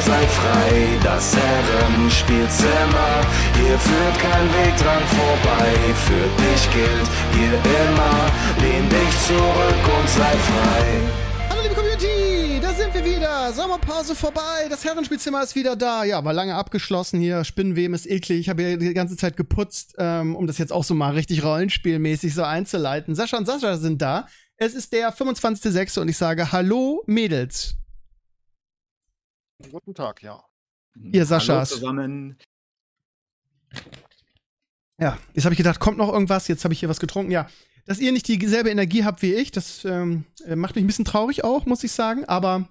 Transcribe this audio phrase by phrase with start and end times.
[0.00, 0.98] sei frei.
[1.02, 3.12] Das Herrenspielzimmer,
[3.58, 5.72] hier führt kein Weg dran vorbei.
[6.06, 8.16] Für dich gilt hier immer,
[8.60, 10.84] lehn dich zurück und sei frei.
[11.50, 13.52] Hallo liebe Community, da sind wir wieder.
[13.52, 16.04] Sommerpause vorbei, das Herrenspielzimmer ist wieder da.
[16.04, 17.44] Ja, war lange abgeschlossen hier.
[17.44, 18.40] Spinnenweben ist eklig.
[18.40, 21.44] Ich habe hier die ganze Zeit geputzt, ähm, um das jetzt auch so mal richtig
[21.44, 23.14] rollenspielmäßig so einzuleiten.
[23.14, 24.26] Sascha und Sascha sind da.
[24.56, 25.98] Es ist der 25.06.
[26.00, 27.76] und ich sage Hallo Mädels.
[29.70, 30.42] Guten Tag, ja.
[30.96, 31.70] Ihr Saschas.
[31.70, 32.38] Hallo zusammen.
[34.98, 36.48] Ja, jetzt habe ich gedacht, kommt noch irgendwas.
[36.48, 37.30] Jetzt habe ich hier was getrunken.
[37.30, 37.48] Ja,
[37.86, 41.04] dass ihr nicht dieselbe Energie habt wie ich, das ähm, äh, macht mich ein bisschen
[41.04, 42.24] traurig auch, muss ich sagen.
[42.24, 42.68] Aber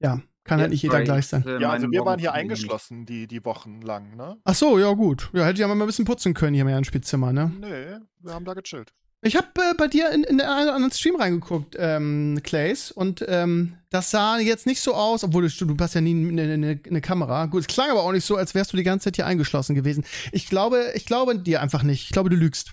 [0.00, 1.44] ja, kann halt nicht jeder gleich sein.
[1.60, 4.38] Ja, also wir waren hier eingeschlossen, die, die Wochen lang, ne?
[4.44, 5.30] Ach so, ja gut.
[5.32, 7.52] Ja, hätte ja mal ein bisschen putzen können hier im Herrenspielzimmer, ne?
[7.58, 8.92] Nee, wir haben da gechillt.
[9.22, 13.76] Ich habe äh, bei dir in, in den anderen Stream reingeguckt, ähm, Clays, und ähm,
[13.90, 17.00] das sah jetzt nicht so aus, obwohl du, du hast ja nie eine, eine, eine
[17.02, 17.46] Kamera.
[17.46, 19.74] Gut, es klang aber auch nicht so, als wärst du die ganze Zeit hier eingeschlossen
[19.74, 20.04] gewesen.
[20.32, 22.04] Ich glaube, ich glaube dir einfach nicht.
[22.04, 22.72] Ich glaube, du lügst.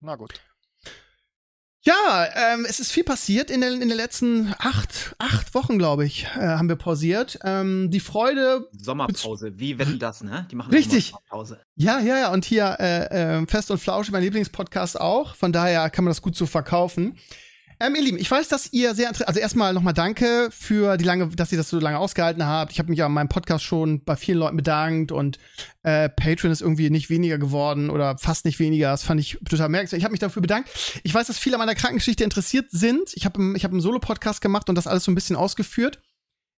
[0.00, 0.40] Na gut.
[1.86, 6.04] Ja, ähm, es ist viel passiert in, den in den letzten acht, acht Wochen, glaube
[6.04, 7.38] ich, äh, haben wir pausiert.
[7.44, 10.48] Ähm, die Freude, Sommerpause, wie wetten das, ne?
[10.50, 11.10] Die machen Richtig.
[11.10, 11.60] Sommerpause.
[11.76, 15.36] ja, ja, ja, und hier äh, äh, Fest und Flausch, mein Lieblingspodcast auch.
[15.36, 17.18] Von daher kann man das gut so verkaufen.
[17.78, 21.28] Ähm, ihr Lieben, ich weiß, dass ihr sehr, also erstmal nochmal danke für die lange,
[21.28, 22.72] dass ihr das so lange ausgehalten habt.
[22.72, 25.38] Ich habe mich ja in meinem Podcast schon bei vielen Leuten bedankt und
[25.82, 28.90] äh, Patreon ist irgendwie nicht weniger geworden oder fast nicht weniger.
[28.90, 29.98] Das fand ich total merkwürdig.
[29.98, 30.70] Ich habe mich dafür bedankt.
[31.02, 33.10] Ich weiß, dass viele an meiner Krankengeschichte interessiert sind.
[33.14, 36.00] Ich habe ich hab einen Solo-Podcast gemacht und das alles so ein bisschen ausgeführt.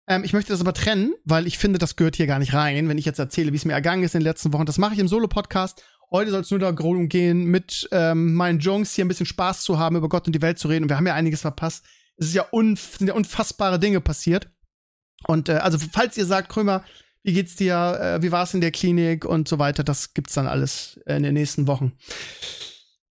[0.08, 2.88] Ähm, ich möchte das aber trennen, weil ich finde, das gehört hier gar nicht rein,
[2.90, 4.68] wenn ich jetzt erzähle, wie es mir ergangen ist in den letzten Wochen.
[4.68, 5.84] Das mache ich im Solo-Podcast.
[6.10, 9.78] Heute soll es nur darum gehen, mit ähm, meinen Jungs hier ein bisschen Spaß zu
[9.78, 10.84] haben, über Gott und die Welt zu reden.
[10.84, 11.86] Und wir haben ja einiges verpasst.
[12.16, 14.50] Es ist ja unf sind ja unfassbare Dinge passiert.
[15.26, 16.84] Und äh, also, falls ihr sagt, Krömer,
[17.24, 20.34] wie geht's dir, äh, wie war es in der Klinik und so weiter, das gibt's
[20.34, 21.92] dann alles äh, in den nächsten Wochen.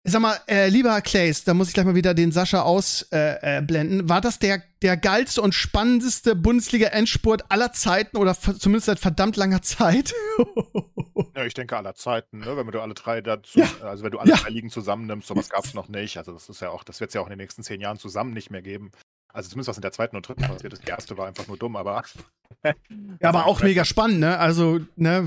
[0.04, 4.00] Ich sag mal, äh, lieber Clays, da muss ich gleich mal wieder den Sascha ausblenden.
[4.00, 4.08] Äh, äh.
[4.08, 9.62] War das der, der geilste und spannendste Bundesliga-Endspurt aller Zeiten oder zumindest seit verdammt langer
[9.62, 10.12] Zeit?
[11.34, 12.56] Ja, ich denke aller Zeiten, ne?
[12.58, 13.66] Wenn du alle drei dazu, Ja.
[13.82, 14.36] also wenn du alle Ja.
[14.36, 16.18] drei Ligen zusammennimmst, sowas gab es noch nicht.
[16.18, 17.96] Also das ist ja auch, das wird es ja auch in den nächsten zehn Jahren
[17.98, 18.90] zusammen nicht mehr geben.
[19.32, 20.82] Also zumindest was in der zweiten und dritten passiert ist.
[20.86, 22.02] Die erste war einfach nur dumm, aber.
[22.64, 22.74] ja,
[23.22, 24.38] aber auch mega spannend, ne?
[24.38, 25.26] Also, ne?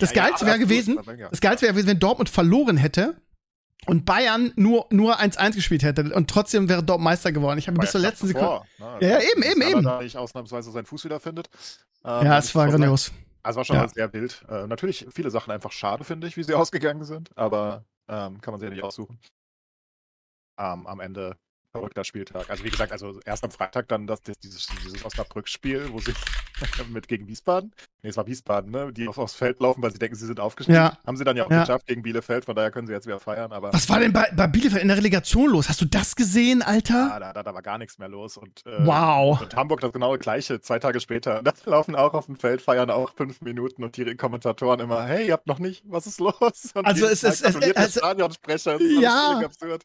[0.00, 0.98] Das Ja, Geilste wäre gewesen,
[1.30, 3.16] das Geilste wäre gewesen, wenn Dortmund verloren hätte
[3.84, 7.58] und Bayern nur, nur 1-1 gespielt hätte und trotzdem wäre Dortmund Meister geworden.
[7.58, 8.62] Ich habe bis zur letzten Sekunde.
[8.78, 9.08] davor, ne?
[9.08, 9.82] Ja, eben, eben, eben.
[9.84, 11.48] Da nicht ausnahmsweise seinen Fuß wiederfindet.
[12.04, 13.12] Ähm, Ja, es war ich grandios.
[13.42, 13.88] Also war schon Ja.
[13.88, 14.44] sehr wild.
[14.48, 18.52] Äh, natürlich viele Sachen einfach schade, finde ich, wie sie ausgegangen sind, aber ähm, kann
[18.52, 19.20] man sich ja nicht aussuchen.
[20.58, 21.36] Ähm, am Ende
[21.70, 22.48] verrückter Spieltag.
[22.48, 26.14] Also wie gesagt, also erst am Freitag dann das, das, dieses, dieses Osnabrück-Spiel, wo sie
[26.90, 27.72] mit gegen Wiesbaden,
[28.02, 30.40] nee, es war Wiesbaden, ne, die auf, aufs Feld laufen, weil sie denken, sie sind
[30.40, 30.76] aufgestiegen.
[30.76, 30.96] Ja.
[31.06, 31.60] Haben sie dann ja auch Ja.
[31.60, 34.28] geschafft gegen Bielefeld, von daher können sie jetzt wieder feiern, aber Was war denn bei,
[34.34, 35.68] bei Bielefeld in der Relegation los?
[35.68, 37.10] Hast du das gesehen, Alter?
[37.12, 38.36] ah, da, da, da war gar nichts mehr los.
[38.36, 39.40] Und, äh, Wow.
[39.40, 41.42] Und Hamburg das genaue gleiche, zwei Tage später.
[41.46, 45.26] Da laufen auch auf dem Feld, feiern auch fünf Minuten und die Kommentatoren immer, hey,
[45.28, 46.32] ihr habt noch nicht, was ist los?
[46.74, 49.40] Und Also es ist- es- der also- Stadionsprecher, das ist Ja.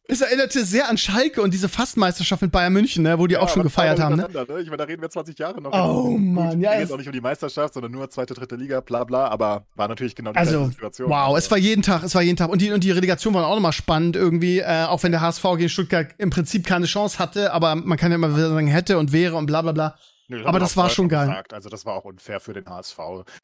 [0.07, 3.49] Es erinnerte sehr an Schalke und diese Fastmeisterschaft mit Bayern München, ne, wo die auch
[3.49, 4.15] schon gefeiert haben.
[4.15, 4.27] Ne?
[4.31, 4.59] Ne?
[4.61, 5.71] Ich meine, da reden wir 20 Jahre noch.
[5.73, 8.79] Oh, Mann, ja, Ging es- auch nicht um die Meisterschaft, sondern nur zweite, dritte Liga,
[8.81, 11.09] bla bla, aber war natürlich genau die Also, gleiche Situation.
[11.09, 12.49] wow, Also, es war jeden Tag, es war jeden Tag.
[12.49, 15.44] Und die, und die Relegation war auch nochmal spannend irgendwie, äh, auch wenn der HSV
[15.57, 18.97] gegen Stuttgart im Prinzip keine Chance hatte, aber man kann ja immer wieder sagen, hätte
[18.97, 19.95] und wäre und bla bla bla.
[20.27, 21.27] Nö, aber das war schon geil.
[21.27, 21.53] Gesagt.
[21.53, 22.97] Also das war auch unfair für den HSV,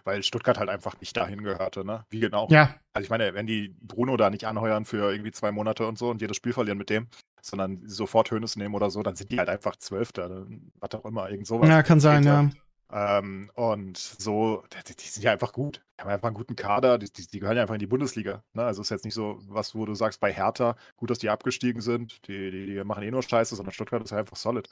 [0.05, 2.05] weil Stuttgart halt einfach nicht dahin gehörte, ne?
[2.09, 2.47] Wie genau.
[2.49, 5.97] Ja, Also ich meine, wenn die Bruno da nicht anheuern für irgendwie zwei Monate und
[5.97, 7.07] so und jedes Spiel verlieren mit dem,
[7.41, 11.03] sondern sofort Hönes nehmen oder so, dann sind die halt einfach Zwölfter, dann was auch
[11.03, 11.67] immer, irgend sowas.
[11.67, 12.49] ja, kann sein, ja.
[12.89, 15.83] Ähm, und so, die, die sind ja einfach gut.
[15.97, 18.43] Die haben einfach einen guten Kader, die, die, die gehören ja einfach in die Bundesliga.
[18.53, 18.63] Ne?
[18.63, 21.81] Also ist jetzt nicht so, was wo du sagst, bei Hertha, gut, dass die abgestiegen
[21.81, 24.69] sind, die, machen eh nur Scheiße, sondern Stuttgart ist ja einfach solid.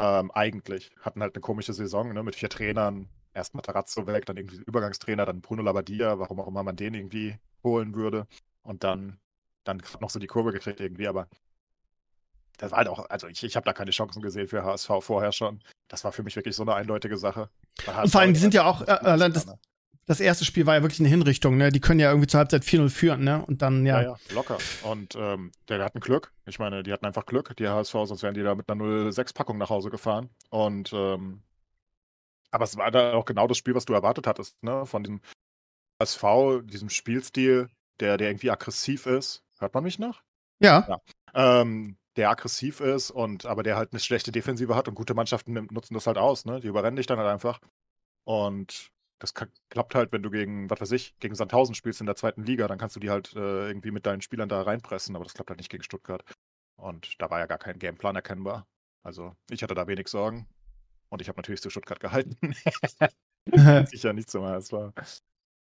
[0.00, 0.90] Ähm, eigentlich.
[1.00, 2.22] Hatten halt eine komische Saison, ne?
[2.22, 3.08] Mit vier Trainern.
[3.34, 7.38] Erst Matarazzo weg, dann irgendwie Übergangstrainer, dann Bruno Labbadia, warum auch immer man den irgendwie
[7.64, 8.26] holen würde.
[8.62, 9.18] Und dann,
[9.64, 11.28] dann noch so die Kurve gekriegt irgendwie, aber
[12.62, 15.32] das war halt auch, also ich, ich habe da keine Chancen gesehen für HSV vorher
[15.32, 15.60] schon.
[15.88, 17.50] Das war für mich wirklich so eine eindeutige Sache.
[17.86, 19.48] Und vor allem, die sind ja auch, äh, äh das,
[20.06, 21.72] das erste Spiel war ja wirklich eine Hinrichtung, ne?
[21.72, 23.44] Die können ja irgendwie zur Halbzeit 4-0 führen, ne?
[23.44, 24.00] Und dann, ja.
[24.00, 24.58] Ja, ja, locker.
[24.84, 26.32] Und ähm, der hatten Glück.
[26.46, 29.58] Ich meine, die hatten einfach Glück, die HSV, sonst wären die da mit einer 0-6-Packung
[29.58, 30.30] nach Hause gefahren.
[30.50, 31.42] Und ähm,
[32.52, 34.86] aber es war da auch genau das Spiel, was du erwartet hattest, ne?
[34.86, 35.20] Von diesem
[36.00, 39.42] HSV, diesem Spielstil, der, der irgendwie aggressiv ist.
[39.58, 40.22] Hört man mich noch?
[40.60, 40.86] Ja.
[40.88, 41.00] ja.
[41.34, 45.52] Ähm, der aggressiv ist und aber der halt eine schlechte Defensive hat und gute Mannschaften
[45.70, 46.60] nutzen das halt aus, ne?
[46.60, 47.60] Die überrennen dich dann halt einfach.
[48.24, 52.16] Und das klappt halt, wenn du gegen, was weiß ich, gegen Sandhausen spielst in der
[52.16, 55.24] zweiten Liga, dann kannst du die halt äh, irgendwie mit deinen Spielern da reinpressen, aber
[55.24, 56.24] das klappt halt nicht gegen Stuttgart.
[56.76, 58.66] Und da war ja gar kein Gameplan erkennbar.
[59.04, 60.48] Also ich hatte da wenig Sorgen.
[61.08, 62.36] Und ich habe natürlich zu Stuttgart gehalten.
[63.86, 64.92] Sicher nicht so, es war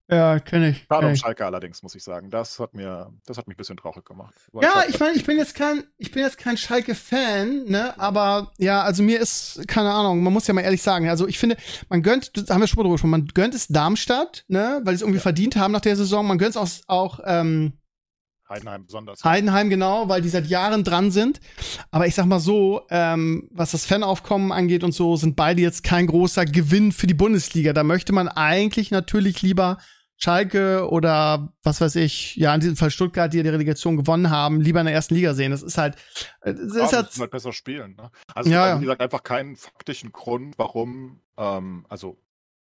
[0.08, 0.84] ja, kenne ich.
[0.88, 2.31] Schade um Schalke allerdings, muss ich sagen.
[2.31, 4.34] Das hat mir, das hat mich ein bisschen traurig gemacht.
[4.60, 8.82] Ja, ich meine, ich bin jetzt kein, ich bin jetzt kein Schalke-Fan, ne, aber ja,
[8.82, 11.56] also mir ist, keine Ahnung, man muss ja mal ehrlich sagen, also ich finde,
[11.88, 14.96] man gönnt, haben wir schon mal drüber gesprochen, man gönnt es Darmstadt, ne, weil sie
[14.96, 15.22] es irgendwie ja.
[15.22, 17.75] verdient haben nach der Saison, man gönnt es auch, auch ähm,
[18.52, 19.25] Heidenheim besonders.
[19.25, 21.40] Heidenheim, genau, weil die seit Jahren dran sind.
[21.90, 25.82] Aber ich sag mal so, ähm, was das Fanaufkommen angeht und so, sind beide jetzt
[25.82, 27.72] kein großer Gewinn für die Bundesliga.
[27.72, 29.78] Da möchte man eigentlich natürlich lieber
[30.22, 34.31] Schalke oder was weiß ich, ja, in diesem Fall Stuttgart, die ja die Relegation gewonnen
[34.31, 35.50] haben, lieber in der ersten Liga sehen.
[35.50, 35.96] Das ist halt,
[36.43, 37.96] äh, das ja, ist halt, halt besser spielen.
[37.96, 38.08] Ne?
[38.32, 38.76] Also ja, ja.
[38.76, 42.22] wie gesagt einfach keinen faktischen Grund, warum, ähm, also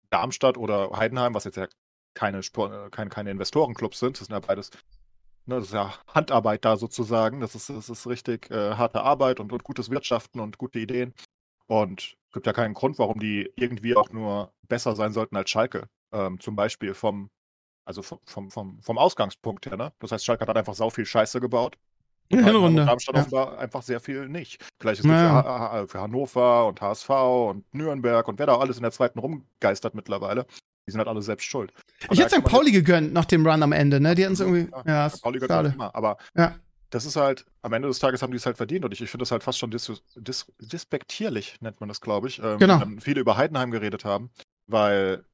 [0.08, 1.67] Darmstadt oder Heidenheim, was jetzt ja
[2.14, 4.70] keine, äh, keine, keine Investorenclubs sind, das sind ja beides
[5.47, 7.41] Ne, das ist ja Handarbeit da sozusagen.
[7.41, 11.15] Das ist, das ist richtig äh, harte Arbeit und, und gutes Wirtschaften und gute Ideen.
[11.67, 15.50] Und es gibt ja keinen Grund, warum die irgendwie auch nur besser sein sollten als
[15.50, 15.89] Schalke.
[16.12, 17.31] Ähm, zum Beispiel vom,
[17.85, 19.77] also vom, vom, vom, Ausgangspunkt her.
[19.77, 19.93] Ne?
[19.99, 21.77] Das heißt, Schalke hat einfach sau viel Scheiße gebaut.
[22.29, 22.87] In Hinrunde.
[22.87, 23.23] Darmstadt ja.
[23.23, 24.65] offenbar einfach sehr viel nicht.
[24.79, 25.83] Gleiches naja.
[25.83, 29.94] für, für, Hannover und HSV und Nürnberg und wer da alles in der zweiten rumgeistert
[29.94, 30.47] mittlerweile.
[30.87, 31.73] Die sind halt alle selbst schuld.
[32.08, 32.44] Und ich hätte St.
[32.44, 34.14] Pauli gegönnt nach dem Run am Ende, ne?
[34.14, 34.70] Die hatten es irgendwie.
[34.84, 35.94] Ja, ja Pauli gönnt immer.
[35.94, 36.56] Aber ja.
[36.90, 39.11] das ist halt, am Ende des Tages haben die es halt verdient und ich, ich
[39.11, 42.40] finde das halt fast schon dis, dis, dispektierlich, nennt man das, glaube ich.
[42.43, 42.82] Ähm, genau.
[43.00, 44.31] viele über Heidenheim geredet haben,
[44.67, 45.25] weil,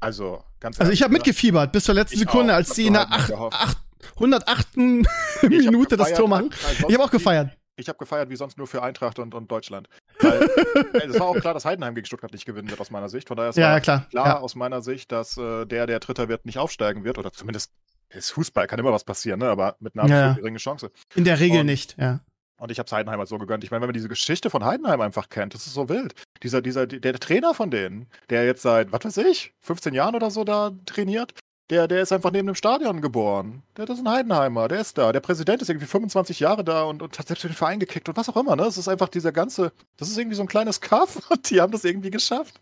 [0.00, 2.56] also, ganz Also, ich habe mitgefiebert bis zur letzten Sekunde, auch.
[2.56, 3.08] als sie in der
[4.14, 4.76] 108.
[5.42, 6.50] Minute das Tor machen.
[6.88, 9.88] Ich habe auch gefeiert ich habe gefeiert wie sonst nur für Eintracht und, und Deutschland.
[10.20, 10.40] Weil,
[11.10, 13.28] es war auch klar, dass Heidenheim gegen Stuttgart nicht gewinnen wird, aus meiner Sicht.
[13.28, 14.38] Von daher ist ja, klar, klar ja.
[14.38, 17.18] aus meiner Sicht, dass äh, der, der Dritter wird, nicht aufsteigen wird.
[17.18, 17.72] Oder zumindest
[18.08, 19.48] ist Fußball, kann immer was passieren, ne?
[19.48, 20.32] aber mit einer ja.
[20.34, 20.90] geringen Chance.
[21.14, 22.20] In der Regel und, nicht, ja.
[22.58, 23.64] Und ich habe es Heidenheim halt so gegönnt.
[23.64, 26.14] Ich meine, wenn man diese Geschichte von Heidenheim einfach kennt, das ist so wild.
[26.42, 30.30] Dieser, dieser, der Trainer von denen, der jetzt seit, was weiß ich, 15 Jahren oder
[30.30, 31.34] so da trainiert,
[31.70, 33.62] der, der ist einfach neben dem Stadion geboren.
[33.76, 35.12] Der, das ist ein Heidenheimer, der ist da.
[35.12, 38.16] Der Präsident ist irgendwie 25 Jahre da und, und hat selbst den Verein gekickt und
[38.16, 38.54] was auch immer.
[38.54, 38.62] Ne?
[38.64, 41.72] Es ist einfach dieser ganze, das ist irgendwie so ein kleines Kaff und die haben
[41.72, 42.60] das irgendwie geschafft.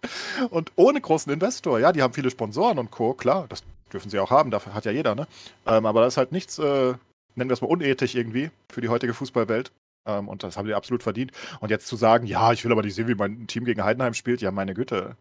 [0.51, 1.79] Und ohne großen Investor.
[1.81, 3.13] Ja, die haben viele Sponsoren und Co.
[3.13, 3.63] Klar, das
[3.93, 5.15] dürfen sie auch haben, dafür hat ja jeder.
[5.15, 5.27] Ne?
[5.67, 6.95] Ähm, aber das ist halt nichts, äh,
[7.35, 9.71] nennen wir es mal unethisch irgendwie für die heutige Fußballwelt.
[10.07, 11.33] Ähm, und das haben die absolut verdient.
[11.61, 14.15] Und jetzt zu sagen, ja, ich will aber nicht sehen, wie mein Team gegen Heidenheim
[14.15, 15.17] spielt, ja, meine Güte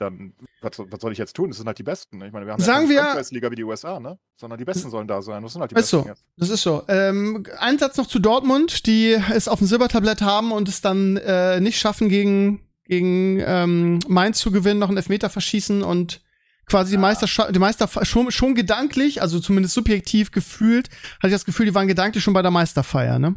[0.00, 1.50] dann, was, was, soll ich jetzt tun?
[1.50, 2.22] Das sind halt die Besten.
[2.22, 4.18] Ich meine, wir haben Sagen ja keine Liga wie die USA, ne?
[4.36, 5.42] Sondern die Besten sollen da sein.
[5.42, 6.02] Das sind halt die ist Besten.
[6.02, 6.08] So.
[6.08, 6.24] Jetzt.
[6.36, 6.82] Das ist so.
[6.88, 11.16] Ähm, ein Satz noch zu Dortmund, die es auf dem Silbertablett haben und es dann
[11.18, 16.22] äh, nicht schaffen, gegen, gegen ähm, Mainz zu gewinnen, noch einen Elfmeter verschießen und
[16.66, 16.96] quasi ja.
[16.96, 20.88] die Meister, die Meister schon, schon gedanklich, also zumindest subjektiv gefühlt,
[21.18, 23.36] hatte ich das Gefühl, die waren gedanklich schon bei der Meisterfeier, ne?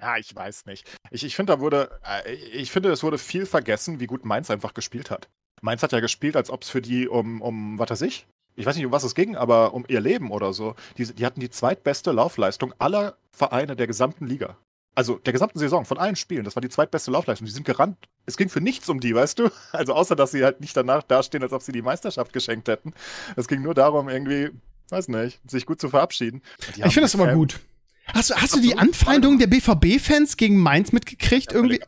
[0.00, 0.90] Ja, ich weiß nicht.
[1.12, 4.50] Ich, ich finde, da wurde, äh, ich finde, es wurde viel vergessen, wie gut Mainz
[4.50, 5.28] einfach gespielt hat.
[5.62, 8.66] Mainz hat ja gespielt, als ob es für die um, um, was weiß ich, ich
[8.66, 10.74] weiß nicht, um was es ging, aber um ihr Leben oder so.
[10.98, 14.56] Die, die hatten die zweitbeste Laufleistung aller Vereine der gesamten Liga.
[14.94, 16.44] Also der gesamten Saison, von allen Spielen.
[16.44, 17.46] Das war die zweitbeste Laufleistung.
[17.46, 17.96] Die sind gerannt.
[18.26, 19.50] Es ging für nichts um die, weißt du?
[19.72, 22.92] Also außer, dass sie halt nicht danach dastehen, als ob sie die Meisterschaft geschenkt hätten.
[23.36, 24.50] Es ging nur darum, irgendwie,
[24.90, 26.42] weiß nicht, sich gut zu verabschieden.
[26.76, 27.58] Ich finde das immer gut.
[28.06, 31.52] Hast du, hast du die Anfeindung der BVB-Fans gegen Mainz mitgekriegt?
[31.52, 31.80] Ja, irgendwie?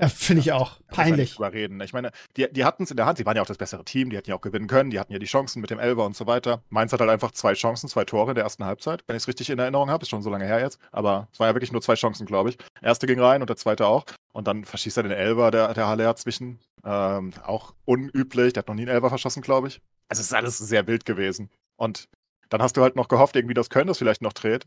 [0.00, 0.80] Ja, finde ich auch.
[0.88, 1.34] Peinlich.
[1.34, 1.80] Drüber reden.
[1.80, 3.18] Ich meine, die, die hatten es in der Hand.
[3.18, 4.10] Sie waren ja auch das bessere Team.
[4.10, 4.90] Die hätten ja auch gewinnen können.
[4.90, 6.62] Die hatten ja die Chancen mit dem Elber und so weiter.
[6.70, 9.28] Mainz hat halt einfach zwei Chancen, zwei Tore in der ersten Halbzeit, wenn ich es
[9.28, 10.02] richtig in Erinnerung habe.
[10.02, 10.78] Ist schon so lange her jetzt.
[10.92, 12.58] Aber es war ja wirklich nur zwei Chancen, glaube ich.
[12.80, 14.04] Erste ging rein und der zweite auch.
[14.32, 16.60] Und dann verschießt er den Elber, der, der Haller zwischen.
[16.84, 18.52] Ähm, auch unüblich.
[18.52, 19.80] Der hat noch nie einen Elber verschossen, glaube ich.
[20.08, 21.50] Also es ist alles sehr wild gewesen.
[21.76, 22.08] Und
[22.48, 24.66] dann hast du halt noch gehofft, irgendwie, dass Köln das vielleicht noch dreht.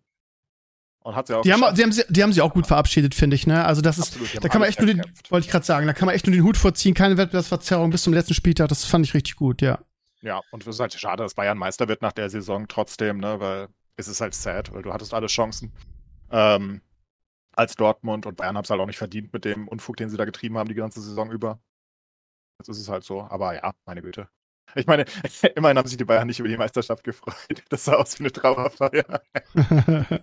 [1.04, 3.14] Und hat sie auch die, haben, die, haben sie, die haben sie auch gut verabschiedet,
[3.14, 3.46] finde ich.
[3.46, 3.66] Ne?
[3.66, 6.06] Also das ist, da kann man echt nur den, wollte ich gerade sagen, da kann
[6.06, 8.70] man echt nur den Hut vorziehen, keine Wettbewerbsverzerrung bis zum letzten Spieltag.
[8.70, 9.80] Das fand ich richtig gut, ja.
[10.22, 13.42] Ja, und es ist halt schade, dass Bayern Meister wird nach der Saison trotzdem, ne,
[13.42, 13.68] weil
[13.98, 15.74] es ist halt sad, weil du hattest alle Chancen.
[16.32, 16.82] Ähm,
[17.52, 20.18] als Dortmund und Bayern haben es halt auch nicht verdient mit dem Unfug, den sie
[20.18, 21.60] da getrieben haben die ganze Saison über.
[22.60, 23.22] Jetzt ist es halt so.
[23.22, 24.30] Aber ja, meine Güte.
[24.76, 25.06] Ich meine,
[25.56, 27.64] immerhin haben sich die Bayern nicht über die Meisterschaft gefreut.
[27.70, 29.22] Das sah aus wie eine Trauerfeier.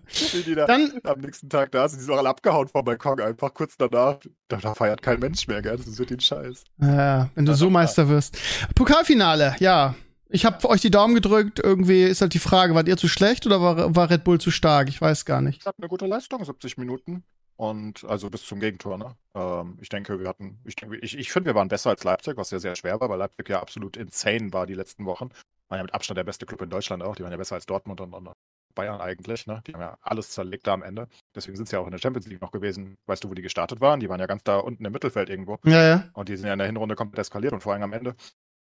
[0.47, 3.21] Die da Dann, am nächsten Tag da sind, die sind auch alle abgehauen vom Balkon,
[3.21, 4.19] einfach kurz danach.
[4.49, 5.77] Da, feiert kein Mensch mehr, gell?
[5.77, 6.65] Das ist wirklich ein Scheiß.
[6.81, 8.37] ja, wenn du so Meister wirst.
[8.75, 9.95] Pokalfinale, ja.
[10.29, 11.59] Ich habe euch die Daumen gedrückt.
[11.59, 14.51] Irgendwie ist halt die Frage, wart ihr zu schlecht oder war, war Red Bull zu
[14.51, 14.89] stark?
[14.89, 15.61] Ich weiß gar nicht.
[15.61, 17.25] Ich hatte eine gute Leistung, 70 Minuten.
[17.61, 19.15] Und also bis zum Gegentor, ne?
[19.35, 22.39] Ähm, ich denke, wir hatten, ich denke, ich, ich finde, wir waren besser als Leipzig,
[22.39, 25.29] was ja sehr schwer war, weil Leipzig ja absolut insane war die letzten Wochen.
[25.69, 27.17] War ja mit Abstand der beste Club in Deutschland auch.
[27.17, 28.31] Die waren ja besser als Dortmund und, und
[28.75, 29.63] Bayern eigentlich, ne?
[29.67, 31.07] Die haben ja alles zerlegt da am Ende.
[31.35, 32.97] Deswegen sind sie ja auch in der Champions League noch gewesen.
[33.05, 34.01] Weißt du, wo die gestartet waren?
[34.01, 35.59] Die waren ja ganz da unten im Mittelfeld irgendwo.
[35.67, 36.11] Ja, ja.
[36.15, 38.17] Und die sind ja in der Hinrunde komplett eskaliert und vor allem am Ende.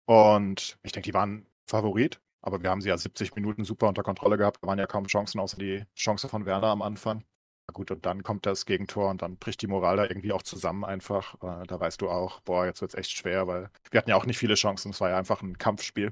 [0.05, 4.03] Und ich denke, die waren Favorit, aber wir haben sie ja 70 Minuten super unter
[4.03, 4.59] Kontrolle gehabt.
[4.61, 7.25] Da waren ja kaum Chancen, außer die Chance von Werner am Anfang.
[7.67, 10.43] Na gut, und dann kommt das Gegentor und dann bricht die Moral da irgendwie auch
[10.43, 11.35] zusammen einfach.
[11.35, 14.25] Äh, da weißt du auch, boah, jetzt wird's echt schwer, weil wir hatten ja auch
[14.25, 14.91] nicht viele Chancen.
[14.91, 16.11] Es war ja einfach ein Kampfspiel.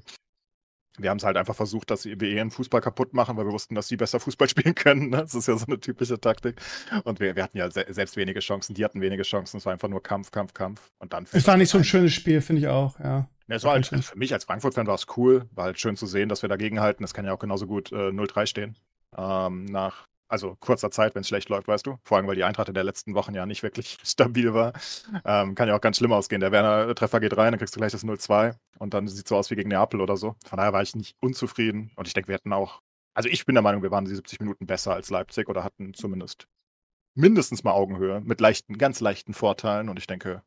[0.96, 3.74] Wir haben es halt einfach versucht, dass sie ihren Fußball kaputt machen, weil wir wussten,
[3.74, 5.10] dass sie besser Fußball spielen können.
[5.10, 5.18] Ne?
[5.18, 6.60] Das ist ja so eine typische Taktik.
[7.04, 9.56] Und wir, wir hatten ja se selbst wenige Chancen, die hatten wenige Chancen.
[9.56, 10.90] Es war einfach nur Kampf, Kampf, Kampf.
[10.98, 13.28] Und dann Es war nicht so ein schönes Spiel, finde ich auch, ja.
[13.46, 16.06] Ja, es war halt, für mich als Frankfurt-Fan war es cool, war halt schön zu
[16.06, 17.02] sehen, dass wir dagegen halten.
[17.02, 18.76] Das kann ja auch genauso gut äh, 0-3 stehen.
[19.16, 21.98] Ähm, nach, also kurzer Zeit, wenn es schlecht läuft, weißt du.
[22.02, 24.72] Vor allem, weil die Eintracht in der letzten Wochen ja nicht wirklich stabil war.
[25.24, 26.40] Ähm, kann ja auch ganz schlimm ausgehen.
[26.40, 29.50] Der Werner-Treffer geht rein, dann kriegst du gleich das 0-2 und dann sieht so aus
[29.50, 30.36] wie gegen Neapel oder so.
[30.46, 32.80] Von daher war ich nicht unzufrieden und ich denke, wir hätten auch,
[33.14, 35.94] also ich bin der Meinung, wir waren die 70 Minuten besser als Leipzig oder hatten
[35.94, 36.48] zumindest
[37.14, 40.42] mindestens mal Augenhöhe mit leichten, ganz leichten Vorteilen und ich denke,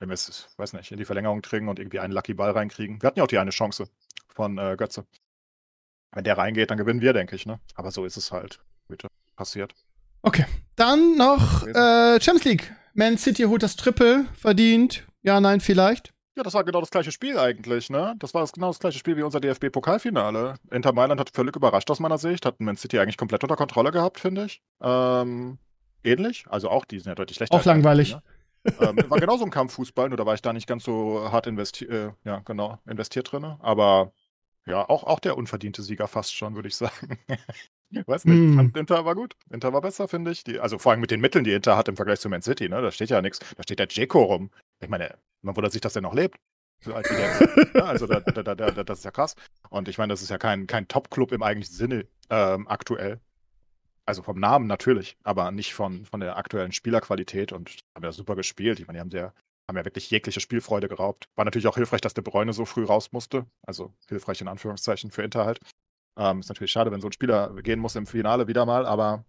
[0.00, 3.02] wenn wir es, weiß nicht, in die Verlängerung kriegen und irgendwie einen Lucky Ball reinkriegen.
[3.02, 3.88] Wir hatten ja auch die eine Chance
[4.28, 5.06] von äh, Götze.
[6.12, 7.60] Wenn der reingeht, dann gewinnen wir, denke ich, ne?
[7.74, 8.60] Aber so ist es halt.
[8.88, 9.08] Bitte.
[9.38, 9.72] Passiert.
[10.22, 10.46] Okay.
[10.74, 12.74] Dann noch äh, Champions League.
[12.94, 15.06] Man City holt das Triple, verdient.
[15.22, 16.12] Ja, nein, vielleicht.
[16.36, 18.16] Ja, das war genau das gleiche Spiel eigentlich, ne?
[18.18, 20.56] Das war das, genau das gleiche Spiel wie unser DFB-Pokalfinale.
[20.72, 23.92] Inter Mailand hat völlig überrascht aus meiner Sicht, hat Man City eigentlich komplett unter Kontrolle
[23.92, 24.60] gehabt, finde ich.
[24.80, 25.58] Ähm,
[26.02, 27.54] ähnlich, also auch, die sind ja deutlich schlechter.
[27.54, 28.16] Auch langweilig.
[28.16, 28.22] Ne?
[28.80, 31.84] ähm, war genauso ein Kampffußball, nur da war ich da nicht ganz so hart investi
[31.84, 33.44] äh, ja, genau, investiert drin.
[33.60, 34.10] Aber
[34.66, 37.18] ja, auch, auch der unverdiente Sieger fast schon, würde ich sagen.
[37.90, 38.50] Weiß nicht, Hm.
[38.50, 39.34] ich fand Inter war gut.
[39.50, 40.44] Inter war besser, finde ich.
[40.44, 42.68] Die, also vor allem mit den Mitteln, die Inter hat im Vergleich zu Man City,
[42.68, 42.82] ne?
[42.82, 43.38] Da steht ja nichts.
[43.56, 44.50] Da steht der Jeko rum.
[44.80, 46.36] Ich meine, man wundert sich, dass der noch lebt.
[46.80, 47.74] So alt wie der ist.
[47.74, 49.34] Ja, also da, da, da, da, das ist ja krass.
[49.70, 53.20] Und ich meine, das ist ja kein, kein Top-Club im eigentlichen Sinne ähm, aktuell.
[54.06, 58.36] Also vom Namen natürlich, aber nicht von, von der aktuellen Spielerqualität und haben ja super
[58.36, 58.80] gespielt.
[58.80, 59.34] Ich meine, die haben sehr,
[59.68, 61.26] haben ja wirklich jegliche Spielfreude geraubt.
[61.36, 63.44] War natürlich auch hilfreich, dass De Bruyne so früh raus musste.
[63.66, 65.58] Also hilfreich in Anführungszeichen für Inter halt.
[66.18, 69.24] Ähm, ist natürlich schade, wenn so ein Spieler gehen muss im Finale wieder mal, aber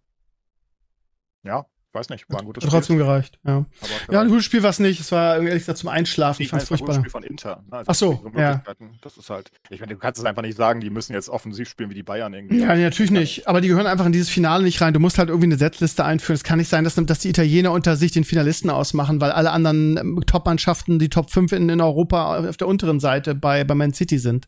[1.43, 3.05] ja, weiß nicht, war ein gutes Hat trotzdem Spiel.
[3.05, 3.65] gereicht, ja.
[4.11, 4.99] Ja, ein gutes Spiel war es nicht.
[4.99, 6.41] Es war ehrlich gesagt zum Einschlafen.
[6.41, 6.95] Ich fand's es war ein furchtbar.
[6.95, 7.63] Spiel von Inter.
[7.71, 7.83] Ne?
[7.85, 8.61] Ach so, ja.
[9.01, 11.69] Das ist halt, ich meine, du kannst es einfach nicht sagen, die müssen jetzt offensiv
[11.69, 12.59] spielen wie die Bayern irgendwie.
[12.59, 13.47] Ja, natürlich nicht.
[13.47, 14.93] Aber die gehören einfach in dieses Finale nicht rein.
[14.93, 16.35] Du musst halt irgendwie eine Setliste einführen.
[16.35, 19.51] Es kann nicht sein, dass, dass die Italiener unter sich den Finalisten ausmachen, weil alle
[19.51, 23.75] anderen ähm, Top-Mannschaften, die Top 5 in, in Europa auf der unteren Seite bei, bei
[23.75, 24.47] Man City sind.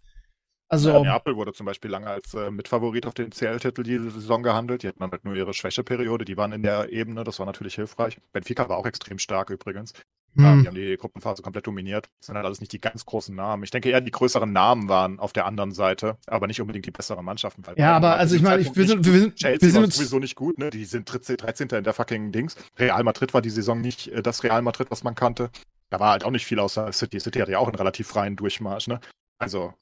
[0.72, 4.42] Also, Ja, Neapel wurde zum Beispiel lange als äh, Mitfavorit auf den CL-Titel diese Saison
[4.42, 4.84] gehandelt.
[4.84, 7.76] Die hatten dann halt nur ihre Schwächeperiode, die waren in der Ebene, das war natürlich
[7.76, 8.18] hilfreich.
[8.32, 9.92] Benfica war auch extrem stark übrigens.
[10.38, 10.62] Ähm, hm.
[10.62, 12.10] die haben die Gruppenphase komplett dominiert.
[12.20, 13.64] Das sind halt alles nicht die ganz großen Namen.
[13.64, 16.92] Ich denke eher, die größeren Namen waren auf der anderen Seite, aber nicht unbedingt die
[16.92, 17.64] besseren Mannschaften.
[17.76, 19.98] ja, aber zu also ich meine, ich, wir, sind, wir, sind, Chelsea wir sind uns.
[19.98, 20.70] sowieso nicht gut, ne?
[20.70, 21.36] Die sind 13.
[21.36, 21.68] 13.
[21.68, 22.56] in der fucking Dings.
[22.80, 25.50] Real Madrid war die Saison nicht äh, das Real Madrid, was man kannte.
[25.90, 27.20] Da war halt auch nicht viel außer City.
[27.20, 29.02] City hatte ja auch einen relativ freien Durchmarsch, ne?
[29.38, 29.74] Also.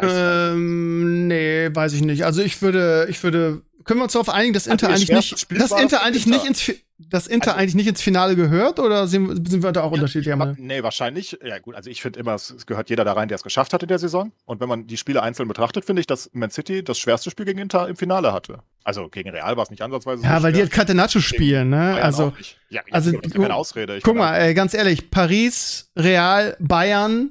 [0.00, 2.24] Ähm, nee, weiß ich nicht.
[2.24, 5.70] Also ich würde, ich würde, können wir uns darauf einigen, dass Inter eigentlich nicht, dass
[5.72, 6.38] Inter eigentlich Inter?
[6.38, 9.80] nicht ins, dass Inter Also- eigentlich nicht ins Finale gehört oder sind, sind wir da
[9.80, 10.56] auch Ja, unterschiedlicher Meinung?
[10.58, 11.38] Nee, wahrscheinlich.
[11.42, 13.72] Ja, gut, also ich finde immer, es, es gehört jeder da rein, der es geschafft
[13.72, 14.32] hat in der Saison.
[14.44, 17.46] Und wenn man die Spiele einzeln betrachtet, finde ich, dass Man City das schwerste Spiel
[17.46, 18.58] gegen Inter im Finale hatte.
[18.84, 20.64] Also gegen Real war es nicht ansatzweise Ja, so weil die schwer.
[20.66, 21.76] halt Catenaccio spielen, ne?
[21.76, 22.32] Bayern Also,
[22.68, 23.96] ja, ja, also das ist ja keine Ausrede.
[23.96, 27.30] Ich guck mal, ey, ganz ehrlich, Paris, Real, Bayern,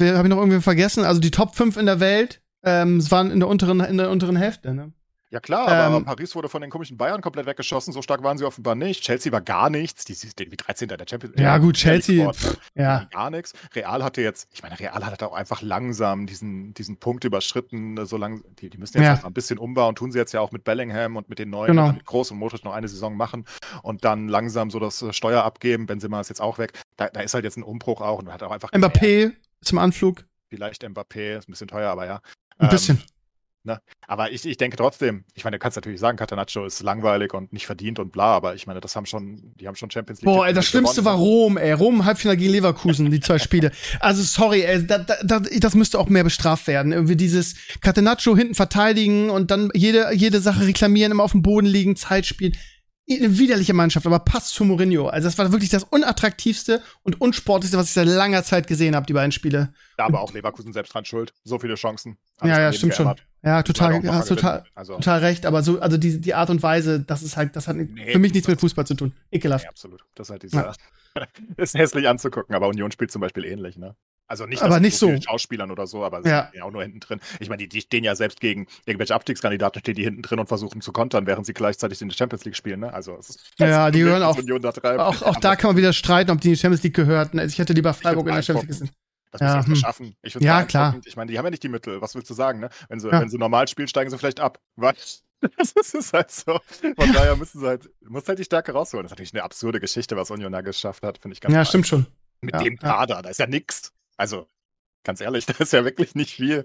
[0.00, 1.04] habe ich noch irgendwie vergessen?
[1.04, 4.10] Also die Top 5 in der Welt, ähm, es waren in der unteren, in der
[4.10, 4.92] unteren Hälfte, ne?
[5.32, 7.92] Ja klar, aber Ähm, Paris wurde von den komischen Bayern komplett weggeschossen.
[7.92, 9.04] So stark waren sie offenbar nicht.
[9.04, 10.04] Chelsea war gar nichts.
[10.04, 10.88] Die sind wie 13.
[10.88, 12.82] der Champions Ja, gut, League Chelsea, geworden, ne?
[12.82, 13.08] Ja.
[13.12, 13.52] Gar nichts.
[13.72, 17.96] Real hatte jetzt, ich meine, Real hat auch einfach langsam diesen, diesen Punkt überschritten.
[17.96, 19.24] äh, So lang, die, die müssen jetzt Ja.
[19.24, 21.92] ein bisschen umbauen, tun sie jetzt ja auch mit Bellingham und mit den neuen, Genau.
[21.92, 23.44] mit Groß und Modric noch eine Saison machen
[23.84, 25.86] und dann langsam so das äh, Steuer abgeben.
[25.86, 26.72] Benzema ist jetzt auch weg.
[26.96, 29.30] Da, da ist halt jetzt ein Umbruch auch und hat auch einfach Mbappé
[29.62, 32.20] zum Anflug, vielleicht Mbappé, ist ein bisschen teuer, aber ja.
[32.58, 33.02] ein Ähm, bisschen.
[33.62, 33.78] Ne?
[34.06, 37.52] Aber ich, ich denke trotzdem, ich meine, du kannst natürlich sagen, Catanaccio ist langweilig und
[37.52, 40.34] nicht verdient und bla, aber ich meine, das haben schon, die haben schon Champions League.
[40.34, 41.72] Boah, ey, das Schlimmste war Rom, ey.
[41.72, 43.70] Rom, Halbfinale gegen Leverkusen, die zwei Spiele.
[44.00, 46.92] Also, sorry, ey, da, da, da, das müsste auch mehr bestraft werden.
[46.92, 51.66] Irgendwie dieses Catenaccio hinten verteidigen und dann jede, jede Sache reklamieren, immer auf dem Boden
[51.66, 52.56] liegen, Zeit spielen
[53.18, 55.08] eine widerliche Mannschaft, aber passt zu Mourinho.
[55.08, 59.06] Also das war wirklich das unattraktivste und unsportlichste, was ich seit langer Zeit gesehen habe,
[59.06, 59.72] die beiden Spiele.
[59.96, 61.34] Da aber auch Leverkusen selbst dran schuld.
[61.44, 62.18] So viele Chancen.
[62.42, 63.14] Ja, ja, stimmt schon.
[63.42, 64.96] Ja, total, hast total, also.
[64.96, 65.46] total recht.
[65.46, 68.18] Aber so, also die, die Art und Weise, das ist halt, das hat nee, für
[68.18, 69.12] mich nichts mit Fußball zu tun.
[69.30, 69.64] Ekelhaft.
[69.64, 70.04] Nee, absolut.
[70.14, 70.74] Das ist halt dieser,
[71.16, 71.26] ja.
[71.56, 73.96] ist hässlich anzugucken, aber Union spielt zum Beispiel ähnlich, ne?
[74.30, 75.22] Also nicht, aber nicht so, so.
[75.22, 76.52] Schauspielern oder so, aber ja.
[76.62, 77.20] auch nur hinten drin.
[77.40, 80.46] Ich meine, die, die stehen ja selbst gegen irgendwelche Abstiegskandidaten, stehen die hinten drin und
[80.46, 82.78] versuchen zu kontern, während sie gleichzeitig in der Champions League spielen.
[82.78, 82.94] Ne?
[82.94, 84.36] Also es ist ja, die gehören auch.
[84.36, 87.40] Da auch, auch da kann man wieder streiten, ob die in die Champions League gehörten.
[87.40, 88.96] Also ich hätte lieber Freiburg in der Champions League gesehen.
[89.32, 89.80] Das ja, müssen wir hm.
[89.80, 90.16] schaffen.
[90.22, 91.00] Ich ja, klar.
[91.04, 92.00] Ich meine, die haben ja nicht die Mittel.
[92.00, 92.60] Was willst du sagen?
[92.60, 92.70] Ne?
[92.88, 93.20] Wenn, sie, ja.
[93.20, 94.60] wenn sie normal spielen, steigen sie vielleicht ab.
[94.76, 95.24] Was?
[95.56, 96.60] Das ist halt so.
[96.98, 99.04] Von daher müssen sie halt, muss halt die Stärke rausholen.
[99.04, 101.64] Das ist natürlich eine absurde Geschichte, was Union da geschafft hat, finde ich ganz Ja,
[101.64, 102.06] stimmt schon.
[102.42, 103.90] Mit ja, dem Kader, da ist ja nix.
[104.20, 104.46] Also,
[105.02, 106.64] Ganz ehrlich, da ist ja wirklich nicht viel.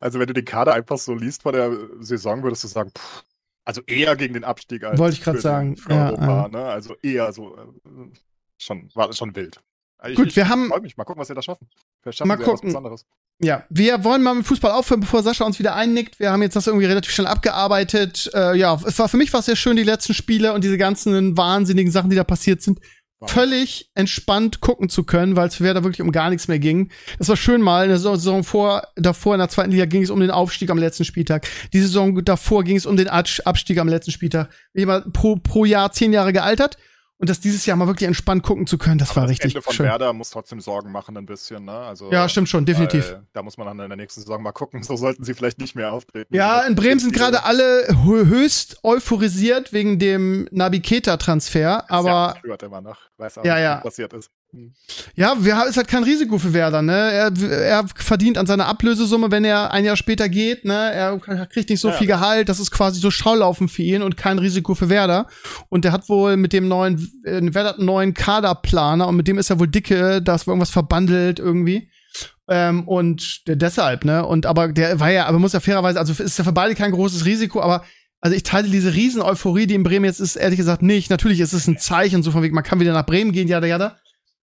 [0.00, 1.70] Also, wenn du den Kader einfach so liest vor der
[2.00, 3.24] Saison, würdest du sagen, pff,
[3.64, 5.76] also eher gegen den Abstieg als Wollte ich gerade sagen.
[5.76, 6.48] Für ja, Europa, ja.
[6.48, 6.64] Ne?
[6.64, 7.60] Also eher so, äh,
[8.58, 9.60] schon, war schon wild.
[9.98, 10.72] Also Gut, ich, wir haben.
[10.82, 10.96] Mich.
[10.96, 11.68] Mal gucken, was wir da schaffen.
[12.00, 12.52] Vielleicht schaffen mal gucken.
[12.54, 13.06] was Besonderes.
[13.38, 16.18] Ja, wir wollen mal mit Fußball aufhören, bevor Sascha uns wieder einnickt.
[16.18, 18.30] Wir haben jetzt das irgendwie relativ schnell abgearbeitet.
[18.34, 21.36] Äh, ja, es war für mich war sehr schön, die letzten Spiele und diese ganzen
[21.36, 22.80] wahnsinnigen Sachen, die da passiert sind,
[23.26, 26.90] völlig entspannt gucken zu können, weil es für Werder wirklich um gar nichts mehr ging.
[27.18, 27.84] Das war schön mal.
[27.84, 30.78] In der Saison vor, davor in der zweiten Liga ging es um den Aufstieg am
[30.78, 31.46] letzten Spieltag.
[31.72, 34.50] Die Saison davor ging es um den Abstieg am letzten Spieltag.
[34.74, 36.78] Jemand pro, pro Jahr zehn Jahre gealtert.
[37.20, 39.54] Und das dieses Jahr mal wirklich entspannt gucken zu können, das Aber war das richtig
[39.54, 39.84] Ende von schön.
[39.84, 41.72] Werder muss trotzdem Sorgen machen ein bisschen, ne?
[41.72, 43.14] Also, ja, stimmt schon, definitiv.
[43.34, 44.82] Da muss man dann in der nächsten Saison mal gucken.
[44.90, 46.34] So sollten sie vielleicht nicht mehr auftreten.
[46.34, 52.80] Ja, in Bremen sind gerade alle höchst euphorisiert wegen dem Nabi Transfer, aber ja, immer
[52.80, 52.98] noch.
[53.18, 53.76] Weiß auch ja, nicht, ja.
[53.76, 54.30] was passiert ist.
[55.14, 56.92] Ja, wir, ist halt kein Risiko für Werder, ne?
[56.92, 60.92] Er, er verdient an seiner Ablösesumme, wenn er ein Jahr später geht, ne?
[60.92, 64.16] Er kriegt nicht so ja, viel Gehalt, das ist quasi so Schaulaufen für ihn und
[64.16, 65.26] kein Risiko für Werder.
[65.68, 69.28] Und der hat wohl mit dem neuen, äh, Werder hat einen neuen Kaderplaner und mit
[69.28, 71.90] dem ist er wohl dicke, da ist irgendwas verbandelt irgendwie.
[72.48, 74.26] Ähm, und deshalb, ne?
[74.26, 76.90] Und aber der war ja, aber muss ja fairerweise, also ist ja für beide kein
[76.90, 77.84] großes Risiko, aber
[78.20, 81.08] also ich teile diese riesen Euphorie, die in Bremen jetzt ist, ehrlich gesagt nicht.
[81.10, 83.64] Natürlich ist es ein Zeichen, so von wegen, man kann wieder nach Bremen gehen, ja,
[83.64, 83.96] ja,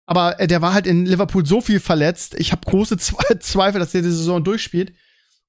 [0.07, 2.33] aber äh, der war halt in Liverpool so viel verletzt.
[2.39, 2.97] Ich habe große
[3.39, 4.93] Zweifel, dass der die Saison durchspielt.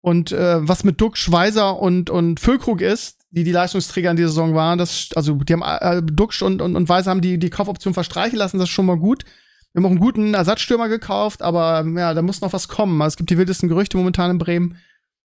[0.01, 4.31] Und äh, was mit Duck, Schweizer und, und Füllkrug ist, die die Leistungsträger in dieser
[4.31, 7.51] Saison waren, das, also die haben äh, Duxch und, und, und Weiser haben die, die
[7.51, 9.25] Kaufoption verstreichen lassen, das ist schon mal gut.
[9.73, 13.01] Wir haben auch einen guten Ersatzstürmer gekauft, aber ja, da muss noch was kommen.
[13.03, 14.77] Also, es gibt die wildesten Gerüchte momentan in Bremen.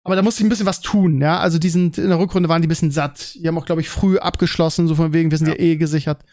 [0.03, 1.39] Aber da muss sich ein bisschen was tun, ja.
[1.39, 3.35] Also die sind, in der Rückrunde waren die ein bisschen satt.
[3.35, 5.53] Die haben auch, glaube ich, früh abgeschlossen, so von wegen, wir sind ja.
[5.53, 6.23] ja eh gesichert.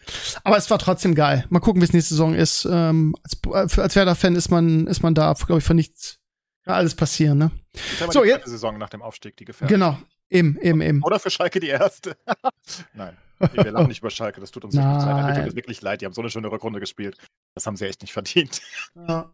[0.43, 1.45] Aber es war trotzdem geil.
[1.49, 2.67] Mal gucken, wie es nächste Saison ist.
[2.69, 3.15] Ähm,
[3.51, 6.17] als, als Werder-Fan ist man, ist man da, glaube ich, für nichts,
[6.63, 7.51] kann alles passieren, ne?
[8.09, 8.47] So, jetzt.
[8.47, 9.73] Saison nach dem Aufstieg, die gefährlich.
[9.73, 9.97] Genau.
[10.29, 11.03] Eben, eben, eben.
[11.03, 12.17] Oder für Schalke die erste.
[12.93, 13.15] Nein.
[13.53, 15.37] Wir lachen nicht über Schalke, das tut uns wirklich leid.
[15.37, 17.17] Mir tut wirklich leid, die haben so eine schöne Rückrunde gespielt.
[17.53, 18.61] Das haben sie echt nicht verdient.
[18.95, 19.31] Ja.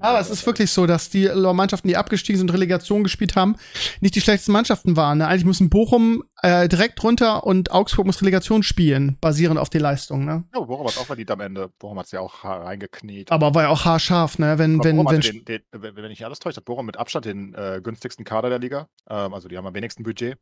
[0.00, 3.56] Aber es ist wirklich so, dass die Mannschaften, die abgestiegen sind und Relegation gespielt haben,
[4.00, 5.18] nicht die schlechtesten Mannschaften waren.
[5.18, 5.26] Ne?
[5.26, 10.24] Eigentlich müssen Bochum äh, direkt runter und Augsburg muss Relegation spielen, basierend auf die Leistung.
[10.24, 10.44] Ne?
[10.54, 11.70] Ja, Bochum hat auch verdient am Ende.
[11.78, 13.32] Bochum hat es ja auch reingekniet.
[13.32, 14.58] Aber war ja auch haarscharf, ne?
[14.58, 17.80] Wenn, wenn, wenn, den, den, wenn ich alles täusche, hat Bochum mit Abstand den äh,
[17.82, 18.88] günstigsten Kader der Liga.
[19.08, 20.38] Ähm, also die haben am wenigsten Budget.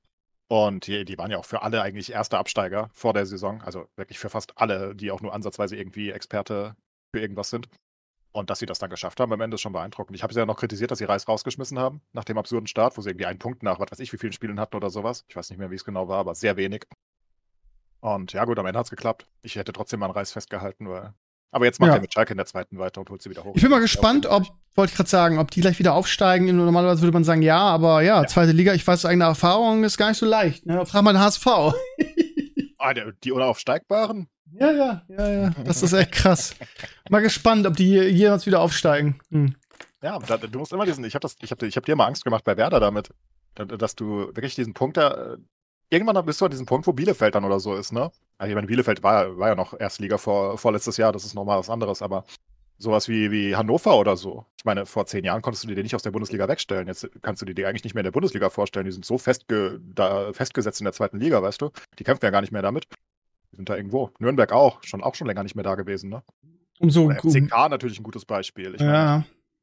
[0.49, 3.63] Und die, die, waren ja auch für alle eigentlich erste Absteiger vor der Saison.
[3.63, 6.75] Also wirklich für fast alle, die auch nur ansatzweise irgendwie Experte
[7.13, 7.69] für irgendwas sind.
[8.33, 10.17] Und dass sie das dann geschafft haben, am Ende ist schon beeindruckend.
[10.17, 12.97] Ich habe sie ja noch kritisiert, dass sie Reis rausgeschmissen haben, nach dem absurden Start,
[12.97, 15.25] wo sie irgendwie einen Punkt nach, was weiß ich, wie vielen Spielen hatten oder sowas.
[15.29, 16.87] Ich weiß nicht mehr, wie es genau war, aber sehr wenig.
[18.01, 19.27] Und ja, gut, am Ende hat es geklappt.
[19.43, 21.13] Ich hätte trotzdem an Reis festgehalten, weil.
[21.53, 21.97] Aber jetzt macht ja.
[21.97, 23.57] er mit Schalke in der zweiten weiter und holt sie wieder hoch.
[23.57, 24.45] Ich bin mal gespannt, ob,
[24.77, 26.57] wollte ich gerade sagen, ob die gleich wieder aufsteigen.
[26.57, 28.27] Normalerweise würde man sagen, ja, aber ja, ja.
[28.29, 30.65] zweite Liga, ich weiß, eigene Erfahrung ist gar nicht so leicht.
[30.65, 30.87] Ne?
[30.87, 31.47] Frag mal den HSV.
[32.79, 34.29] ah, die unaufsteigbaren?
[34.53, 35.51] Ja, ja, ja, ja.
[35.65, 36.55] Das ist echt krass.
[37.09, 39.21] Mal gespannt, ob die jemals wieder aufsteigen.
[39.31, 39.55] Hm.
[40.03, 42.57] Ja, du musst immer diesen, ich habe habe ich hab dir mal Angst gemacht bei
[42.57, 43.11] Werder damit,
[43.55, 45.37] dass du wirklich diesen Punkt da,
[45.91, 48.11] irgendwann bist du an diesem Punkt, wo Bielefeld dann oder so ist, ne?
[48.39, 51.59] Also ich meine, Bielefeld war, war ja noch Erstliga vor, vorletztes Jahr, das ist nochmal
[51.59, 52.25] was anderes, aber
[52.81, 54.47] sowas wie, wie Hannover oder so.
[54.57, 56.89] Ich meine, vor zehn Jahren konntest du dir nicht aus der Bundesliga wegstellen.
[56.89, 58.87] Jetzt kannst du dir die eigentlich nicht mehr in der Bundesliga vorstellen.
[58.87, 61.71] Die sind so festge da, festgesetzt in der zweiten Liga, weißt du?
[61.99, 62.87] Die kämpfen ja gar nicht mehr damit.
[63.61, 64.11] Sind da irgendwo.
[64.19, 64.79] Nürnberg auch.
[64.85, 66.23] Schon, auch schon länger nicht mehr da gewesen, ne?
[66.79, 68.75] Umso Oder FCK natürlich ein gutes Beispiel.
[68.75, 69.19] Ich ja.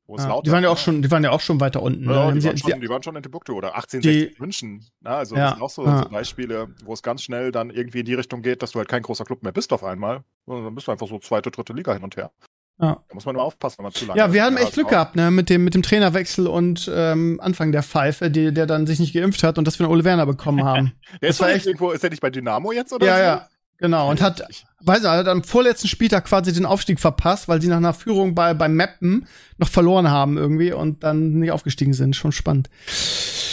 [0.08, 2.06] es Ja, die waren ja auch schon, die waren ja auch schon weiter unten.
[2.06, 2.14] ne?
[2.14, 4.86] Ja, Haben die, waren schon, die waren schon in Timbuktu oder Die- 1860 München.
[5.02, 6.04] Na, also Ja, das sind auch so, ja.
[6.04, 8.88] so Beispiele, wo es ganz schnell dann irgendwie in die Richtung geht, dass du halt
[8.88, 10.22] kein großer Club mehr bist auf einmal.
[10.46, 12.30] sondern Dann bist du einfach so zweite, dritte Liga hin und her.
[12.80, 13.02] Ja.
[13.10, 15.16] Da muss man nur aufpassen, wenn man zu lange Ja, wir haben echt Glück gehabt,
[15.16, 19.00] ne, mit dem, mit dem Trainerwechsel und ähm, Anfang der Pfeife, die, der dann sich
[19.00, 20.94] nicht geimpft hat und dass wir einen Ole Werner bekommen haben.
[21.20, 23.24] Der Das ist war echt- irgendwo, ist er nicht bei Dynamo jetzt oder ja, so?
[23.24, 24.10] ja, genau.
[24.10, 24.42] Und hat,
[24.82, 28.36] weiß nicht, hat am vorletzten Spieltag quasi den Aufstieg verpasst, weil sie nach einer Führung
[28.36, 32.16] bei, beim Mappen noch verloren haben irgendwie und dann nicht aufgestiegen sind.
[32.16, 32.70] Schon spannend.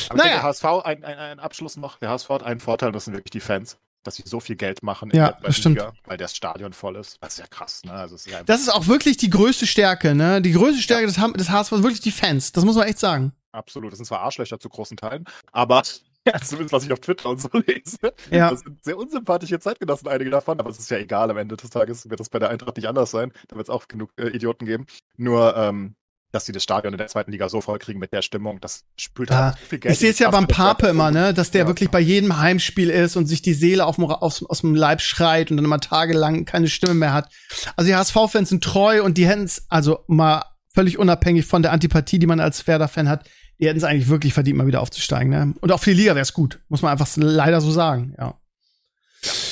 [0.08, 0.30] Aber Naja.
[0.32, 3.30] denke, HSV, ein, ein, ein Abschluss noch, der HSV hat einen Vorteil, das sind wirklich
[3.30, 5.76] die Fans, dass sie so viel Geld machen Ja, der zweiten das stimmt.
[5.78, 7.16] Liga, weil das Stadion voll ist.
[7.22, 7.92] Das ist ja krass, ne?
[7.92, 10.42] Also ist ja Das ist auch wirklich die größte Stärke, ne?
[10.42, 12.52] Die größte Stärke des, Ham- des HSV sind wirklich die Fans.
[12.52, 13.32] Das muss man echt sagen.
[13.52, 13.92] absolut.
[13.92, 15.82] Das sind zwar Arschlöcher zu großen Teilen, aber
[16.32, 18.14] ja, zumindest was ich auf Twitter und so lese.
[18.30, 18.50] Ja.
[18.50, 21.70] Das sind sehr unsympathische Zeitgenossen, einige davon, aber es ist ja egal, am Ende des
[21.70, 23.32] Tages wird das bei der Eintracht nicht anders sein.
[23.48, 24.86] Da wird es auch genug äh, Idioten geben.
[25.16, 25.96] Nur, ähm,
[26.34, 28.84] dass sie das Stadion in der zweiten Liga so voll kriegen mit der Stimmung, das
[28.96, 29.92] spült Ja, halt viel Geld.
[29.92, 32.90] Ich sehe es ja beim Pape immer, ne, dass der Ja, wirklich bei jedem Heimspiel
[32.90, 36.44] ist und sich die Seele auf aus, aus dem Leib schreit und dann immer tagelang
[36.44, 37.30] keine Stimme mehr hat.
[37.76, 40.42] Also die HSV-Fans sind treu und die hätten es, also mal
[40.74, 44.34] völlig unabhängig von der Antipathie, die man als Werder-Fan hat, die hätten es eigentlich wirklich
[44.34, 45.30] verdient, mal wieder aufzusteigen.
[45.30, 45.54] Ne?
[45.60, 48.14] Und auch für die Liga wäre es gut, muss man einfach leider so sagen.
[48.18, 48.38] Ja.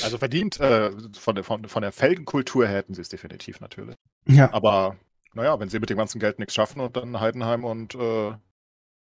[0.03, 3.95] Also verdient äh, von, der, von, von der Felgenkultur her hätten sie es definitiv natürlich.
[4.27, 4.53] ja.
[4.53, 4.97] Aber
[5.33, 8.33] naja, wenn sie mit dem ganzen Geld nichts schaffen und dann Heidenheim und äh,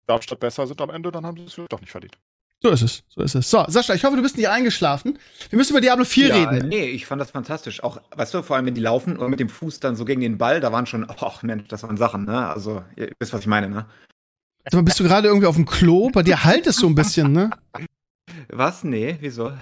[0.07, 2.17] Darmstadt besser sind am Ende, dann haben sie es doch nicht verdient.
[2.63, 3.51] So ist es, so ist es.
[3.51, 5.19] So, Sascha, ich hoffe, du bist nicht eingeschlafen.
[5.51, 6.69] Wir müssen über Diablo 4 ja, reden.
[6.69, 7.83] Nee, ich fand das fantastisch.
[7.83, 10.21] Auch, weißt du, vor allem, wenn die laufen und mit dem Fuß dann so gegen
[10.21, 12.47] den Ball, da waren schon, ach Mensch, das waren Sachen, ne?
[12.49, 13.87] Also, ihr wisst, was ich meine, ne?
[14.65, 16.11] Sag mal, bist du gerade irgendwie auf dem Klo?
[16.11, 17.51] Bei dir halt es so ein bisschen, ne?
[18.49, 18.85] Was?
[18.85, 19.53] Nee, wieso?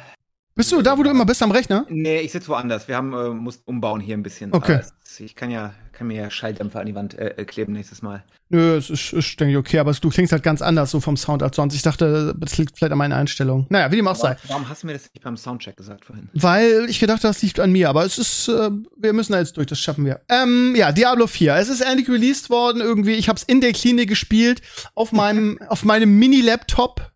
[0.60, 1.86] Bist du da, wo du immer bist am Rechner?
[1.88, 2.86] Nee, ich sitze woanders.
[2.86, 4.52] Wir haben, äh, muss umbauen hier ein bisschen.
[4.52, 4.80] Okay.
[4.82, 8.00] Es- ich kann ja, kann mir ja Schalldämpfer an die Wand äh, äh, kleben nächstes
[8.02, 8.22] Mal.
[8.50, 11.16] Nö, es ist, ist denke ich, okay, aber du klingst halt ganz anders so vom
[11.16, 11.74] Sound als sonst.
[11.74, 13.66] Ich dachte, das liegt vielleicht an meinen Einstellungen.
[13.70, 14.28] Naja, wie dem auch sei.
[14.30, 16.28] Warum, warum hast du mir das nicht beim Soundcheck gesagt vorhin?
[16.34, 19.38] Weil ich gedacht habe, das liegt an mir, aber es ist, äh, wir müssen da
[19.40, 20.20] jetzt durch, das schaffen wir.
[20.28, 21.56] Ähm, ja, Diablo 4.
[21.56, 23.14] Es ist endlich released worden irgendwie.
[23.14, 24.60] Ich habe es in der Klinik gespielt,
[24.94, 27.10] auf meinem, auf meinem Mini-Laptop.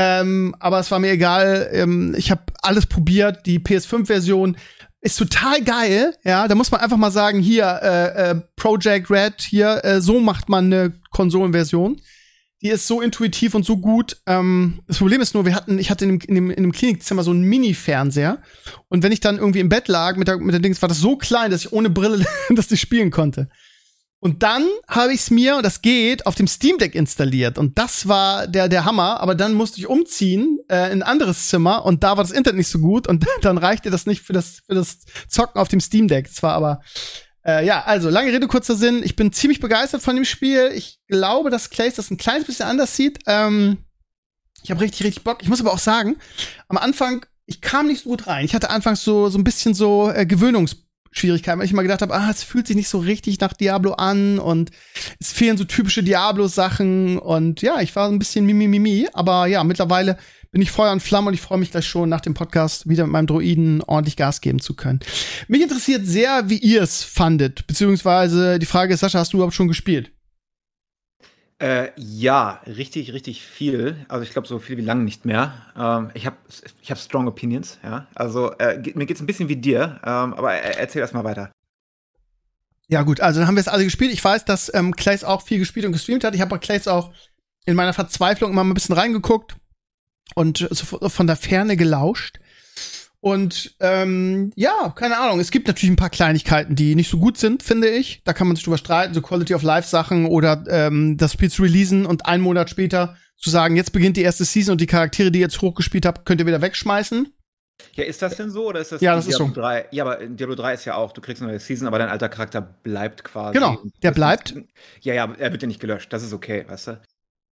[0.00, 1.68] Ähm, aber es war mir egal.
[1.72, 3.46] Ähm, ich habe alles probiert.
[3.46, 4.56] Die PS5-Version
[5.00, 6.14] ist total geil.
[6.22, 10.20] Ja, da muss man einfach mal sagen, hier, äh, äh, Project Red, hier, äh, so
[10.20, 12.00] macht man eine Konsolenversion.
[12.62, 14.18] Die ist so intuitiv und so gut.
[14.26, 16.72] Ähm, das Problem ist nur, wir hatten, ich hatte in dem, in dem, in dem
[16.72, 18.38] Klinikzimmer so einen Mini-Fernseher.
[18.86, 20.98] Und wenn ich dann irgendwie im Bett lag mit der, mit der Dings, war das
[20.98, 23.48] so klein, dass ich ohne Brille das nicht spielen konnte.
[24.20, 27.56] Und dann habe ich es mir, und das geht, auf dem Steam Deck installiert.
[27.56, 29.20] Und das war der, der Hammer.
[29.20, 32.58] Aber dann musste ich umziehen äh, in ein anderes Zimmer und da war das Internet
[32.58, 33.06] nicht so gut.
[33.06, 36.26] Und dann reichte das nicht für das, für das Zocken auf dem Steam Deck.
[36.26, 36.80] Das war aber
[37.46, 39.02] äh, ja, also lange Rede, kurzer Sinn.
[39.04, 40.72] Ich bin ziemlich begeistert von dem Spiel.
[40.74, 43.20] Ich glaube, dass Clays das ein kleines bisschen anders sieht.
[43.26, 43.78] Ähm,
[44.62, 45.38] ich habe richtig, richtig Bock.
[45.42, 46.16] Ich muss aber auch sagen,
[46.66, 48.44] am Anfang, ich kam nicht so gut rein.
[48.44, 50.26] Ich hatte anfangs so, so ein bisschen so äh,
[51.18, 53.92] Gewöhnungsschwierigkeiten, weil ich immer gedacht habe, ah, es fühlt sich nicht so richtig nach Diablo
[53.92, 54.70] an und
[55.20, 60.18] es fehlen so typische Diablo-Sachen und ja, ich war ein bisschen mimimi, aber ja, mittlerweile
[60.50, 63.04] bin ich Feuer und Flamme und ich freue mich gleich schon nach dem Podcast wieder
[63.04, 65.00] mit meinem Droiden ordentlich Gas geben zu können.
[65.46, 69.54] Mich interessiert sehr, wie ihr es fandet, beziehungsweise die Frage ist, Sascha, hast du überhaupt
[69.54, 70.10] schon gespielt?
[71.60, 74.04] Äh, ja, richtig, richtig viel.
[74.08, 75.52] Also ich glaube, so viel wie lange nicht mehr.
[75.76, 76.36] Ähm, ich habe
[76.80, 78.06] ich hab strong opinions, ja.
[78.14, 81.50] Also äh, mir geht's ein bisschen wie dir, ähm, aber er, erzähl erst mal weiter.
[82.86, 84.12] Ja, gut, also dann haben wir es alle gespielt.
[84.12, 86.34] Ich weiß, dass ähm, Clays auch viel gespielt und gestreamt hat.
[86.34, 87.12] Ich habe bei Clays auch
[87.66, 89.56] in meiner Verzweiflung immer mal ein bisschen reingeguckt
[90.34, 92.38] und so von der Ferne gelauscht.
[93.20, 95.40] Und ähm, ja, keine Ahnung.
[95.40, 98.22] Es gibt natürlich ein paar Kleinigkeiten, die nicht so gut sind, finde ich.
[98.24, 101.50] Da kann man sich drüber streiten, so Quality of Life Sachen oder ähm, das Spiel
[101.50, 104.86] zu releasen und einen Monat später zu sagen, jetzt beginnt die erste Season und die
[104.86, 107.32] Charaktere, die ihr jetzt hochgespielt habt, könnt ihr wieder wegschmeißen.
[107.94, 109.60] Ja, ist das denn so oder ist das Ja, das ist Diablo so.
[109.60, 109.86] 3?
[109.92, 112.08] Ja, aber in Diablo 3 ist ja auch, du kriegst eine neue Season, aber dein
[112.08, 113.54] alter Charakter bleibt quasi.
[113.54, 114.54] Genau, der bleibt.
[115.00, 116.12] Ja, ja, er wird ja nicht gelöscht.
[116.12, 117.00] Das ist okay, weißt du?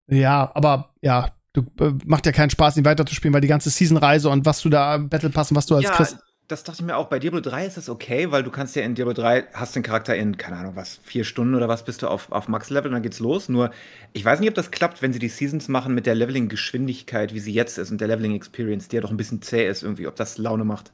[0.08, 4.30] Ja, aber ja, du äh, macht ja keinen Spaß, ihn weiterzuspielen, weil die ganze Season-Reise
[4.30, 6.18] und was du da Battle Pass und was du als ja, kriegst.
[6.48, 7.08] das dachte ich mir auch.
[7.08, 9.84] Bei Diablo 3 ist das okay, weil du kannst ja in Diablo 3, hast den
[9.84, 12.94] Charakter in, keine Ahnung was, vier Stunden oder was bist du auf, auf Max-Level und
[12.94, 13.50] dann geht's los.
[13.50, 13.72] Nur,
[14.14, 17.40] ich weiß nicht, ob das klappt, wenn sie die Seasons machen mit der Leveling-Geschwindigkeit, wie
[17.40, 20.16] sie jetzt ist und der Leveling-Experience, die ja doch ein bisschen zäh ist irgendwie, ob
[20.16, 20.92] das Laune macht.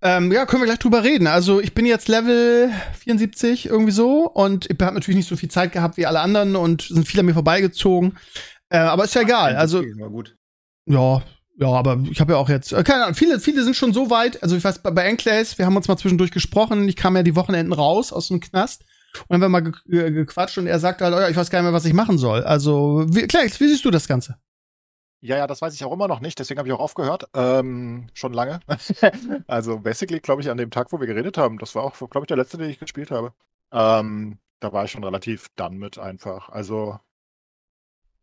[0.00, 1.26] Ähm, ja, können wir gleich drüber reden.
[1.26, 5.50] Also ich bin jetzt Level 74 irgendwie so und ich habe natürlich nicht so viel
[5.50, 8.16] Zeit gehabt wie alle anderen und sind viele an mir vorbeigezogen.
[8.70, 9.56] Äh, aber ist ja egal.
[9.56, 9.82] Also
[10.86, 11.22] ja,
[11.60, 13.14] ja, aber ich habe ja auch jetzt äh, keine Ahnung.
[13.14, 14.42] Viele, viele sind schon so weit.
[14.42, 16.88] Also ich weiß bei, bei Enclaves, wir haben uns mal zwischendurch gesprochen.
[16.88, 18.84] Ich kam ja die Wochenenden raus aus dem Knast
[19.28, 21.36] Und dann haben wir mal ge ge gequatscht und er sagt halt, oh ja, ich
[21.36, 22.44] weiß gar nicht mehr, was ich machen soll.
[22.44, 24.38] Also, wie, Clarence, wie siehst du das Ganze?
[25.20, 27.28] Ja, ja, das weiß ich auch immer noch nicht, deswegen habe ich auch aufgehört.
[27.34, 28.60] Ähm, schon lange.
[29.48, 32.20] also, basically, glaube ich, an dem Tag, wo wir geredet haben, das war auch, glaube
[32.20, 33.32] ich, der letzte, den ich gespielt habe.
[33.72, 36.50] Ähm, da war ich schon relativ done mit einfach.
[36.50, 37.00] Also,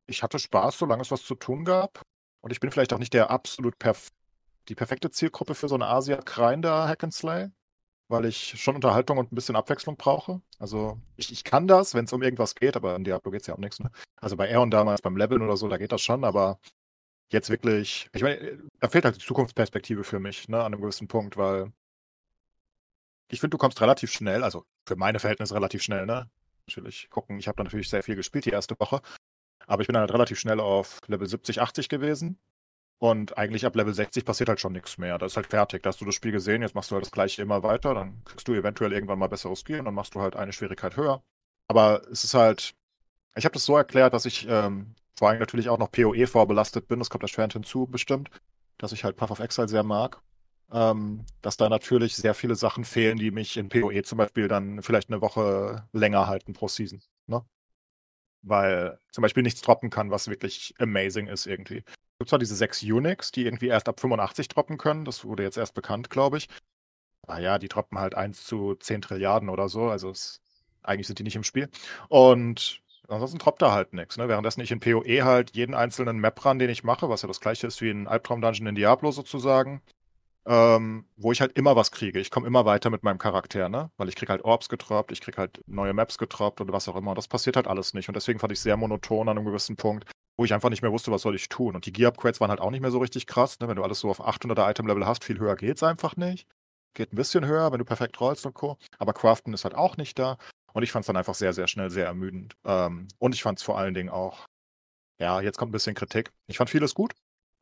[0.08, 2.02] ich hatte Spaß, solange es was zu tun gab.
[2.42, 4.10] Und ich bin vielleicht auch nicht der absolut perf
[4.70, 7.50] die perfekte Zielgruppe für so eine Asia-Grinder Hack and Slay,
[8.08, 10.42] weil ich schon Unterhaltung und ein bisschen Abwechslung brauche.
[10.58, 13.48] Also ich, ich kann das, wenn es um irgendwas geht, aber in Diablo geht es
[13.48, 13.80] ja um nichts.
[13.80, 13.92] Ne?
[14.16, 16.60] Also bei Aeon damals, beim Leveln oder so, da geht das schon, aber
[17.30, 21.08] jetzt wirklich, ich meine, da fehlt halt die Zukunftsperspektive für mich, ne, an einem gewissen
[21.08, 21.72] Punkt, weil
[23.30, 26.30] ich finde, du kommst relativ schnell, also für meine Verhältnisse relativ schnell, ne?
[26.68, 29.02] Natürlich gucken, ich habe da natürlich sehr viel gespielt die erste Woche,
[29.68, 32.40] aber ich bin dann halt relativ schnell auf Level 70, 80 gewesen.
[32.98, 35.18] Und eigentlich ab Level 60 passiert halt schon nichts mehr.
[35.18, 35.84] Das ist halt fertig.
[35.84, 37.94] Da hast du das Spiel gesehen, jetzt machst du halt das gleiche immer weiter.
[37.94, 40.96] Dann kriegst du eventuell irgendwann mal besseres Gear und dann machst du halt eine Schwierigkeit
[40.96, 41.22] höher.
[41.68, 42.74] Aber es ist halt.
[43.36, 46.88] Ich habe das so erklärt, dass ich ähm, vor allem natürlich auch noch PoE vorbelastet
[46.88, 47.00] bin.
[47.00, 48.30] Das kommt erschwerend hinzu, bestimmt.
[48.78, 50.22] Dass ich halt Path of Exile sehr mag.
[50.72, 54.82] Ähm, dass da natürlich sehr viele Sachen fehlen, die mich in PoE zum Beispiel dann
[54.82, 57.02] vielleicht eine Woche länger halten pro Season.
[57.28, 57.46] Ne?
[58.46, 61.78] Weil zum Beispiel nichts droppen kann, was wirklich amazing ist irgendwie.
[61.80, 65.44] Es gibt zwar diese sechs Unix, die irgendwie erst ab 85 droppen können, das wurde
[65.44, 66.48] jetzt erst bekannt, glaube ich.
[67.24, 70.42] Aber ja, die droppen halt 1 zu 10 Trilliarden oder so, also es,
[70.84, 71.70] eigentlich sind die nicht im Spiel.
[72.08, 74.18] Und ansonsten droppt da halt nichts.
[74.18, 74.28] Ne?
[74.28, 77.68] Währenddessen ich in PoE halt jeden einzelnen Map-Run, den ich mache, was ja das gleiche
[77.68, 79.82] ist wie ein Albtraum-Dungeon in Diablo sozusagen,
[80.48, 82.20] ähm, wo ich halt immer was kriege.
[82.20, 83.92] Ich komme immer weiter mit meinem Charakter, ne?
[83.98, 86.96] Weil ich kriege halt Orbs getroppt, ich kriege halt neue Maps getroppt und was auch
[86.96, 87.16] immer.
[87.16, 88.08] Das passiert halt alles nicht.
[88.10, 90.92] Und deswegen fand ich sehr monoton an einem gewissen Punkt, wo ich einfach nicht mehr
[90.92, 91.76] wusste, was soll ich tun.
[91.76, 93.68] Und die Gear-Upgrades waren halt auch nicht mehr so richtig krass, ne?
[93.68, 96.48] Wenn du alles so auf 800er Item-Level hast, viel höher geht's einfach nicht.
[96.94, 98.78] Geht ein bisschen höher, wenn du perfekt rollst und Co.
[99.00, 100.38] Aber Craften ist halt auch nicht da.
[100.74, 102.56] Und ich fand es dann einfach sehr, sehr schnell sehr ermüdend.
[102.66, 104.46] Ähm, und ich fand es vor allen Dingen auch,
[105.20, 106.32] ja, jetzt kommt ein bisschen Kritik.
[106.48, 107.14] Ich fand vieles gut.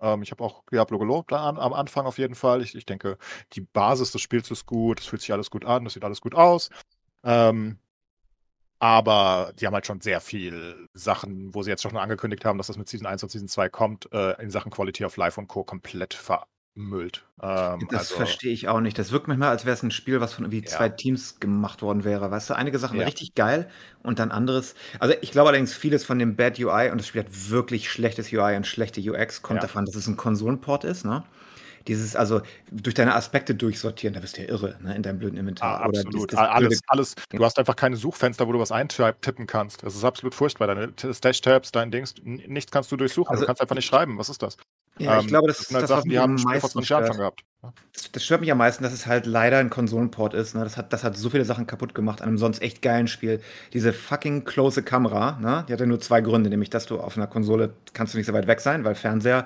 [0.03, 2.61] Ähm, ich habe auch Diablo gelobt an, am Anfang auf jeden Fall.
[2.61, 3.17] Ich, ich, denke,
[3.53, 6.21] die Basis des Spiels ist gut, es fühlt sich alles gut an, es sieht alles
[6.21, 6.69] gut aus.
[7.23, 7.79] Ähm,
[8.79, 12.67] aber die haben halt schon sehr viel Sachen, wo sie jetzt schon angekündigt haben, dass
[12.67, 15.47] das mit Season 1 und Season 2 kommt, äh, in Sachen Quality of Life und
[15.47, 15.63] Co.
[15.63, 17.23] komplett ver Mült.
[17.41, 18.97] Ähm, das also, verstehe ich auch nicht.
[18.97, 20.71] Das wirkt manchmal, als wäre es ein Spiel, was von irgendwie ja.
[20.71, 22.31] zwei Teams gemacht worden wäre.
[22.31, 23.05] Weißt du, einige Sachen ja.
[23.05, 23.69] richtig geil
[24.01, 24.73] und dann anderes.
[24.99, 28.31] Also ich glaube allerdings, vieles von dem Bad UI und das Spiel hat wirklich schlechtes
[28.33, 29.67] UI und schlechte UX, kommt ja.
[29.67, 31.23] davon, dass es ein Konsolenport ist, ne?
[31.87, 35.37] Dieses, also durch deine Aspekte durchsortieren, da wirst du ja irre, ne, in deinem blöden
[35.37, 35.81] Inventar.
[35.81, 36.31] Ah, absolut.
[36.31, 37.15] Dieses, alles, alles.
[37.29, 39.83] Du hast einfach keine Suchfenster, wo du was eintippen kannst.
[39.83, 40.67] Das ist absolut furchtbar.
[40.67, 43.31] Deine Stash-Tabs, dein Dings, nichts kannst du durchsuchen.
[43.31, 44.17] Also, du kannst einfach nicht schreiben.
[44.17, 44.55] Was ist das?
[44.99, 47.17] Ja, ich ähm, glaube, das, das sind halt das, Sachen, die haben 20 Jahren schon
[47.17, 47.43] gehabt.
[47.93, 50.55] Das, das, stört mich am meisten, dass es halt leider ein Konsolenport ist.
[50.55, 50.63] Ne?
[50.63, 53.41] Das, hat, das hat so viele Sachen kaputt gemacht an einem sonst echt geilen Spiel.
[53.71, 55.65] Diese fucking close Kamera, ne?
[55.67, 58.27] die hat ja nur zwei Gründe, nämlich dass du auf einer Konsole kannst du nicht
[58.27, 59.45] so weit weg sein, weil Fernseher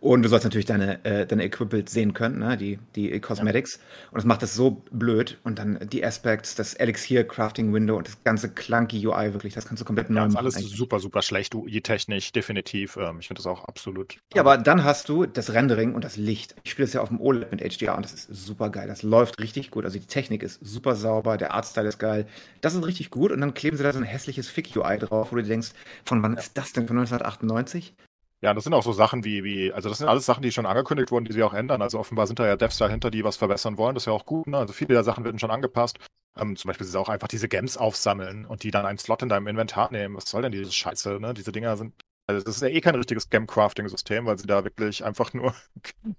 [0.00, 2.56] und du sollst natürlich deine, äh, deine Equipment sehen können, ne?
[2.56, 3.76] die, die Cosmetics.
[3.76, 4.08] Ja.
[4.12, 5.38] Und das macht das so blöd.
[5.42, 9.66] Und dann die Aspects, das Elixir Crafting Window und das ganze clunky UI wirklich, das
[9.66, 10.36] kannst du komplett neu ja, machen.
[10.36, 10.76] alles eigentlich.
[10.76, 12.96] super, super schlecht, UI-technisch, definitiv.
[12.96, 14.18] Ähm, ich finde das auch absolut.
[14.34, 16.54] Ja, aber dann hast du das Rendering und das Licht.
[16.62, 18.88] Ich spiele das ja auf dem OLED mit HDR und das ist super geil.
[18.88, 19.84] Das läuft richtig gut.
[19.84, 22.26] Also die Technik ist super sauber, der Artstyle ist geil.
[22.60, 23.32] Das ist richtig gut.
[23.32, 25.72] Und dann kleben sie da so ein hässliches Fick-UI drauf, wo du denkst,
[26.04, 26.86] von wann ist das denn?
[26.86, 27.94] Von 1998?
[28.40, 30.66] Ja, das sind auch so Sachen wie, wie, also das sind alles Sachen, die schon
[30.66, 31.82] angekündigt wurden, die sie auch ändern.
[31.82, 33.94] Also offenbar sind da ja Devs dahinter, die was verbessern wollen.
[33.94, 34.46] Das ist ja auch gut.
[34.46, 34.58] Ne?
[34.58, 35.98] Also viele der Sachen werden schon angepasst.
[36.36, 39.28] Ähm, zum Beispiel sie auch einfach diese Gems aufsammeln und die dann einen Slot in
[39.28, 40.16] deinem Inventar nehmen.
[40.16, 41.18] Was soll denn diese Scheiße?
[41.20, 41.34] Ne?
[41.34, 41.94] Diese Dinger sind,
[42.28, 45.54] also das ist ja eh kein richtiges Gem-Crafting-System, weil sie da wirklich einfach nur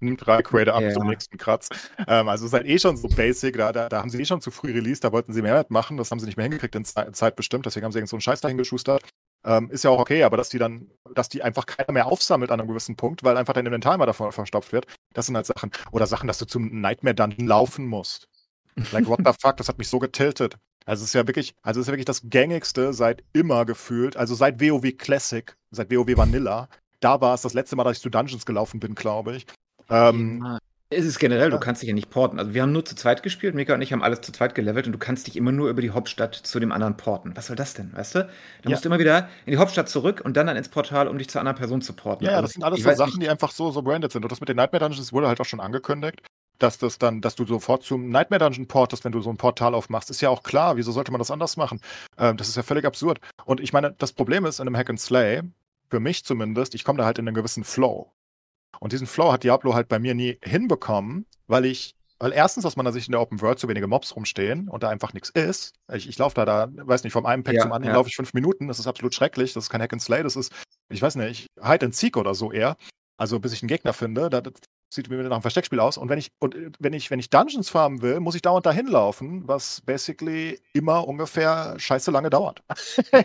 [0.00, 0.92] drei Creator ab ja.
[0.92, 1.68] zum nächsten Kratz.
[2.08, 3.56] Ähm, also es ist halt eh schon so basic.
[3.56, 5.96] Da, da, da haben sie eh schon zu früh released, da wollten sie mehr machen.
[5.96, 7.64] Das haben sie nicht mehr hingekriegt in Zeit bestimmt.
[7.64, 9.04] Deswegen haben sie irgend so einen Scheiß dahin geschustert.
[9.44, 12.50] Ähm, ist ja auch okay, aber dass die dann, dass die einfach keiner mehr aufsammelt
[12.50, 15.46] an einem gewissen Punkt, weil einfach dein Inventar immer davon verstopft wird, das sind halt
[15.46, 15.70] Sachen.
[15.92, 18.28] Oder Sachen, dass du zum Nightmare Dungeon laufen musst.
[18.90, 20.56] Like, what the fuck, das hat mich so getiltet.
[20.86, 24.16] Also es ist ja wirklich, also es ist ja wirklich das gängigste seit immer gefühlt,
[24.16, 26.68] also seit WoW Classic, seit WoW Vanilla.
[27.00, 29.46] Da war es das letzte Mal, dass ich zu Dungeons gelaufen bin, glaube ich.
[29.88, 30.58] Ähm,
[30.92, 32.40] es ist generell, du kannst dich ja nicht porten.
[32.40, 34.86] Also wir haben nur zu zweit gespielt, Mika und ich haben alles zu zweit gelevelt
[34.86, 37.36] und du kannst dich immer nur über die Hauptstadt zu dem anderen porten.
[37.36, 38.18] Was soll das denn, weißt du?
[38.20, 38.28] Da
[38.64, 38.70] ja.
[38.70, 41.28] musst du immer wieder in die Hauptstadt zurück und dann dann ins Portal, um dich
[41.28, 42.24] zu einer anderen Person zu porten.
[42.24, 43.22] Ja, also, das sind alles so Sachen, nicht.
[43.22, 44.24] die einfach so, so branded sind.
[44.24, 46.22] Und das mit den Nightmare Dungeons wurde halt auch schon angekündigt,
[46.62, 49.74] dass das dann, dass du sofort zum Nightmare Dungeon portest, wenn du so ein Portal
[49.74, 50.10] aufmachst.
[50.10, 51.80] Ist ja auch klar, wieso sollte man das anders machen?
[52.18, 53.20] Ähm, das ist ja völlig absurd.
[53.44, 55.42] Und ich meine, das Problem ist in einem Hack and Slay,
[55.90, 58.12] für mich zumindest, ich komme da halt in einen gewissen Flow.
[58.78, 62.76] Und diesen Flow hat Diablo halt bei mir nie hinbekommen, weil ich Weil erstens aus
[62.76, 65.72] meiner Sicht in der Open World zu wenige Mobs rumstehen und da einfach nichts ist.
[65.90, 67.98] Ich, ich laufe da, da, weiß nicht, vom einen Pack Ja, zum anderen ja.
[67.98, 68.68] laufe ich fünf Minuten.
[68.68, 69.54] Das ist absolut schrecklich.
[69.54, 70.22] Das ist kein Hack and Slay.
[70.22, 70.52] Das ist,
[70.90, 72.76] ich weiß nicht, Hide and Seek oder so eher.
[73.16, 74.42] Also bis ich einen Gegner finde, da,
[74.90, 75.96] sieht mir nach einem Versteckspiel aus.
[75.96, 78.66] Und wenn ich, und äh, wenn ich, wenn ich Dungeons farmen will, muss ich dauernd
[78.66, 82.62] dahin laufen, was basically immer ungefähr scheiße lange dauert.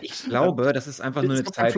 [0.00, 1.76] Ich glaube, das ist einfach nur eine Zeit,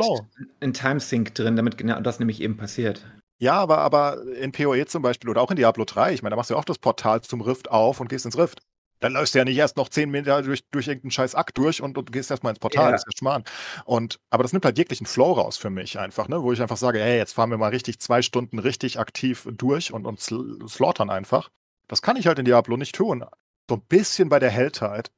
[0.61, 3.05] ein Timesync drin, damit genau das nämlich eben passiert.
[3.41, 6.37] Ja, aber, aber in PoE zum Beispiel oder auch in Diablo 3, ich meine, da
[6.37, 8.61] machst du ja auch das Portal zum Rift auf und gehst ins Rift.
[9.01, 11.83] Dann läufst du ja nicht erst noch 10 Meter durch, durch irgendeinen scheiß Akt durch
[11.83, 12.87] und, und gehst erstmal ins Portal.
[12.87, 12.91] Ja.
[12.93, 13.45] Das ist ja Schmarrn.
[13.85, 16.43] Und, aber das nimmt halt jeglichen Flow raus für mich einfach, ne?
[16.43, 19.93] Wo ich einfach sage, ey, jetzt fahren wir mal richtig zwei Stunden richtig aktiv durch
[19.93, 21.51] und, und sl slaughtern einfach.
[21.89, 23.25] Das kann ich halt in Diablo nicht tun.
[23.69, 25.11] So ein bisschen bei der Helltide.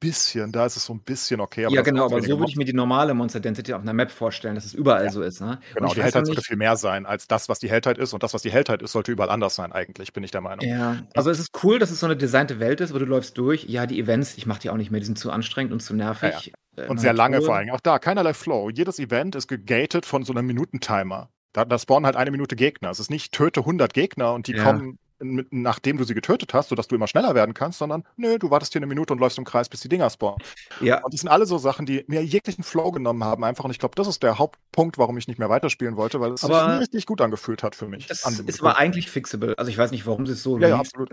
[0.00, 1.66] Bisschen, da ist es so ein bisschen okay.
[1.70, 4.54] ja, genau, aber so würde ich mir die normale Monster Density auf einer Map vorstellen,
[4.54, 5.10] dass es überall Ja.
[5.10, 5.40] so ist.
[5.40, 5.58] Ne?
[5.74, 8.12] Genau, die auch sollte viel mehr sein als das, was die Helltide ist.
[8.12, 10.66] Und das, was die Helltide ist, sollte überall anders sein, eigentlich, bin ich der Meinung.
[10.66, 13.36] Ja, also es ist cool, dass es so eine designte Welt ist, aber du läufst
[13.38, 13.64] durch.
[13.64, 15.94] Ja, die Events, ich mache die auch nicht mehr, die sind zu anstrengend und zu
[15.94, 16.52] nervig.
[16.76, 17.70] Äh, Und sehr lange vor allem.
[17.70, 18.70] Auch da, keinerlei Flow.
[18.70, 21.30] Jedes Event ist gegated von so einem Minutentimer.
[21.52, 22.90] Da, da spawnen halt eine Minute Gegner.
[22.90, 24.62] Es ist nicht töte 100 Gegner und die Ja.
[24.62, 28.38] kommen, mit, nachdem du sie getötet hast, sodass du immer schneller werden kannst, sondern nö,
[28.38, 30.38] du wartest hier eine Minute und läufst im Kreis, bis die Dinger spawnen.
[30.80, 33.64] Ja, Und das sind alle so Sachen, die mir jeglichen Flow genommen haben einfach.
[33.64, 36.40] Und ich glaube, das ist der Hauptpunkt, warum ich nicht mehr weiterspielen wollte, weil es
[36.40, 38.06] sich richtig gut angefühlt hat für mich.
[38.06, 39.54] Das ist aber eigentlich fixable.
[39.58, 41.10] Also ich weiß nicht, warum sie es so Ja, ja, absolut.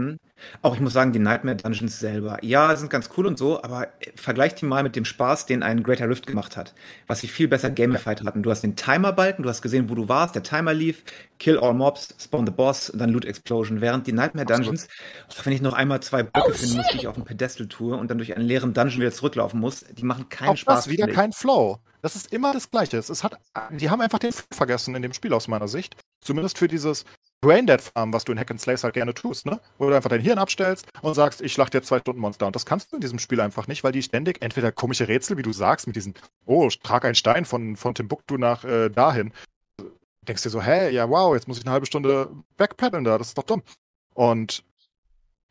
[0.62, 3.88] Auch ich muss sagen, die Nightmare Dungeons selber, ja, sind ganz cool und so, aber
[4.02, 6.74] äh, vergleicht die mal mit dem Spaß, den ein Greater Rift gemacht hat.
[7.08, 8.44] Was sie viel besser gamified hatten.
[8.44, 11.04] Du hast den Timer-Balken, du hast gesehen, wo du warst, der Timer lief,
[11.40, 13.80] kill all mobs, spawn the boss, dann Loot Explosion.
[13.82, 14.46] Während die Nightmare.
[14.46, 14.88] Dungeons,
[15.44, 18.10] wenn ich noch einmal zwei Blöcke finden muss, die ich auf dem Pedestal tue und
[18.10, 20.86] dann durch einen leeren Dungeon wieder zurücklaufen muss, die machen keinen Auch Spaß.
[20.86, 21.80] das wieder kein Flow.
[22.02, 22.98] Das ist immer das Gleiche.
[22.98, 23.40] Es hat,
[23.72, 25.96] die haben einfach den Flow vergessen in dem Spiel aus meiner Sicht.
[26.22, 27.04] Zumindest für dieses
[27.42, 29.60] Braindead Farm, was du in Hack and Slays halt gerne tust, ne?
[29.78, 32.48] Wo du einfach dein Hirn abstellst und sagst, ich schlacht jetzt zwei Stunden Monster.
[32.48, 35.38] Und das kannst du in diesem Spiel einfach nicht, weil die ständig entweder komische Rätsel,
[35.38, 36.14] wie du sagst, mit diesen,
[36.46, 39.32] oh, trag einen Stein von, von Timbuktu nach äh, dahin.
[40.28, 43.28] Denkst dir so, hä, ja, wow, jetzt muss ich eine halbe Stunde backpedalen da, das
[43.28, 43.62] ist doch dumm.
[44.16, 44.64] Und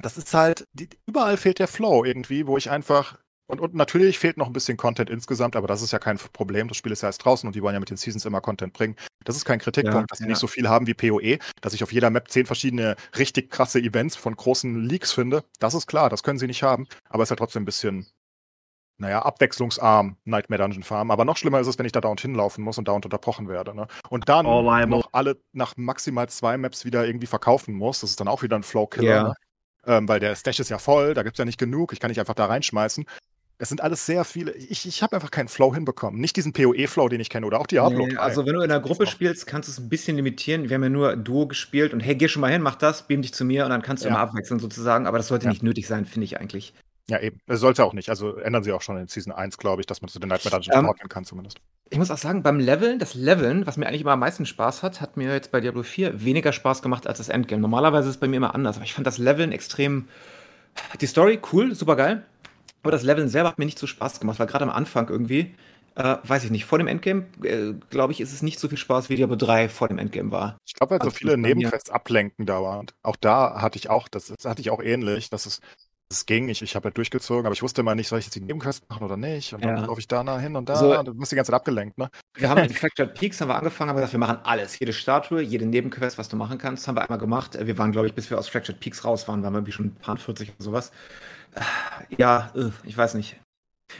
[0.00, 4.18] das ist halt, die, überall fehlt der Flow irgendwie, wo ich einfach und, und natürlich
[4.18, 6.68] fehlt noch ein bisschen Content insgesamt, aber das ist ja kein Problem.
[6.68, 8.72] Das Spiel ist ja erst draußen und die wollen ja mit den Seasons immer Content
[8.72, 8.96] bringen.
[9.24, 10.28] Das ist kein Kritikpunkt, Ja, dass sie ja.
[10.28, 13.80] nicht so viel haben wie PoE, dass ich auf jeder Map zehn verschiedene richtig krasse
[13.80, 15.44] Events von großen Leaks finde.
[15.58, 18.06] Das ist klar, das können sie nicht haben, aber es ist ja trotzdem ein bisschen,
[18.98, 21.10] naja, abwechslungsarm Nightmare Dungeon Farm.
[21.10, 23.74] Aber noch schlimmer ist es, wenn ich da dauernd hinlaufen muss und dauernd unterbrochen werde.
[23.74, 23.86] Ne?
[24.08, 28.00] Und dann I noch alle nach maximal zwei Maps wieder irgendwie verkaufen muss.
[28.00, 29.08] Das ist dann auch wieder ein Flow-Killer.
[29.08, 29.22] Ja.
[29.24, 29.34] Ne?
[29.86, 32.20] Ähm, weil der Stash ist ja voll, da gibt's ja nicht genug, ich kann nicht
[32.20, 33.04] einfach da reinschmeißen.
[33.58, 34.52] Es sind alles sehr viele.
[34.52, 36.20] Ich, ich habe einfach keinen Flow hinbekommen.
[36.20, 38.06] Nicht diesen PoE-Flow, den ich kenne, oder auch Diablo.
[38.06, 38.18] Nee, 3.
[38.18, 40.68] also wenn du in einer Gruppe spielst, kannst du es ein bisschen limitieren.
[40.68, 43.22] Wir haben ja nur Duo gespielt und hey, geh schon mal hin, mach das, beam
[43.22, 44.14] dich zu mir und dann kannst du Ja.
[44.14, 45.06] immer abwechseln sozusagen.
[45.06, 45.50] Aber das sollte Ja.
[45.50, 46.74] nicht nötig sein, finde ich eigentlich.
[47.10, 47.38] Ja, eben.
[47.46, 48.08] Es sollte auch nicht.
[48.08, 50.56] Also ändern sie auch schon in Season 1, glaube ich, dass man zu den Nightmare
[50.56, 51.58] Dungeons Ähm, ordnen kann, zumindest.
[51.90, 54.82] Ich muss auch sagen, beim Leveln, das Leveln, was mir eigentlich immer am meisten Spaß
[54.82, 57.60] hat, hat mir jetzt bei Diablo 4 weniger Spaß gemacht als das Endgame.
[57.60, 60.08] Normalerweise ist es bei mir immer anders, aber ich fand das Leveln extrem.
[61.00, 62.24] Die Story cool, super geil.
[62.82, 65.54] Aber das Leveln selber hat mir nicht so Spaß gemacht, weil gerade am Anfang irgendwie,
[65.94, 68.78] äh, weiß ich nicht, vor dem Endgame, äh, glaube ich, ist es nicht so viel
[68.78, 70.56] Spaß wie Diablo 3 vor dem Endgame war.
[70.66, 72.94] Ich glaube, weil so also viele bei mir- Nebenquests ablenken dauernd.
[73.02, 75.60] Auch da hatte ich auch, das, das hatte ich auch ähnlich, dass es,
[76.10, 76.48] es ging.
[76.48, 78.88] Ich, ich habe halt durchgezogen, aber ich wusste immer nicht, soll ich jetzt die Nebenquest
[78.88, 79.52] machen oder nicht?
[79.54, 79.84] Und dann Ja.
[79.86, 80.76] laufe ich da nah hin und da.
[80.76, 82.08] So- und du bist die ganze Zeit abgelenkt, ne?
[82.34, 84.78] Wir haben in Fractured Peaks haben wir angefangen, haben gesagt, wir machen alles.
[84.78, 87.58] Jede Statue, jede Nebenquest, was du machen kannst, haben wir einmal gemacht.
[87.60, 89.86] Wir waren, glaube ich, bis wir aus Fractured Peaks raus waren, waren wir irgendwie schon
[89.86, 90.92] ein paar 40 oder sowas.
[92.16, 93.36] Ja, äh, ich weiß nicht.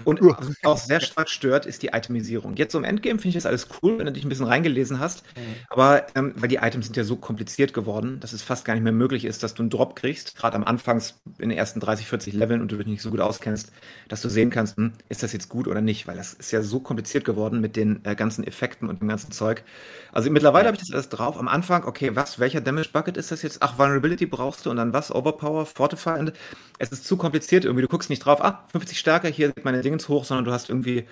[0.04, 2.57] Und was mich auch sehr stark stört, ist die Itemisierung.
[2.57, 4.98] Jetzt so im Endgame finde ich das alles cool, wenn du dich ein bisschen reingelesen
[4.98, 5.22] hast.
[5.70, 8.83] Aber ähm, weil die Items sind ja so kompliziert geworden, dass es fast gar nicht
[8.83, 12.07] mehr möglich ist, dass du einen Drop kriegst, gerade am Anfangs in den ersten 30,
[12.07, 13.72] 40 Leveln und du dich nicht so gut auskennst,
[14.09, 16.62] dass du sehen kannst, hm, ist das jetzt gut oder nicht, weil das ist ja
[16.62, 19.64] so kompliziert geworden mit den äh, ganzen Effekten und dem ganzen Zeug.
[20.12, 21.38] Also mittlerweile habe ich das alles drauf.
[21.38, 23.59] Am Anfang, okay, was, welcher Damage Bucket ist das jetzt?
[23.61, 25.12] Ach, Vulnerability brauchst du und dann was?
[25.12, 26.33] Overpower, Fortify.
[26.78, 27.83] Es ist zu kompliziert irgendwie.
[27.83, 31.04] Du guckst nicht drauf, ah, 50 Stärke, hier meine Dingens hoch, sondern du hast irgendwie,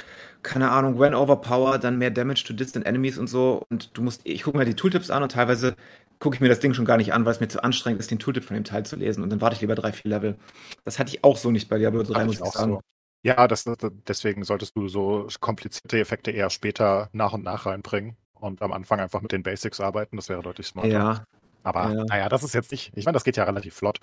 [0.42, 3.64] keine Ahnung, when Overpower, dann mehr Damage to distant enemies und so.
[3.70, 5.76] Und du musst, ich gucke mir die Tooltips an und teilweise
[6.18, 8.10] gucke ich mir das Ding schon gar nicht an, weil es mir zu anstrengend ist,
[8.10, 9.23] den Tooltip von dem Teil zu lesen.
[9.23, 10.37] Und dann warte ich lieber drei, vier Level.
[10.85, 12.73] Das hatte ich auch so nicht bei Diablo 3, Hatte muss ich sagen.
[12.73, 12.81] so.
[13.25, 13.77] Ja, das, das,
[14.08, 19.00] deswegen solltest du so komplizierte Effekte eher später nach und nach reinbringen und am Anfang
[19.00, 20.16] einfach mit den Basics arbeiten.
[20.16, 20.90] Das wäre deutlich smarter.
[20.90, 21.25] Ja,
[21.62, 22.04] Aber ja.
[22.04, 22.92] naja, das ist jetzt nicht.
[22.96, 24.00] Ich meine, das geht ja relativ flott.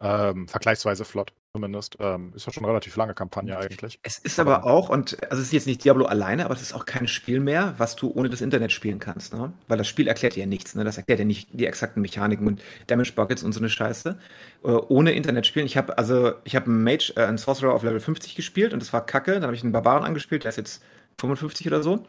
[0.00, 1.96] Ähm, vergleichsweise flott zumindest.
[2.00, 3.98] Ähm, ist ja schon eine relativ lange Kampagne eigentlich.
[4.02, 6.72] Es ist aber auch, und also es ist jetzt nicht Diablo alleine, aber es ist
[6.72, 9.52] auch kein Spiel mehr, was du ohne das Internet spielen kannst, ne?
[9.68, 10.84] Weil das Spiel erklärt dir ja nichts, ne?
[10.84, 14.18] Das erklärt ja nicht die exakten Mechaniken und Damage Buckets und so eine Scheiße.
[14.64, 15.66] Äh, ohne Internet spielen.
[15.66, 18.80] Ich habe also, ich habe einen Mage, äh, einen Sorcerer auf Level 50 gespielt und
[18.80, 19.34] das war kacke.
[19.34, 20.82] Dann habe ich einen Barbaren angespielt, der ist jetzt
[21.18, 22.06] 55 oder so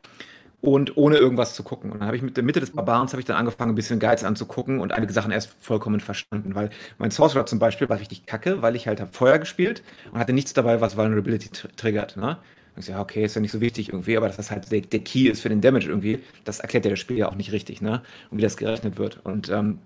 [0.62, 1.92] und ohne irgendwas zu gucken.
[1.92, 4.00] Und dann habe ich mit der Mitte des Barbarens habe ich dann angefangen, ein bisschen
[4.00, 8.26] Guides anzugucken und einige Sachen erst vollkommen verstanden, weil mein Sorcerer zum Beispiel war richtig
[8.26, 12.16] kacke, weil ich halt habe Feuer gespielt und hatte nichts dabei, was Vulnerability tr triggert.
[12.16, 12.38] Ne?
[12.76, 14.82] Und ich so, okay, ist ja nicht so wichtig irgendwie, aber dass das halt der,
[14.82, 17.52] der Key ist für den Damage irgendwie, das erklärt ja das Spiel ja auch nicht
[17.52, 18.02] richtig, ne?
[18.30, 19.20] Und wie das gerechnet wird.
[19.26, 19.80] Und ähm,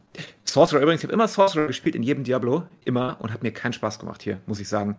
[0.43, 3.73] Sorcerer übrigens, ich habe immer Sorcerer gespielt in jedem Diablo, immer, und hat mir keinen
[3.73, 4.97] Spaß gemacht hier, muss ich sagen.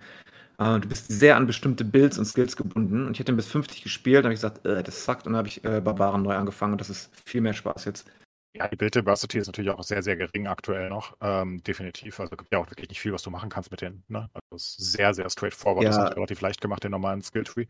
[0.58, 3.06] Äh, du bist sehr an bestimmte Builds und Skills gebunden.
[3.06, 5.38] Und ich hätte bis 50 gespielt, dann habe ich gesagt, äh, das sagt, und dann
[5.38, 8.10] habe ich äh, Barbaren neu angefangen und das ist viel mehr Spaß jetzt.
[8.56, 11.14] Ja, die Build Diversity ist natürlich auch sehr, sehr gering aktuell noch.
[11.20, 12.18] Ähm, definitiv.
[12.20, 14.02] Also gibt ja auch wirklich nicht viel, was du machen kannst mit denen.
[14.08, 14.30] Ne?
[14.32, 15.84] Also es ist sehr, sehr straightforward.
[15.84, 15.90] Ja.
[15.90, 17.66] Das ist relativ leicht gemacht, den normalen Skill-Tree.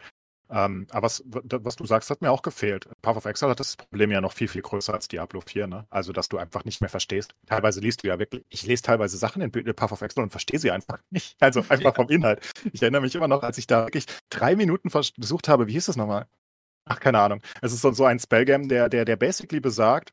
[0.48, 2.88] Ähm, aber was, was du sagst, hat mir auch gefehlt.
[3.02, 5.86] Path of Exile hat das Problem ja noch viel, viel größer als Diablo 4, ne?
[5.90, 7.34] Also, dass du einfach nicht mehr verstehst.
[7.46, 10.60] Teilweise liest du ja wirklich, ich lese teilweise Sachen in Path of Exile und verstehe
[10.60, 11.36] sie einfach nicht.
[11.40, 12.48] Also einfach vom Inhalt.
[12.72, 15.86] Ich erinnere mich immer noch, als ich da wirklich drei Minuten versucht habe, wie hieß
[15.86, 16.26] das nochmal?
[16.84, 17.40] Ach, keine Ahnung.
[17.62, 20.12] Es ist so, so ein Spellgame, der, der, der basically besagt,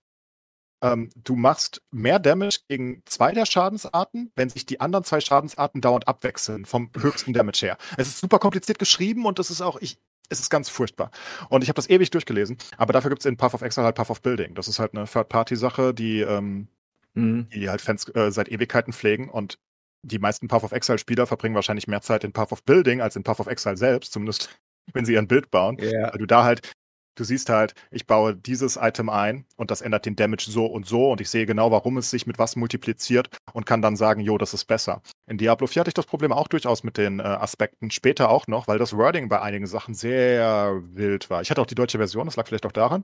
[0.83, 5.81] ähm, du machst mehr Damage gegen zwei der Schadensarten, wenn sich die anderen zwei Schadensarten
[5.81, 7.77] dauernd abwechseln, vom höchsten Damage her.
[7.97, 9.97] Es ist super kompliziert geschrieben und das ist auch, ich,
[10.29, 11.11] es ist ganz furchtbar.
[11.49, 13.95] Und ich habe das ewig durchgelesen, aber dafür gibt es in Path of Exile halt
[13.95, 14.55] Path of Building.
[14.55, 16.67] Das ist halt eine Third-Party-Sache, die, ähm,
[17.13, 17.47] mhm.
[17.49, 19.59] die halt Fans äh, seit Ewigkeiten pflegen und
[20.03, 23.23] die meisten Path of Exile-Spieler verbringen wahrscheinlich mehr Zeit in Path of Building als in
[23.23, 24.49] Path of Exile selbst, zumindest
[24.91, 25.77] wenn sie ihren Bild bauen.
[25.79, 26.11] Yeah.
[26.11, 26.73] Weil du da halt
[27.15, 30.85] du siehst halt, ich baue dieses Item ein und das ändert den Damage so und
[30.85, 34.21] so und ich sehe genau, warum es sich mit was multipliziert und kann dann sagen,
[34.21, 35.01] jo, das ist besser.
[35.27, 38.47] In Diablo 4 hatte ich das Problem auch durchaus mit den äh, Aspekten, später auch
[38.47, 41.41] noch, weil das Wording bei einigen Sachen sehr wild war.
[41.41, 43.03] Ich hatte auch die deutsche Version, das lag vielleicht auch daran.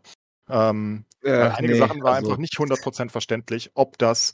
[0.50, 4.34] Ähm, äh, einige nee, Sachen waren also, einfach nicht 100% verständlich, ob das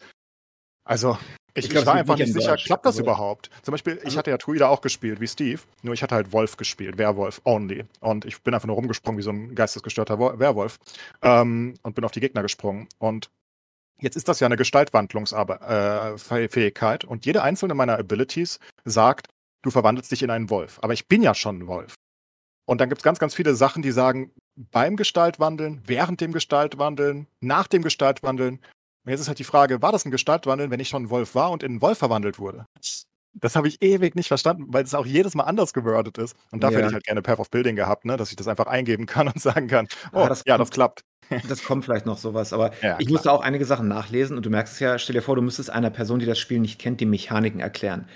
[0.85, 1.17] also,
[1.55, 3.49] ich, ich, glaub, ich war einfach nicht sicher, klappt das also, überhaupt?
[3.63, 6.31] Zum Beispiel, ich also hatte ja Druida auch gespielt, wie Steve, nur ich hatte halt
[6.31, 7.85] Wolf gespielt, Werwolf only.
[8.01, 10.77] Und ich bin einfach nur rumgesprungen wie so ein geistesgestörter Werwolf
[11.21, 12.87] ähm, und bin auf die Gegner gesprungen.
[12.99, 13.31] Und
[13.99, 19.27] jetzt ist das ja eine Gestaltwandlungsfähigkeit äh, und jede einzelne meiner Abilities sagt,
[19.63, 20.77] du verwandelst dich in einen Wolf.
[20.81, 21.95] Aber ich bin ja schon ein Wolf.
[22.67, 27.27] Und dann gibt es ganz, ganz viele Sachen, die sagen, beim Gestaltwandeln, während dem Gestaltwandeln,
[27.39, 28.59] nach dem Gestaltwandeln
[29.05, 31.35] und jetzt ist halt die Frage, war das ein Gestaltwandeln, wenn ich schon ein Wolf
[31.35, 32.65] war und in einen Wolf verwandelt wurde?
[33.35, 36.35] Das habe ich ewig nicht verstanden, weil es auch jedes Mal anders gewordet ist.
[36.51, 36.85] Und dafür ja.
[36.85, 38.17] hätte ich halt gerne Path of Building gehabt, ne?
[38.17, 41.03] dass ich das einfach eingeben kann und sagen kann, oh, ja, das, ja, das klappt.
[41.49, 43.11] Das kommt vielleicht noch sowas, aber ja, ich klar.
[43.13, 45.71] musste auch einige Sachen nachlesen und du merkst es ja, stell dir vor, du müsstest
[45.71, 48.07] einer Person, die das Spiel nicht kennt, die Mechaniken erklären.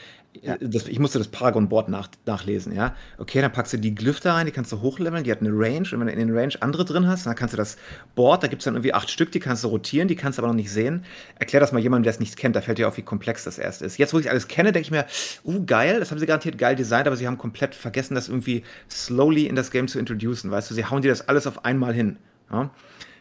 [0.41, 0.57] Ja.
[0.59, 2.95] Das, ich musste das Paragon-Board nach, nachlesen, ja.
[3.17, 5.51] Okay, dann packst du die Glyph da rein, die kannst du hochleveln, die hat eine
[5.51, 5.87] Range.
[5.91, 7.77] Und wenn du in den Range andere drin hast, dann kannst du das
[8.15, 10.41] Board, da gibt es dann irgendwie acht Stück, die kannst du rotieren, die kannst du
[10.41, 11.03] aber noch nicht sehen.
[11.37, 13.57] Erklär das mal jemandem, der es nicht kennt, da fällt dir auf, wie komplex das
[13.57, 13.97] erst ist.
[13.97, 15.05] Jetzt, wo ich alles kenne, denke ich mir,
[15.45, 18.63] uh, geil, das haben sie garantiert geil designt, aber sie haben komplett vergessen, das irgendwie
[18.89, 21.93] slowly in das Game zu introducen, weißt du, sie hauen dir das alles auf einmal
[21.93, 22.17] hin.
[22.51, 22.71] Ja?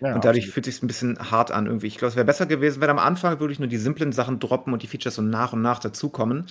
[0.00, 0.54] Ja, und dadurch absolut.
[0.54, 1.88] fühlt sich ein bisschen hart an irgendwie.
[1.88, 4.72] Ich glaube, es wäre besser gewesen, wenn am Anfang wirklich nur die simplen Sachen droppen
[4.72, 6.46] und die Features so nach und nach dazukommen.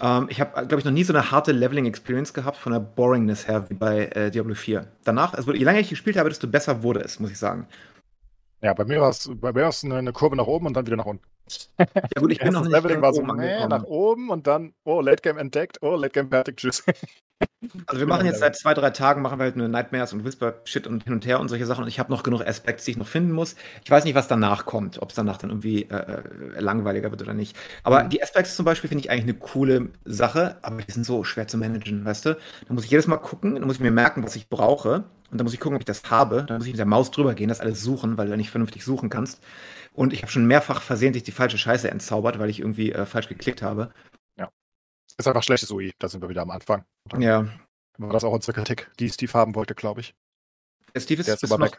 [0.00, 3.46] Ähm, ich habe, glaube ich, noch nie so eine harte Leveling-Experience gehabt von der Boringness
[3.46, 4.86] her wie bei äh, Diablo 4.
[5.04, 7.66] Danach, also je länger ich gespielt habe, desto besser wurde es, muss ich sagen.
[8.62, 10.96] Ja, bei mir war es bei mir eine, eine Kurve nach oben und dann wieder
[10.96, 11.24] nach unten.
[11.78, 15.00] Ja gut, ich bin noch nicht Leveling war so nee, nach oben und dann, oh,
[15.00, 16.84] Late Game entdeckt, oh, Late Game fertig, tschüss.
[17.86, 20.86] Also wir machen jetzt seit zwei, drei Tagen machen wir halt nur Nightmares und Whisper-Shit
[20.86, 21.84] und hin und her und solche Sachen.
[21.84, 23.56] Und ich habe noch genug Aspekte, die ich noch finden muss.
[23.82, 27.22] Ich weiß nicht, was danach kommt, ob es danach dann irgendwie äh, äh, langweiliger wird
[27.22, 27.56] oder nicht.
[27.82, 28.10] Aber mhm.
[28.10, 31.48] die Aspects zum Beispiel finde ich eigentlich eine coole Sache, aber die sind so schwer
[31.48, 32.34] zu managen, weißt du?
[32.68, 35.04] Da muss ich jedes Mal gucken, dann muss ich mir merken, was ich brauche.
[35.30, 36.44] Und dann muss ich gucken, ob ich das habe.
[36.46, 38.84] Dann muss ich mit der Maus drüber gehen, das alles suchen, weil du nicht vernünftig
[38.84, 39.40] suchen kannst.
[39.92, 43.28] Und ich habe schon mehrfach versehentlich die falsche Scheiße entzaubert, weil ich irgendwie äh, falsch
[43.28, 43.92] geklickt habe.
[44.38, 44.48] Ja.
[45.16, 46.84] Ist einfach schlechtes UI, da sind wir wieder am Anfang.
[47.18, 47.46] Ja.
[47.98, 50.14] War das auch unsere Kritik, die Steve haben wollte, glaube ich.
[50.94, 51.70] Der Steve ist, der ist, ist noch,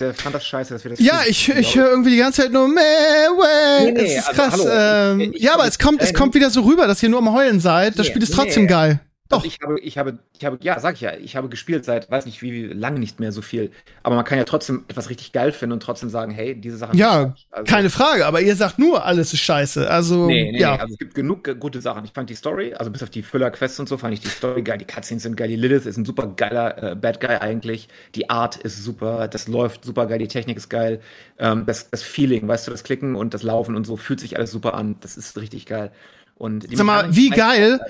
[0.00, 2.52] der fand das scheiße, dass wir das Ja, ich, ich höre irgendwie die ganze Zeit
[2.52, 3.84] nur meh, weh.
[3.84, 4.66] Nee, nee, es ist also, krass.
[4.66, 7.08] Hallo, ähm, ich, ich, ja, aber es kommt, es kommt wieder so rüber, dass ihr
[7.08, 7.98] nur am Heulen seid.
[7.98, 9.00] Das nee, Spiel ist trotzdem geil.
[9.28, 9.38] Doch.
[9.38, 12.10] Also ich habe, ich habe, ich habe, ja, sag ich ja, ich habe gespielt seit,
[12.10, 13.72] weiß nicht wie, wie lange nicht mehr so viel.
[14.04, 16.96] Aber man kann ja trotzdem etwas richtig geil finden und trotzdem sagen, hey, diese Sachen.
[16.96, 18.26] Ja, also, keine Frage.
[18.26, 19.90] Aber ihr sagt nur, alles ist scheiße.
[19.90, 20.74] Also, nee, nee, ja.
[20.74, 22.04] Nee, also es gibt genug gute Sachen.
[22.04, 24.62] Ich fand die Story, also bis auf die Füller-Quests und so, fand ich die Story
[24.62, 24.78] geil.
[24.78, 25.48] Die Cutscenes sind geil.
[25.48, 27.88] Die Lilith ist ein super geiler äh, Bad Guy eigentlich.
[28.14, 29.26] Die Art ist super.
[29.26, 30.18] Das läuft super geil.
[30.18, 31.00] Die Technik ist geil.
[31.38, 34.36] Ähm, das, das Feeling, weißt du, das Klicken und das Laufen und so fühlt sich
[34.36, 34.96] alles super an.
[35.00, 35.90] Das ist richtig geil.
[36.36, 37.80] Und Sag mal, wie geil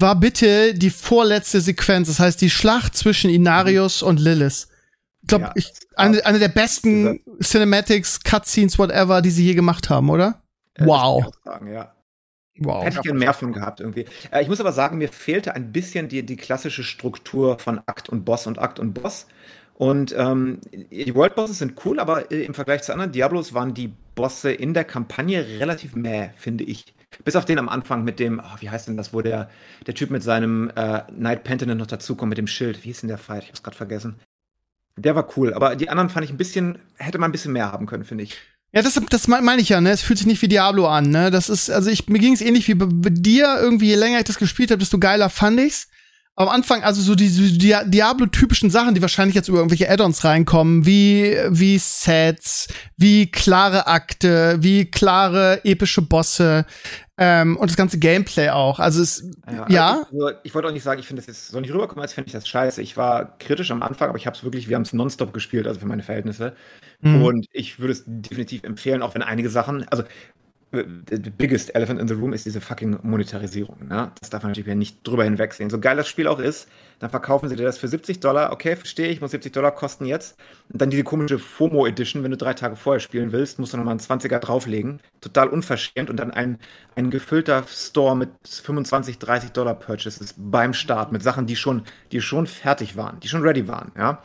[0.00, 4.68] war bitte die vorletzte Sequenz, das heißt die Schlacht zwischen Inarius und Lilith.
[5.22, 5.52] Ich glaube, Ja.
[5.54, 10.42] ich, eine, eine der besten Cinematics, Cutscenes, whatever, die sie je gemacht haben, oder?
[10.74, 11.24] Äh, wow.
[11.44, 11.94] Sagen, ja.
[12.58, 12.84] Wow.
[12.84, 14.04] Hätte ich gerne mehr von gehabt irgendwie.
[14.30, 18.08] Äh, ich muss aber sagen, mir fehlte ein bisschen die, die klassische Struktur von Akt
[18.08, 19.26] und Boss und Akt und Boss.
[19.74, 23.72] Und ähm, die World Bosses sind cool, aber äh, im Vergleich zu anderen Diablos waren
[23.72, 26.94] die Bosse in der Kampagne relativ mäh, finde ich.
[27.24, 29.50] Bis auf den am Anfang mit dem, oh, wie heißt denn das, wo der,
[29.86, 32.84] der Typ mit seinem äh, Knight Pentiment noch dazukommt, mit dem Schild.
[32.84, 33.42] Wie hieß denn der Fight?
[33.42, 34.20] Ich hab's gerade vergessen.
[34.96, 37.72] Der war cool, aber die anderen fand ich ein bisschen, hätte man ein bisschen mehr
[37.72, 38.36] haben können, finde ich.
[38.72, 39.90] Ja, das, das me- meine ich ja, ne?
[39.90, 41.30] Es fühlt sich nicht wie Diablo an, ne?
[41.30, 44.24] Das ist, also ich, mir ging es ähnlich wie bei dir, irgendwie, je länger ich
[44.24, 45.88] das gespielt habe, desto geiler fand ich's.
[46.40, 50.86] Am Anfang, also so diese Dia Diablo-typischen Sachen, die wahrscheinlich jetzt über irgendwelche Add-ons reinkommen,
[50.86, 56.64] wie, wie Sets, wie klare Akte, wie klare epische Bosse,
[57.22, 58.80] ähm, und das ganze Gameplay auch.
[58.80, 59.22] Also es,
[59.68, 60.06] ja.
[60.10, 62.28] Also, ich wollte auch nicht sagen, ich finde das jetzt soll nicht rüberkommen, als fände
[62.28, 62.80] ich das scheiße.
[62.80, 65.66] Ich war kritisch am Anfang, aber ich habe es wirklich, wir haben es nonstop gespielt,
[65.66, 66.54] also für meine Verhältnisse.
[67.02, 67.22] Mhm.
[67.22, 70.04] Und ich würde es definitiv empfehlen, auch wenn einige Sachen, also
[70.72, 73.88] the biggest elephant in the room ist diese fucking Monetarisierung.
[73.88, 74.12] Ne?
[74.20, 75.68] Das darf man natürlich nicht drüber hinwegsehen.
[75.68, 76.68] So geil das Spiel auch ist,
[77.00, 78.52] dann verkaufen sie dir das für 70 Dollar.
[78.52, 80.38] Okay, verstehe ich, muss 70 Dollar kosten jetzt.
[80.72, 83.78] Und dann diese komische FOMO Edition, wenn du drei Tage vorher spielen willst, musst du
[83.78, 85.00] nochmal einen 20er drauflegen.
[85.20, 86.08] Total unverschämt.
[86.08, 86.58] Und dann ein,
[86.94, 92.20] ein gefüllter Store mit 25, 30 Dollar Purchases beim Start mit Sachen, die schon, die
[92.20, 93.90] schon fertig waren, die schon ready waren.
[93.96, 94.22] Ja.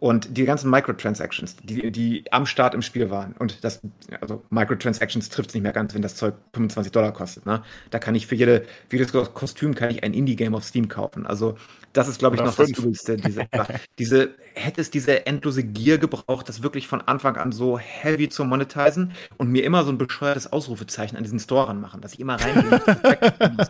[0.00, 3.32] Und die ganzen Microtransactions, die, die am Start im Spiel waren.
[3.38, 3.80] Und das,
[4.20, 7.46] also Microtransactions trifft es nicht mehr ganz, wenn das Zeug 25 Dollar kostet.
[7.46, 7.62] Ne?
[7.90, 11.26] Da kann ich für, jede, für jedes Kostüm kann ich ein Indie-Game auf Steam kaufen.
[11.26, 11.56] Also
[11.92, 12.78] das ist, glaube ich, Oder noch das fünf.
[12.78, 13.16] Übelste.
[13.16, 13.48] Diese,
[13.98, 18.44] diese, hätte es diese endlose Gier gebraucht, das wirklich von Anfang an so heavy zu
[18.44, 22.40] monetizen und mir immer so ein bescheuertes Ausrufezeichen an diesen Store ranmachen, dass ich immer
[22.40, 23.68] reingehen muss.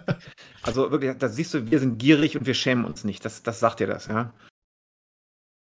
[0.63, 3.25] Also wirklich, da siehst du, wir sind gierig und wir schämen uns nicht.
[3.25, 4.33] Das, das sagt dir das, ja.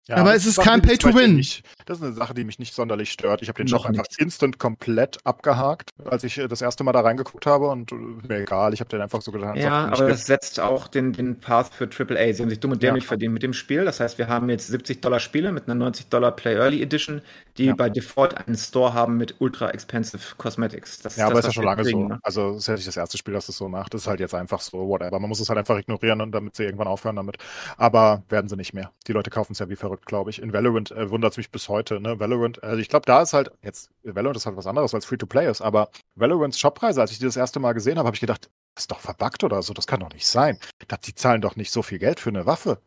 [0.08, 1.38] Ja, Aber das es ist kein Pay-to-Win.
[1.86, 3.42] Das ist eine Sache, die mich nicht sonderlich stört.
[3.42, 4.20] Ich habe den Noch Shop einfach nicht.
[4.20, 8.40] instant komplett abgehakt, als ich äh, das erste Mal da reingeguckt habe und äh, mir
[8.42, 9.56] egal, ich habe den einfach so gedacht.
[9.56, 12.34] Ja, so, aber das setzt auch den, den Path für AAA.
[12.34, 12.90] Sie haben sich dumm und Ja.
[12.90, 13.86] dämlich verdient mit dem Spiel.
[13.86, 17.22] Das heißt, wir haben jetzt 70 Dollar Spiele mit einer 90 Dollar Play Early Edition,
[17.58, 17.76] die Ja.
[17.76, 21.00] bei Default einen Store haben mit ultra expensive Cosmetics.
[21.00, 21.90] Das Ja, aber ist das, ja schon lange so.
[21.92, 22.20] kriegen, ne?
[22.24, 23.94] Also, es ist ja nicht das erste Spiel, das das so macht.
[23.94, 25.18] Das ist halt jetzt einfach so, whatever.
[25.20, 27.38] Man muss es halt einfach ignorieren und damit sie irgendwann aufhören damit.
[27.78, 28.92] Aber werden sie nicht mehr.
[29.08, 30.42] Die Leute kaufen es ja wie verrückt, glaube ich.
[30.42, 32.20] In Valorant äh, wundert es mich bis heute, ne?
[32.20, 35.06] Valorant, also ich glaube, da ist halt, jetzt, Valorant ist halt was anderes, weil es
[35.06, 38.22] Free-to-Play ist, aber Valorants Shoppreise, als ich die das erste Mal gesehen habe, habe ich
[38.22, 40.58] gedacht, das ist doch verbuggt oder so, das kann doch nicht sein.
[40.88, 42.80] Dachte, die zahlen doch nicht so viel Geld für eine Waffe.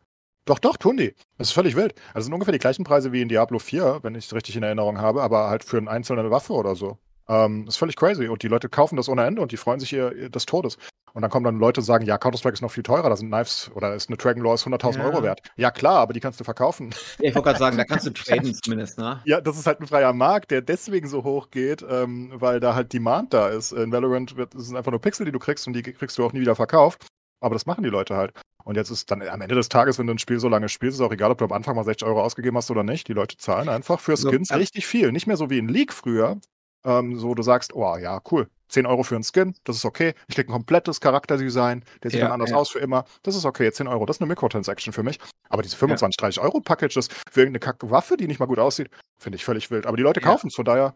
[0.45, 1.13] Doch, doch, tun die.
[1.37, 1.93] Das ist völlig wild.
[2.13, 4.63] Also sind ungefähr die gleichen Preise wie in Diablo 4, wenn ich es richtig in
[4.63, 6.97] Erinnerung habe, aber halt für eine einzelne Waffe oder so.
[7.27, 8.27] Ähm, das ist völlig crazy.
[8.29, 10.77] Und die Leute kaufen das ohne Ende und die freuen sich ihr, ihr des Todes.
[11.13, 13.29] Und dann kommen dann Leute und sagen, ja, Counter-Strike ist noch viel teurer, da sind
[13.29, 15.05] Knives oder ist eine Dragon Law ist 100.000 Ja.
[15.05, 15.41] Euro wert.
[15.55, 16.91] Ja, klar, aber die kannst du verkaufen.
[17.19, 19.19] Ja, ich wollte gerade sagen, da kannst du traden zumindest, ne?
[19.25, 22.75] Ja, das ist halt ein freier Markt, der deswegen so hoch geht, ähm, weil da
[22.75, 23.71] halt Demand da ist.
[23.71, 26.33] In Valorant wird, sind einfach nur Pixel, die du kriegst und die kriegst du auch
[26.33, 27.07] nie wieder verkauft.
[27.39, 28.31] Aber das machen die Leute halt.
[28.63, 30.99] Und jetzt ist dann am Ende des Tages, wenn du ein Spiel so lange spielst,
[30.99, 33.07] ist auch egal, ob du am Anfang mal 60 Euro ausgegeben hast oder nicht.
[33.07, 34.57] Die Leute zahlen einfach für So, Skins ja.
[34.57, 35.11] richtig viel.
[35.11, 36.37] Nicht mehr so wie in League früher.
[36.85, 38.49] Ähm, so, du sagst, oh ja, cool.
[38.69, 40.13] 10 Euro für einen Skin, das ist okay.
[40.27, 42.57] Ich krieg ein komplettes Charakterdesign, der sieht Ja, dann anders ja.
[42.57, 43.05] aus für immer.
[43.23, 45.19] Das ist okay, 10 Euro, das ist eine Mikrotransaction für mich.
[45.49, 49.37] Aber diese 25, 30 Euro Packages für irgendeine Kackwaffe, die nicht mal gut aussieht, finde
[49.37, 49.85] ich völlig wild.
[49.85, 50.31] Aber die Leute Ja.
[50.31, 50.95] kaufen es, von daher,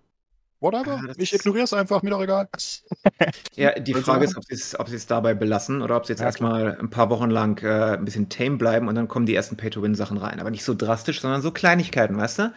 [0.59, 0.97] whatever.
[0.97, 2.49] Ja, das ich ignoriere es einfach, mir doch egal.
[3.55, 4.37] Ja, die Frage ist,
[4.79, 7.61] ob sie es dabei belassen oder ob sie jetzt Ja, erstmal ein paar Wochen lang
[7.63, 10.39] äh, ein bisschen tame bleiben und dann kommen die ersten Pay-to-Win-Sachen rein.
[10.39, 12.53] Aber nicht so drastisch, sondern so Kleinigkeiten, weißt du?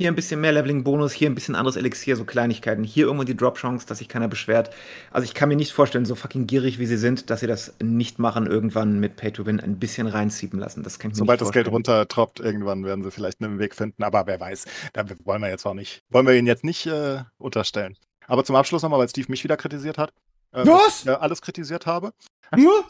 [0.00, 2.84] Hier ein bisschen mehr Leveling-Bonus, hier ein bisschen anderes Elixier, so Kleinigkeiten.
[2.84, 4.70] Hier irgendwo die Drop-Chance, dass sich keiner beschwert.
[5.10, 7.74] Also ich kann mir nicht vorstellen, so fucking gierig wie sie sind, dass sie das
[7.82, 10.82] nicht machen, irgendwann mit Pay-to-Win ein bisschen reinziehen lassen.
[10.82, 11.96] Das kann ich mir Sobald nicht das Geld vorstellen.
[11.96, 14.02] runtertroppt, irgendwann werden sie vielleicht einen Weg finden.
[14.02, 17.18] Aber wer weiß, da wollen wir jetzt auch nicht, wollen wir ihn jetzt nicht äh,
[17.36, 17.94] unterstellen.
[18.26, 20.14] Aber zum Abschluss nochmal, weil Steve mich wieder kritisiert hat.
[20.52, 21.02] Äh, Was?
[21.02, 22.14] Ich, äh, alles kritisiert habe.
[22.56, 22.86] Nur?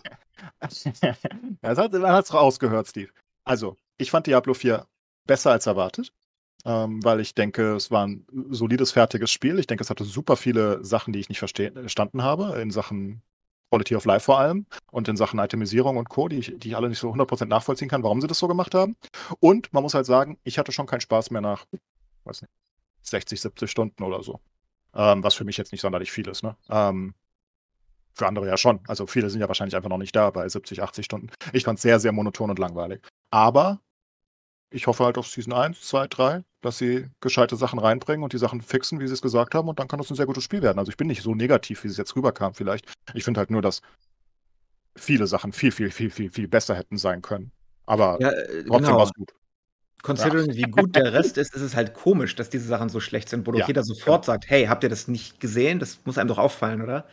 [1.03, 1.17] ja,
[1.61, 3.11] das hat es rausgehört, Steve.
[3.45, 4.87] Also, ich fand Diablo 4
[5.27, 6.13] besser als erwartet,
[6.65, 9.59] ähm, weil ich denke, es war ein solides, fertiges Spiel.
[9.59, 13.23] Ich denke, es hatte super viele Sachen, die ich nicht verstanden habe, in Sachen
[13.71, 16.77] Quality of Life vor allem und in Sachen Itemisierung und Co., die ich, die ich
[16.77, 18.97] alle nicht so 100% nachvollziehen kann, warum sie das so gemacht haben.
[19.39, 21.67] Und man muss halt sagen, ich hatte schon keinen Spaß mehr nach,
[22.25, 22.53] weiß nicht,
[23.03, 24.41] 60, 70 Stunden oder so.
[24.95, 26.57] Ähm, was für mich jetzt nicht sonderlich viel ist, ne?
[26.69, 27.15] Ähm,
[28.13, 28.81] für andere ja schon.
[28.89, 31.31] Also viele sind ja wahrscheinlich einfach noch nicht da bei 70, 80 Stunden.
[31.53, 33.01] Ich fand es sehr, sehr monoton und langweilig.
[33.31, 33.81] Aber
[34.71, 36.45] ich hoffe halt auf Season 1, 2, 3.
[36.61, 39.79] dass sie gescheite Sachen reinbringen und die Sachen fixen, wie sie es gesagt haben, und
[39.79, 40.79] dann kann das ein sehr gutes Spiel werden.
[40.79, 42.87] Also ich bin nicht so negativ, wie es jetzt rüberkam, vielleicht.
[43.15, 43.81] Ich finde halt nur, dass
[44.97, 47.53] viele Sachen viel, viel, viel, viel, viel besser hätten sein können.
[47.87, 48.99] Aber ja, äh, trotzdem genau.
[48.99, 49.33] war es gut.
[50.03, 50.57] Considering, ja.
[50.57, 53.47] wie gut der Rest ist, ist es halt komisch, dass diese Sachen so schlecht sind,
[53.47, 55.79] wo doch ja, jeder sofort sagt, hey, habt ihr das nicht gesehen?
[55.79, 57.07] Das muss einem doch auffallen, oder?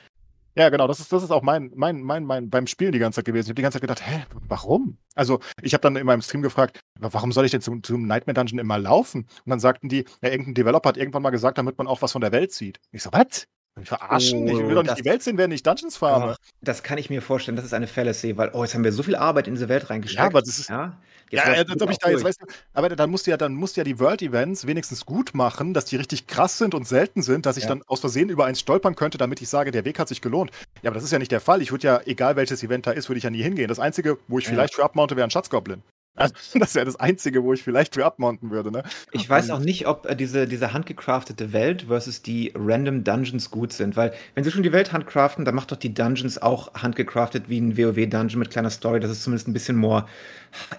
[0.58, 3.18] Ja, genau, das ist, das ist auch mein, mein, mein, mein beim Spielen die ganze
[3.18, 3.46] Zeit gewesen.
[3.46, 4.98] Ich habe die ganze Zeit gedacht, hä, warum?
[5.14, 8.34] Also, ich habe dann in meinem Stream gefragt, warum soll ich denn zum, zum Nightmare
[8.34, 9.28] Dungeon immer laufen?
[9.46, 12.12] Und dann sagten die, ja, irgendein Developer hat irgendwann mal gesagt, damit man auch was
[12.12, 12.80] von der Welt sieht.
[12.92, 13.48] Ich so, was?
[13.80, 14.50] Ich verarschen?
[14.50, 16.34] Oh, ich will doch nicht die Welt sehen, während ich Dungeons farme.
[16.34, 18.92] Oh, das kann ich mir vorstellen, das ist eine Fallacy, weil, oh, jetzt haben wir
[18.92, 20.20] so viel Arbeit in diese Welt reingesteckt.
[20.20, 20.70] Ja, aber das ist.
[20.70, 20.98] Ja,
[21.32, 23.76] ja als ob ich da jetzt, weißt du, aber dann musst du ja, dann musst
[23.76, 27.46] du ja die World-Events wenigstens gut machen, dass die richtig krass sind und selten sind,
[27.46, 27.70] dass ich ja.
[27.70, 30.52] dann aus Versehen über eins stolpern könnte, damit ich sage, der Weg hat sich gelohnt.
[30.82, 31.62] Ja, aber das ist ja nicht der Fall.
[31.62, 33.68] Ich würde ja, egal welches Event da ist, würde ich ja nie hingehen.
[33.68, 34.52] Das Einzige, wo ich ja.
[34.52, 35.82] vielleicht für abmounte, wäre ein Schatzgoblin.
[36.18, 38.72] Also, das wäre das Einzige, wo ich vielleicht für abmonten würde.
[38.72, 38.84] Ne?
[39.12, 43.72] Ich weiß auch nicht, ob äh, diese, diese handgecraftete Welt versus die Random Dungeons gut
[43.72, 47.48] sind, weil wenn sie schon die Welt handcraften, dann macht doch die Dungeons auch handgecraftet
[47.48, 50.06] wie ein WoW-Dungeon mit kleiner Story, dass es zumindest ein bisschen more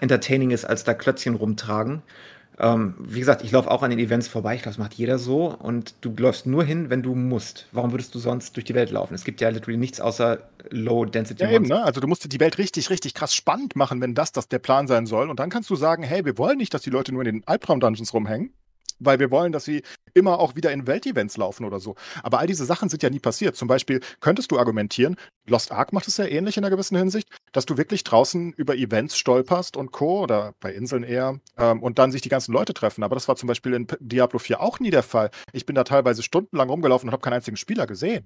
[0.01, 2.03] entertaining ist, als da Klötzchen rumtragen.
[2.59, 4.55] Ähm, wie gesagt, ich laufe auch an den Events vorbei.
[4.55, 5.55] Ich glaube, das macht jeder so.
[5.57, 7.67] Und du läufst nur hin, wenn du musst.
[7.71, 9.13] Warum würdest du sonst durch die Welt laufen?
[9.13, 10.39] Es gibt ja literally nichts außer
[10.69, 11.43] Low Density.
[11.43, 11.81] Ja, eben, ne?
[11.83, 14.87] Also du musst die Welt richtig, richtig krass spannend machen, wenn das, das der Plan
[14.87, 15.29] sein soll.
[15.29, 17.47] Und dann kannst du sagen, hey, wir wollen nicht, dass die Leute nur in den
[17.47, 18.53] Albtraum-Dungeons rumhängen
[18.99, 19.81] weil wir wollen, dass sie
[20.13, 21.95] immer auch wieder in Weltevents laufen oder so.
[22.23, 23.55] Aber all diese Sachen sind ja nie passiert.
[23.55, 25.15] Zum Beispiel könntest du argumentieren,
[25.47, 28.75] Lost Ark macht es ja ähnlich in einer gewissen Hinsicht, dass du wirklich draußen über
[28.75, 30.21] Events stolperst und Co.
[30.21, 33.03] oder bei Inseln eher ähm, und dann sich die ganzen Leute treffen.
[33.03, 35.31] Aber das war zum Beispiel in Diablo 4 auch nie der Fall.
[35.51, 38.25] Ich bin da teilweise stundenlang rumgelaufen und habe keinen einzigen Spieler gesehen.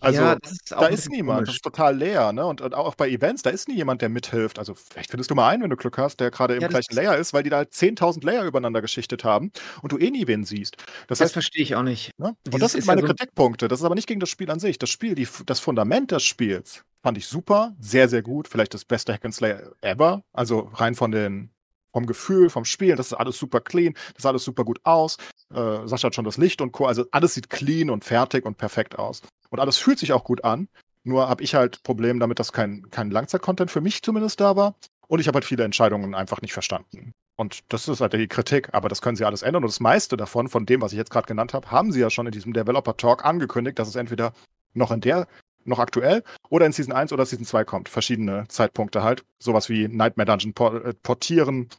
[0.00, 1.48] Also ja, ist da ist niemand, komisch.
[1.48, 2.46] das ist total leer, ne?
[2.46, 4.58] Und, und, auch bei Events, da ist nie jemand, der mithilft.
[4.58, 6.94] Also vielleicht findest du mal einen, wenn du Glück hast, der gerade im ja, gleichen
[6.94, 9.52] Layer ist, weil die da halt 10.000 Layer übereinander geschichtet haben
[9.82, 10.76] und du eh nie wen siehst.
[11.06, 12.10] Das, das verstehe ich auch nicht.
[12.18, 12.36] Ne?
[12.52, 13.68] Und das sind meine ja so Kritikpunkte.
[13.68, 14.78] Das ist aber nicht gegen das Spiel an sich.
[14.78, 18.48] Das Spiel, die, das Fundament des Spiels fand ich super, sehr, sehr gut.
[18.48, 20.22] Vielleicht das beste Hack and Slay ever.
[20.32, 21.50] Also rein von den
[21.92, 25.16] vom Gefühl, vom Spielen, das ist alles super clean, das sah alles super gut aus.
[25.52, 26.86] Äh, Sascha hat schon das Licht und Co.
[26.86, 29.22] Also alles sieht clean und fertig und perfekt aus.
[29.50, 30.68] Und alles fühlt sich auch gut an.
[31.02, 34.76] Nur habe ich halt Probleme damit, dass kein, kein Langzeit-Content für mich zumindest da war.
[35.08, 37.12] Und ich habe halt viele Entscheidungen einfach nicht verstanden.
[37.40, 39.64] Und das ist halt die Kritik, aber das können sie alles ändern.
[39.64, 42.10] Und das meiste davon, von dem, was ich jetzt gerade genannt habe, haben sie ja
[42.10, 44.34] schon in diesem Developer Talk angekündigt, dass es entweder
[44.74, 45.26] noch in der,
[45.64, 47.88] noch aktuell oder in Season 1 oder Season 2 kommt.
[47.88, 49.24] Verschiedene Zeitpunkte halt.
[49.38, 50.52] Sowas wie Nightmare Dungeon
[50.84, 51.70] äh, portieren.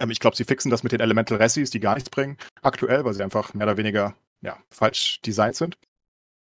[0.00, 3.04] Ähm, ich glaube, sie fixen das mit den Elemental Ressis, die gar nichts bringen, aktuell,
[3.04, 5.76] weil sie einfach mehr oder weniger ja, falsch designt sind.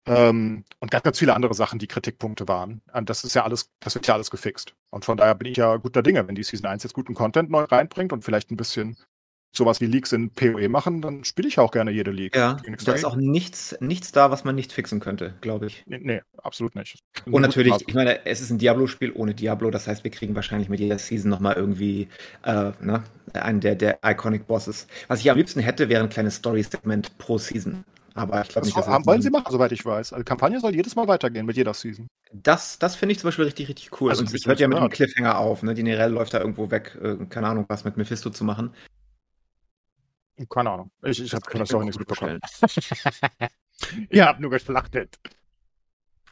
[0.07, 2.81] Ähm, und ganz, ganz viele andere Sachen, die Kritikpunkte waren.
[2.93, 4.77] Und das ist ja alles, das wird ja alles gefixt.
[4.93, 7.51] Und von daher bin ich ja guter Dinge, wenn die Season 1 jetzt guten Content
[7.51, 8.97] neu reinbringt und vielleicht ein bisschen
[9.55, 12.35] sowas wie Leaks in PoE machen, dann spiele ich auch gerne jede League.
[12.35, 15.85] Ja, da ist auch nichts, nichts da, was man nicht fixen könnte, glaube ich.
[15.87, 16.99] Nee, nee, absolut nicht.
[17.27, 20.71] Und natürlich, ich meine, es ist ein Diablo-Spiel ohne Diablo, das heißt, wir kriegen wahrscheinlich
[20.71, 22.09] mit jeder Season nochmal irgendwie
[22.45, 23.03] äh, ne,
[23.35, 24.87] einen der, der Iconic Bosses.
[25.09, 27.85] Was ich am liebsten hätte, wäre ein kleines Story-Segment pro Season.
[28.15, 30.13] Aber ich glaube nicht, dass das wollen sie machen, soweit ich weiß.
[30.13, 32.09] Also Kampagne soll jedes Mal weitergehen mit jeder Season.
[32.33, 34.11] Das, das finde ich zum Beispiel richtig, richtig cool.
[34.11, 35.75] Also, Und es hört ja mit einem Cliffhanger auf, ne?
[35.75, 38.75] Die Nerel läuft da irgendwo weg, äh, keine Ahnung, was mit Mephisto zu machen.
[40.49, 40.91] Keine Ahnung.
[41.03, 42.41] Ich, ich habe das auch nichts mitbekommen.
[42.73, 42.91] ich
[44.11, 44.27] ja.
[44.27, 45.19] habe nur geschlachtet.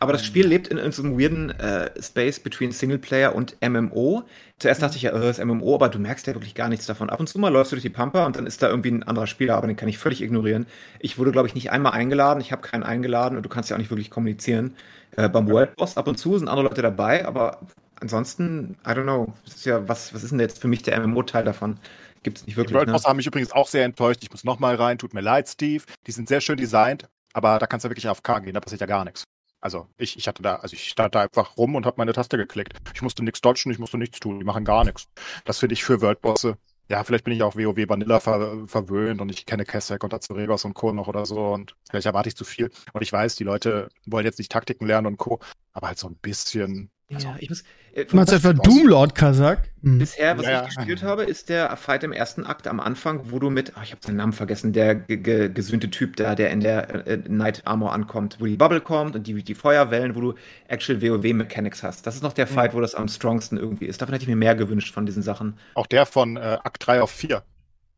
[0.03, 4.25] Aber das Spiel lebt in, in so einem weirden äh, Space between Singleplayer und MMO.
[4.59, 6.87] Zuerst dachte ich ja, äh, das ist MMO, aber du merkst ja wirklich gar nichts
[6.87, 7.11] davon.
[7.11, 9.03] Ab und zu mal läufst du durch die Pampa und dann ist da irgendwie ein
[9.03, 10.67] anderer Spieler, aber den kann ich völlig ignorieren.
[11.01, 12.41] Ich wurde, glaube ich, nicht einmal eingeladen.
[12.41, 14.75] Ich habe keinen eingeladen und du kannst ja auch nicht wirklich kommunizieren.
[15.17, 17.61] Äh, beim World Boss ab und zu sind andere Leute dabei, aber
[18.01, 19.35] ansonsten, I don't know.
[19.47, 21.79] Ist ja, was, was ist denn jetzt für mich der MMO-Teil davon?
[22.23, 22.73] Gibt es nicht wirklich.
[22.73, 23.09] Die World Boss ne?
[23.11, 24.21] haben mich übrigens auch sehr enttäuscht.
[24.23, 24.97] Ich muss nochmal rein.
[24.97, 25.85] Tut mir leid, Steve.
[26.07, 28.55] Die sind sehr schön designt, aber da kannst du wirklich auf K gehen.
[28.55, 29.25] Da passiert ja gar nichts.
[29.61, 32.37] Also ich, ich hatte da, also ich stand da einfach rum und habe meine Taste
[32.37, 32.79] geklickt.
[32.95, 34.39] Ich musste nichts dodgen, ich musste nichts tun.
[34.39, 35.09] Die machen gar nichts.
[35.45, 36.57] Das finde ich für Worldbosse.
[36.89, 40.65] Ja, vielleicht bin ich auch WoW Vanilla ver verwöhnt und ich kenne Kessek und Azuregos
[40.65, 40.93] und Co.
[40.93, 42.71] noch oder so und vielleicht erwarte ich zu viel.
[42.93, 45.39] Und ich weiß, die Leute wollen jetzt nicht Taktiken lernen und Co.
[45.73, 47.65] Aber halt so ein bisschen also, ja, ich muss.
[47.93, 49.71] Äh, du meinst etwa Doomlord Kazak?
[49.83, 49.99] Hm.
[49.99, 51.09] Bisher, was ja, ich gespielt ja.
[51.09, 54.01] habe, ist der Fight im ersten Akt am Anfang, wo du mit, oh, ich habe
[54.05, 58.47] seinen Namen vergessen, der gesühnte Typ da, der in der äh, Night Armor ankommt, wo
[58.47, 60.35] die Bubble kommt und die, die Feuerwellen, wo du
[60.69, 62.07] Actual WoW Mechanics hast.
[62.07, 62.51] Das ist noch der mhm.
[62.51, 64.01] Fight, wo das am strongsten irgendwie ist.
[64.01, 65.59] Davon hätte ich mir mehr gewünscht von diesen Sachen.
[65.75, 67.43] Auch der von äh, Akt 3 auf 4.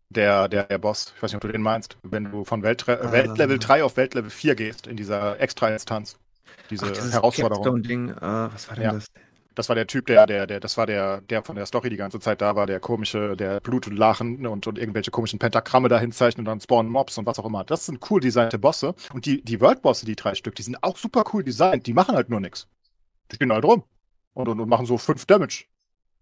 [0.09, 3.01] Der, der, der Boss, ich weiß nicht, ob du den meinst, wenn du von Weltre
[3.01, 3.13] ah.
[3.13, 6.19] Weltlevel 3 auf Weltlevel 4 gehst in dieser Extra-Instanz.
[6.71, 7.83] Diese Ach, Herausforderung.
[7.83, 8.93] Ding, uh, was war denn ja.
[8.93, 9.11] das?
[9.55, 11.97] Das war der Typ, der, der, der, das war der, der von der Story die
[11.97, 15.89] ganze Zeit da war, der komische, der Blut und Lachen und, und irgendwelche komischen Pentagramme
[15.89, 17.63] dahin zeichnet und dann spawnen Mobs und was auch immer.
[17.65, 18.95] Das sind cool designte Bosse.
[19.13, 21.87] Und die, die World-Bosse, die drei Stück, die sind auch super cool designt.
[21.87, 22.67] Die machen halt nur nichts.
[23.31, 23.85] Die stehen halt rum.
[24.33, 25.65] Und, und, und machen so fünf Damage.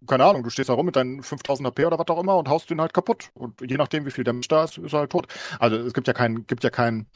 [0.07, 2.49] Keine Ahnung, du stehst da rum mit deinen 5000 HP oder was auch immer und
[2.49, 3.30] haust den halt kaputt.
[3.34, 5.26] Und je nachdem, wie viel Damage da ist, ist er halt tot.
[5.59, 7.07] Also es gibt ja kein, gibt ja kein,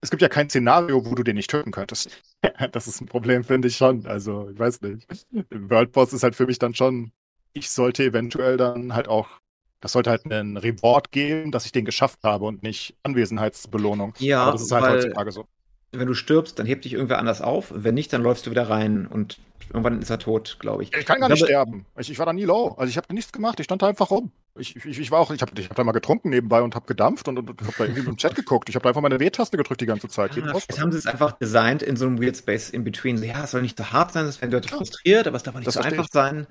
[0.00, 2.10] es gibt ja kein Szenario, wo du den nicht töten könntest.
[2.72, 4.06] das ist ein Problem, finde ich schon.
[4.06, 5.06] Also, ich weiß nicht.
[5.50, 7.12] World Boss ist halt für mich dann schon,
[7.52, 9.28] ich sollte eventuell dann halt auch,
[9.80, 14.14] das sollte halt einen Reward geben, dass ich den geschafft habe und nicht Anwesenheitsbelohnung.
[14.18, 15.46] Ja, Aber das ist halt weil- heutzutage so.
[15.90, 17.72] Wenn du stirbst, dann hebt dich irgendwer anders auf.
[17.74, 19.38] Wenn nicht, dann läufst du wieder rein und
[19.70, 20.94] irgendwann ist er tot, glaube ich.
[20.96, 21.86] Ich kann gar nicht glaube- sterben.
[21.98, 22.74] Ich, ich war da nie low.
[22.78, 23.60] Also ich habe nichts gemacht.
[23.60, 24.30] Ich stand da einfach rum.
[24.58, 26.86] Ich, ich, ich war auch, ich habe ich hab da mal getrunken nebenbei und habe
[26.86, 28.68] gedampft und, und, und habe da irgendwie im Chat geguckt.
[28.68, 30.32] Ich habe da einfach meine W-Taste gedrückt die ganze Zeit.
[30.36, 30.52] Ah.
[30.52, 33.22] Jetzt haben sie es einfach designt in so einem Weird Space in between.
[33.22, 35.58] Ja, es soll nicht so hart sein, das werden Leute frustriert, aber es darf auch
[35.60, 36.46] nicht Das so einfach sein.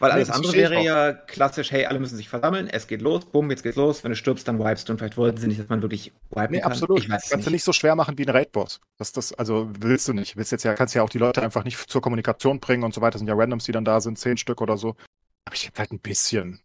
[0.00, 3.50] Weil alles andere wäre ja klassisch, hey, alle müssen sich versammeln, es geht los, bumm,
[3.50, 4.02] jetzt geht's los.
[4.02, 6.52] Wenn du stirbst, dann wipest du und vielleicht wollten sie nicht, dass man wirklich wipen
[6.52, 6.72] Nee, kann.
[6.72, 6.98] absolut.
[7.00, 7.56] Ich weiß Kannst du nicht.
[7.58, 8.80] nicht so schwer machen wie ein Raid-Boss.
[8.96, 10.36] Das, das, also willst du nicht.
[10.36, 13.00] Willst jetzt ja, kannst ja auch die Leute einfach nicht zur Kommunikation bringen und so
[13.02, 13.12] weiter.
[13.12, 14.96] Das sind ja Randoms, die dann da sind, zehn Stück oder so.
[15.44, 16.60] Aber ich hätte halt ein bisschen,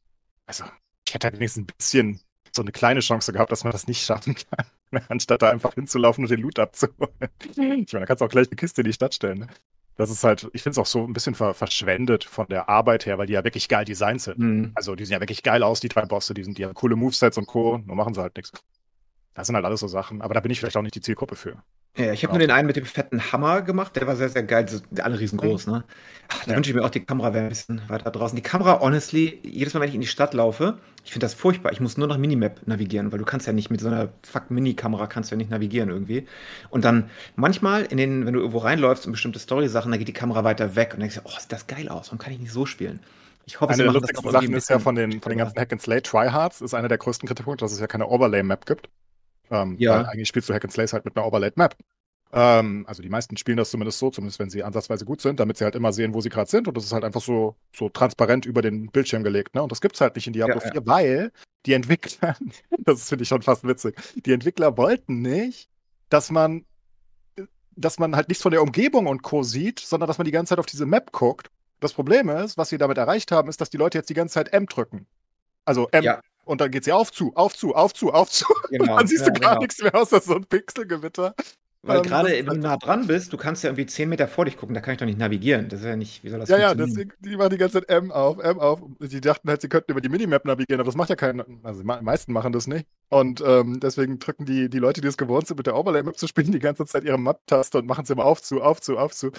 [0.46, 0.64] also
[1.06, 2.22] ich hätte halt wenigstens ein bisschen
[2.56, 4.66] so eine kleine Chance gehabt, dass man das nicht schaffen kann.
[5.10, 7.10] Anstatt da einfach hinzulaufen und den Loot abzuholen.
[7.40, 9.40] Ich meine, da kannst du auch gleich eine Kiste in die Stadt stellen.
[9.40, 9.48] Ne?
[9.98, 13.06] Das ist halt, ich finde es auch so ein bisschen ver verschwendet von der Arbeit
[13.06, 14.38] her, weil die ja wirklich geil designt sind.
[14.38, 14.72] Hm.
[14.76, 16.96] Also die sehen ja wirklich geil aus, die drei Bosse, die sind die haben coole
[16.96, 17.78] Movesets und Co.
[17.78, 18.52] Nur machen sie halt nichts.
[19.34, 21.36] Das sind halt alles so Sachen, aber da bin ich vielleicht auch nicht die Zielgruppe
[21.36, 21.64] für.
[21.98, 24.44] Ja, ich habe nur den einen mit dem fetten Hammer gemacht, der war sehr, sehr
[24.44, 24.66] geil.
[25.02, 25.86] Alle riesengroß, ne?
[26.28, 26.58] Ach, da Ja.
[26.58, 28.36] wünsche ich mir auch, die Kamera wäre ein bisschen weiter draußen.
[28.36, 31.72] Die Kamera, honestly, jedes Mal, wenn ich in die Stadt laufe, ich finde das furchtbar.
[31.72, 34.52] Ich muss nur nach Minimap navigieren, weil du kannst ja nicht mit so einer fuck
[34.52, 36.28] Mini-Kamera kannst du ja nicht navigieren irgendwie.
[36.70, 40.14] Und dann manchmal in den, wenn du irgendwo reinläufst und bestimmte Story-Sachen, da geht die
[40.14, 42.08] Kamera weiter weg und denkst du, oh, sieht das geil aus.
[42.08, 43.00] Warum kann ich nicht so spielen?
[43.46, 45.60] Ich hoffe, Eine der das lustigsten noch Sachen ist ja von den, von den ganzen
[45.60, 48.90] Hack and Slay Tryhards, ist einer der größten Kritikpunkte, dass es ja keine Overlay-Map gibt.
[49.52, 49.98] Ähm, Ja.
[49.98, 51.76] Weil eigentlich spielst du Hack and Slays halt mit einer Overlaid-Map.
[52.34, 55.58] Ähm, also die meisten spielen das zumindest so, zumindest wenn sie ansatzweise gut sind, damit
[55.58, 56.68] sie halt immer sehen, wo sie gerade sind.
[56.68, 59.56] Und das ist halt einfach so, so transparent über den Bildschirm gelegt.
[59.56, 59.64] Ne?
[59.64, 60.72] Und das gibt's halt nicht in Diablo Ja, ja.
[60.74, 61.32] 4, weil
[61.66, 62.36] die Entwickler,
[62.80, 65.70] das finde ich schon fast witzig, die Entwickler wollten nicht,
[66.10, 66.66] dass man
[67.78, 69.44] dass man halt nichts von der Umgebung und Co.
[69.44, 71.52] sieht, sondern dass man die ganze Zeit auf diese Map guckt.
[71.82, 74.36] Das Problem ist, was sie damit erreicht haben, ist, dass die Leute jetzt die ganze
[74.36, 75.08] Zeit M drücken.
[75.66, 76.22] Also M Ja.
[76.46, 78.46] Und dann geht sie auf zu, auf zu, auf zu, auf zu.
[78.70, 79.62] Genau, Und dann siehst ja, du gar genau.
[79.62, 81.36] nichts mehr außer so ein Pixelgewitter.
[81.86, 84.46] Weil Ähm, gerade, wenn du nah dran bist, du kannst ja irgendwie 10 Meter vor
[84.46, 85.70] dich gucken, da kann ich doch nicht navigieren.
[85.70, 87.90] Das ist ja nicht, wie soll das Ja, ja, deswegen, die machen die ganze Zeit
[87.90, 88.82] M auf, M auf.
[89.00, 91.46] Die dachten halt, sie könnten über die Minimap navigieren, aber das macht ja keiner.
[91.62, 92.88] Also die meisten machen das nicht.
[93.10, 96.28] Und ähm, deswegen drücken die, die Leute, die es gewohnt sind, mit der Overlay-Map zu
[96.28, 99.14] spielen, die ganze Zeit ihre Map-Taste und machen es immer auf zu, auf zu, auf
[99.14, 99.32] zu.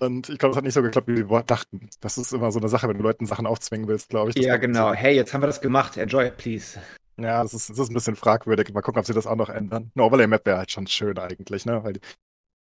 [0.00, 1.88] Und ich glaube, das hat nicht so geklappt, wie wo- dachten.
[2.00, 4.36] Das ist immer so eine Sache, wenn du Leuten Sachen aufzwingen willst, glaube ich.
[4.36, 4.88] Ja, genau.
[4.88, 5.96] so- Hey, jetzt haben wir das gemacht.
[5.96, 6.80] Enjoy, please.
[7.16, 8.72] Ja, das ist, das ist ein bisschen fragwürdig.
[8.74, 9.92] Mal gucken, ob sie das auch noch ändern.
[9.94, 11.84] Eine Overlay-Map wäre halt schon schön eigentlich, ne?
[11.84, 12.00] Weil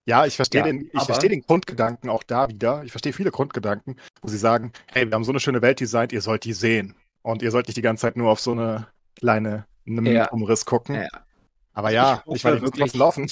[0.06, 2.84] ja, ich verstehe Ja, den, ich verstehe den Grundgedanken auch da wieder.
[2.84, 6.12] Ich verstehe viele Grundgedanken, wo sie sagen, hey, wir haben so eine schöne Welt designt,
[6.12, 6.96] ihr sollt die sehen.
[7.22, 10.30] Und ihr sollt nicht die ganze Zeit nur auf so eine kleine Ja.
[10.32, 10.96] Umriss gucken.
[10.96, 11.08] Ja.
[11.74, 13.32] Aber ja, Ich ich, müssen wirklich- trotzdem laufen.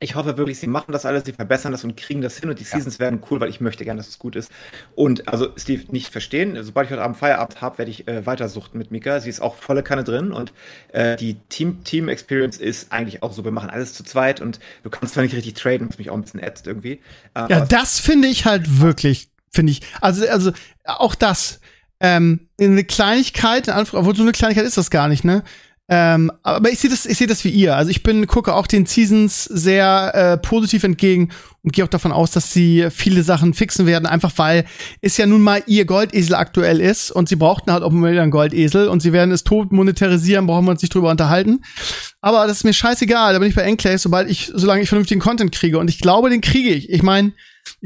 [0.00, 2.58] Ich hoffe wirklich, sie machen das alles, sie verbessern das und kriegen das hin und
[2.58, 4.50] die Seasons werden cool, weil ich möchte gerne, dass es gut ist.
[4.94, 8.78] Und also Steve, nicht verstehen, sobald ich heute Abend Feierabend habe, werde ich äh, weitersuchten
[8.78, 9.20] mit Mika.
[9.20, 10.52] Sie ist auch volle Kanne drin und
[10.92, 14.60] äh, die Team, Team Experience ist eigentlich auch so, wir machen alles zu zweit und
[14.82, 17.00] du kannst zwar nicht richtig traden, was mich auch ein bisschen ätzt irgendwie.
[17.34, 19.82] Äh, Ja, das finde ich halt wirklich, finde ich.
[20.00, 20.52] Also, also
[20.84, 21.60] auch das.
[21.98, 25.42] Ähm, eine Kleinigkeit, in Anführungs- obwohl so eine Kleinigkeit ist das gar nicht, ne?
[25.88, 27.76] Ähm, aber ich sehe das, ich sehe das wie ihr.
[27.76, 31.28] Also ich bin, gucke auch den Seasons sehr äh, positiv entgegen
[31.62, 34.64] und gehe auch davon aus, dass sie viele Sachen fixen werden, einfach weil
[35.00, 38.32] es ja nun mal ihr Goldesel aktuell ist und sie brauchten halt auch mal einen
[38.32, 41.62] Goldesel und sie werden es tot monetarisieren, brauchen wir uns nicht drüber unterhalten.
[42.20, 45.20] Aber das ist mir scheißegal, da bin ich bei Enclave, sobald ich, solange ich vernünftigen
[45.20, 45.78] Content kriege.
[45.78, 46.90] Und ich glaube, den kriege ich.
[46.90, 47.32] Ich meine,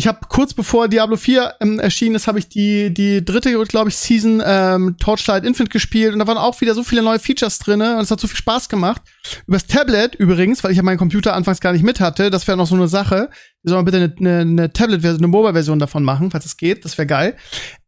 [0.01, 3.91] ich habe kurz bevor Diablo 4 ähm, erschienen ist, habe ich die die dritte, glaube
[3.91, 7.59] ich, Season ähm, Torchlight Infinite gespielt und da waren auch wieder so viele neue Features
[7.59, 9.03] drinne und es hat so viel Spaß gemacht.
[9.47, 12.57] Übers Tablet übrigens, weil ich ja meinen Computer anfangs gar nicht mit hatte, das wäre
[12.57, 13.29] noch so eine Sache.
[13.63, 16.87] Wir sollen bitte eine, eine, eine Tablet-Version, eine Mobile-Version davon machen, falls es geht.
[16.87, 17.37] Das wäre geil.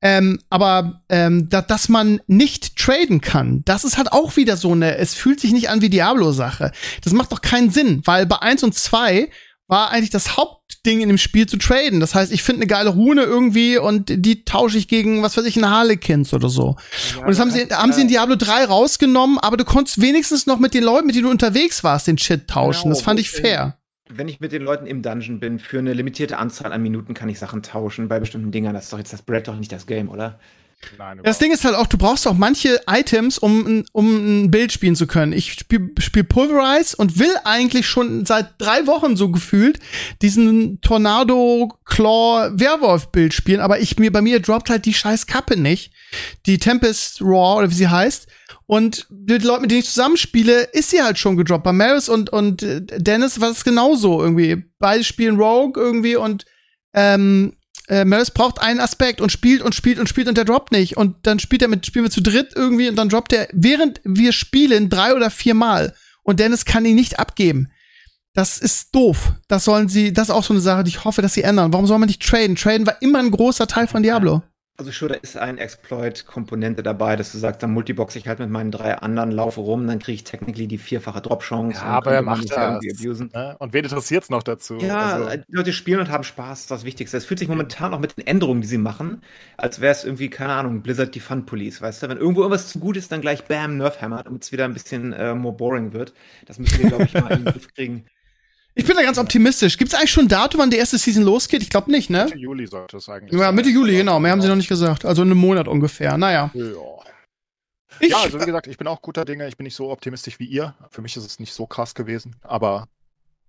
[0.03, 4.73] Ähm, aber ähm, da, dass man nicht traden kann, das ist halt auch wieder so
[4.73, 6.73] eine, es fühlt sich nicht an wie Diablo-Sache.
[7.03, 9.31] Das macht doch keinen Sinn, weil bei 1 und 2
[9.73, 10.37] war eigentlich das
[10.85, 12.01] Hauptding in dem Spiel zu traden.
[12.01, 15.45] Das heißt, ich finde eine geile Rune irgendwie und die tausche ich gegen, was weiß
[15.45, 16.75] ich, ein Harlequins oder so.
[17.21, 20.59] und das haben sie, haben sie in Diablo 3 rausgenommen, aber du konntest wenigstens noch
[20.59, 22.83] mit den Leuten, mit denen du unterwegs warst, den Shit tauschen.
[22.85, 23.79] Genau, das fand ich wo- fair.
[24.11, 27.29] wenn ich mit den Leuten im Dungeon bin, für eine limitierte Anzahl an Minuten kann
[27.29, 28.75] ich Sachen tauschen bei bestimmten Dingern.
[28.75, 30.41] Das ist doch jetzt das Brett doch nicht das Game, oder?
[30.99, 34.73] Nein, das Ding ist halt auch, du brauchst auch manche Items, um, um ein Bild
[34.73, 35.33] spielen zu können.
[35.33, 39.79] Ich spiele spiel Pulverize und will eigentlich schon seit drei Wochen so gefühlt
[40.21, 45.27] diesen Tornado Claw Werwolf Bild spielen, aber ich mir bei mir droppt halt die scheiß
[45.27, 45.93] Kappe nicht.
[46.47, 48.27] Die Tempest Raw oder wie sie heißt.
[48.67, 51.65] Und die Leute, mit denen ich zusammenspiele, ist sie halt schon gedroppt.
[51.65, 54.65] Bei Maris und, und Dennis war es genauso irgendwie.
[54.79, 56.45] Beide spielen Rogue irgendwie und
[56.95, 57.55] ähm,
[57.89, 60.97] äh, Maris braucht einen Aspekt und spielt und spielt und spielt und der droppt nicht.
[60.97, 64.01] Und dann spielt er mit, spielen wir zu dritt irgendwie und dann droppt er, während
[64.05, 65.95] wir spielen, drei oder vier Mal.
[66.23, 67.71] Und Dennis kann ihn nicht abgeben.
[68.35, 69.33] Das ist doof.
[69.49, 71.73] Das sollen sie, das ist auch so eine Sache, die ich hoffe, dass sie ändern.
[71.73, 72.57] Warum soll man nicht traden?
[72.57, 74.43] Traden war immer ein großer Teil von Diablo.
[74.83, 78.51] Also schon, da ist ein Exploit-Komponente dabei, dass du sagst, dann multibox ich halt mit
[78.51, 81.81] meinen drei anderen, laufe rum, dann kriege ich technically die vierfache Drop-Chance.
[81.81, 82.81] Ja, aber er macht das.
[82.83, 83.57] Ne?
[83.61, 84.79] Und wen interessiert es noch dazu?
[84.79, 85.37] Ja, also.
[85.37, 87.17] die Leute spielen und haben Spaß, das ist das Wichtigste.
[87.17, 89.23] Es fühlt sich momentan auch mit den Änderungen, die sie machen,
[89.57, 92.09] als wäre es irgendwie, keine Ahnung, Blizzard die Fun Police, weißt du?
[92.09, 95.13] Wenn irgendwo irgendwas zu gut ist, dann gleich Bam, Nerfhammer, damit es wieder ein bisschen
[95.13, 96.13] äh, more boring wird.
[96.47, 98.05] Das müssen wir, glaube ich, mal in den Griff kriegen.
[98.75, 99.77] Ich bin da ganz optimistisch.
[99.77, 101.63] Gibt es eigentlich schon ein Datum, wann die erste Season losgeht?
[101.63, 102.25] Ich glaube nicht, ne?
[102.25, 103.39] Mitte Juli sollte es eigentlich.
[103.39, 104.19] Ja, Mitte Juli, genau.
[104.19, 105.05] Mehr haben sie noch nicht gesagt.
[105.05, 106.17] Also in einem Monat ungefähr.
[106.17, 106.51] Naja.
[106.55, 106.65] Ja.
[108.01, 109.47] Ich, ja, also wie gesagt, ich bin auch guter Dinge.
[109.47, 110.75] Ich bin nicht so optimistisch wie ihr.
[110.91, 112.89] Für mich ist es nicht so krass gewesen, aber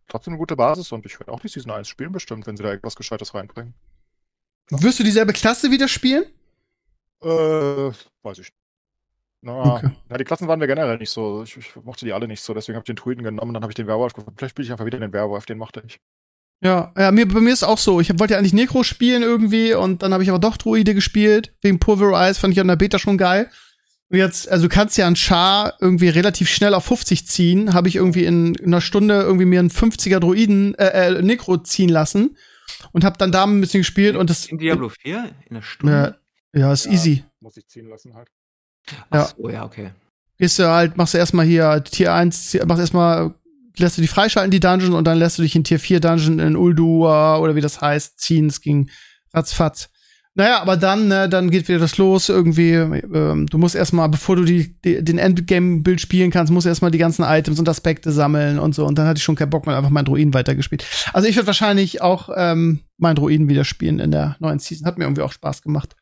[0.09, 2.63] trotzdem eine gute Basis und ich werde auch die Season 1 spielen bestimmt, wenn sie
[2.63, 3.73] da etwas Gescheites reinbringen.
[4.69, 4.83] Ja.
[4.83, 6.25] Wirst du dieselbe Klasse wieder spielen?
[7.21, 8.62] Äh, weiß ich nicht.
[9.43, 9.89] Na, okay.
[10.09, 11.43] ja, die Klassen waren mir generell nicht so.
[11.43, 13.71] Ich, ich mochte die alle nicht so, deswegen habe ich den Druiden genommen, dann habe
[13.71, 14.37] ich den Werwolf gefunden.
[14.37, 15.99] Vielleicht spiele ich einfach wieder den Werwolf, den mochte ich.
[16.61, 17.99] Ja, ja, mir, bei mir ist auch so.
[17.99, 21.53] Ich wollte ja eigentlich Necro spielen irgendwie und dann habe ich aber doch Druide gespielt.
[21.61, 23.49] Wegen Pulverize fand ich an der Beta schon geil.
[24.07, 27.73] Und jetzt, also du kannst ja einen Char irgendwie relativ schnell auf 50 ziehen.
[27.73, 31.57] Habe ich irgendwie in, in einer Stunde irgendwie mir einen 50er Druiden, äh, äh Necro
[31.57, 32.37] ziehen lassen
[32.93, 34.45] und habe dann da ein bisschen gespielt und das.
[34.45, 35.31] In Diablo 4?
[35.49, 36.17] In einer Stunde?
[36.53, 37.23] Ja, ja ist ja, easy.
[37.41, 38.29] Muss ich ziehen lassen halt.
[39.13, 39.29] Ja.
[39.37, 39.91] Oh ja, okay.
[40.37, 43.33] Gehst du halt, machst du erstmal hier Tier 1, machst erstmal,
[43.77, 46.39] lässt du die freischalten, die Dungeon, und dann lässt du dich in Tier 4 Dungeon
[46.39, 48.47] in Uldua oder wie das heißt, ziehen.
[48.47, 48.89] Es ging
[49.33, 49.89] ratzfatz.
[50.35, 52.71] Naja, aber dann, ne, dann geht wieder das los irgendwie.
[52.71, 56.89] Ähm, du musst erstmal, bevor du die, die den Endgame-Bild spielen kannst, musst du erstmal
[56.89, 58.83] die ganzen Items und Aspekte sammeln und so.
[58.87, 60.85] Und dann hatte ich schon keinen Bock mehr, einfach meinen Druiden weitergespielt.
[61.13, 64.87] Also ich werde wahrscheinlich auch ähm, meinen Druiden wieder spielen in der neuen Season.
[64.87, 65.95] Hat mir irgendwie auch Spaß gemacht.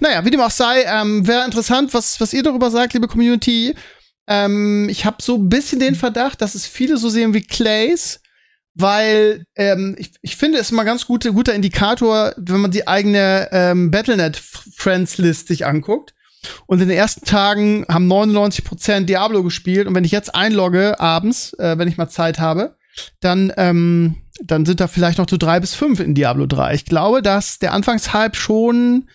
[0.00, 3.74] Naja, wie dem auch sei, ähm, wäre interessant, was, was ihr darüber sagt, liebe Community.
[4.26, 8.20] Ähm, ich habe so ein bisschen den Verdacht, dass es viele so sehen wie Clays
[8.78, 13.48] weil ähm, ich, ich finde es immer ganz gute, guter Indikator, wenn man die eigene
[13.50, 16.14] ähm, Battlenet Friends List sich anguckt.
[16.66, 19.88] Und in den ersten Tagen haben 99% Diablo gespielt.
[19.88, 22.76] Und wenn ich jetzt einlogge abends, äh, wenn ich mal Zeit habe,
[23.18, 26.74] dann, ähm, dann sind da vielleicht noch so drei bis fünf in Diablo 3.
[26.74, 29.08] Ich glaube, dass der Anfangshype schon,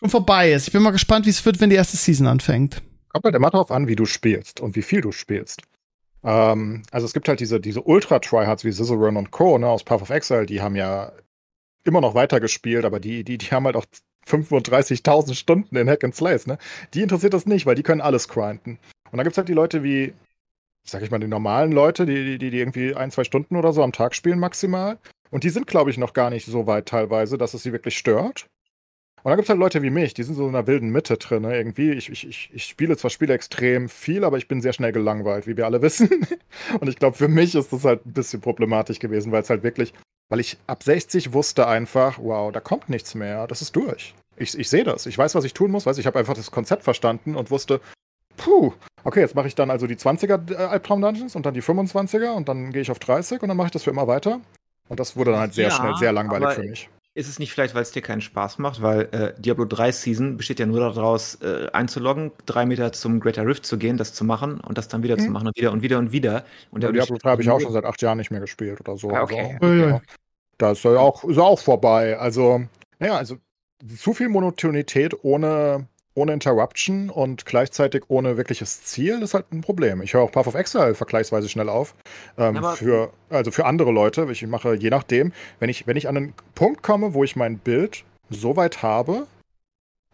[0.00, 0.66] schon vorbei ist.
[0.66, 2.82] Ich bin mal gespannt, wie es wird, wenn die erste Season anfängt.
[3.10, 5.62] Kommt halt immer darauf an, wie du spielst und wie viel du spielst.
[6.24, 9.58] Ähm, also es gibt halt diese, diese Ultra-Tryhards wie Cicerone und Co.
[9.58, 11.12] Ne, aus Path of Exile, die haben ja
[11.84, 13.86] immer noch weitergespielt, aber die, die, die haben halt auch
[14.26, 16.58] 35.000 Stunden in Hack and Slays, ne?
[16.94, 18.78] Die interessiert das nicht, weil die können alles grinden.
[19.10, 20.12] Und dann gibt es halt die Leute wie,
[20.84, 23.82] sag ich mal, die normalen Leute, die, die, die irgendwie ein, zwei Stunden oder so
[23.82, 24.98] am Tag spielen maximal.
[25.30, 27.96] Und die sind, glaube ich, noch gar nicht so weit teilweise, dass es sie wirklich
[27.96, 28.46] stört.
[29.22, 31.18] Und dann gibt es halt Leute wie mich, die sind so in einer wilden Mitte
[31.18, 31.42] drin.
[31.42, 31.56] Ne?
[31.56, 35.46] Irgendwie, ich, ich, ich, spiele zwar Spiele extrem viel, aber ich bin sehr schnell gelangweilt,
[35.46, 36.08] wie wir alle wissen.
[36.80, 39.62] Und ich glaube, für mich ist das halt ein bisschen problematisch gewesen, weil es halt
[39.62, 39.92] wirklich,
[40.30, 44.14] weil ich ab 60 wusste einfach, wow, da kommt nichts mehr, das ist durch.
[44.36, 46.50] Ich, ich sehe das, ich weiß, was ich tun muss, weiß ich habe einfach das
[46.50, 47.82] Konzept verstanden und wusste,
[48.38, 48.72] puh,
[49.04, 52.48] okay, jetzt mache ich dann also die 20er äh, Albtraum-Dungeons und dann die 25er und
[52.48, 54.40] dann gehe ich auf 30 und dann mache ich das für immer weiter.
[54.88, 56.90] Und das wurde dann halt sehr ja, schnell sehr langweilig für mich.
[57.12, 58.82] Ist es nicht vielleicht, weil es dir keinen Spaß macht?
[58.82, 63.44] Weil äh, Diablo 3 Season besteht ja nur daraus, äh, einzuloggen, drei Meter zum Greater
[63.44, 65.24] Rift zu gehen, das zu machen und das dann wieder mhm.
[65.24, 66.44] zu machen und wieder und wieder und wieder.
[66.70, 68.96] Und ja, Diablo 3 habe ich auch schon seit acht Jahren nicht mehr gespielt oder
[68.96, 69.10] so.
[69.10, 69.58] Ah, okay.
[69.60, 70.00] Also, ja.
[70.58, 72.16] Da ist ja auch, ist auch vorbei.
[72.16, 72.62] Also,
[73.00, 73.38] naja, also
[73.96, 75.88] zu viel Monotonität ohne
[76.20, 80.02] ohne Interruption und gleichzeitig ohne wirkliches Ziel ist halt ein Problem.
[80.02, 81.94] Ich höre auch Path of Exile vergleichsweise schnell auf.
[82.36, 84.28] Ähm, für, also für andere Leute.
[84.30, 87.58] Ich mache je nachdem, wenn ich, wenn ich an einen Punkt komme, wo ich mein
[87.58, 89.26] Bild so weit habe,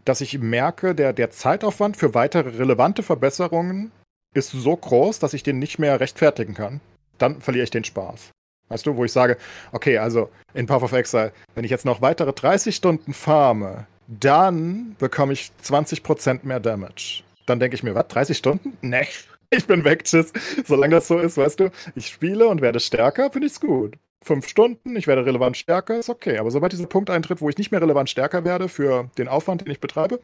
[0.05, 3.91] dass ich merke, der, der Zeitaufwand für weitere relevante Verbesserungen
[4.33, 6.79] ist so groß, dass ich den nicht mehr rechtfertigen kann,
[7.17, 8.31] dann verliere ich den Spaß.
[8.69, 9.37] Weißt du, wo ich sage,
[9.71, 14.95] okay, also in Path of Exile, wenn ich jetzt noch weitere 30 Stunden farme, dann
[14.99, 17.23] bekomme ich 20% mehr Damage.
[17.45, 18.77] Dann denke ich mir, was, 30 Stunden?
[18.81, 19.07] Nee,
[19.49, 20.33] ich bin weg, tschüss.
[20.65, 23.95] Solange das so ist, weißt du, ich spiele und werde stärker, finde ich es gut.
[24.23, 26.37] Fünf Stunden, ich werde relevant stärker, ist okay.
[26.37, 29.61] Aber sobald dieser Punkt eintritt, wo ich nicht mehr relevant stärker werde für den Aufwand,
[29.61, 30.19] den ich betreibe,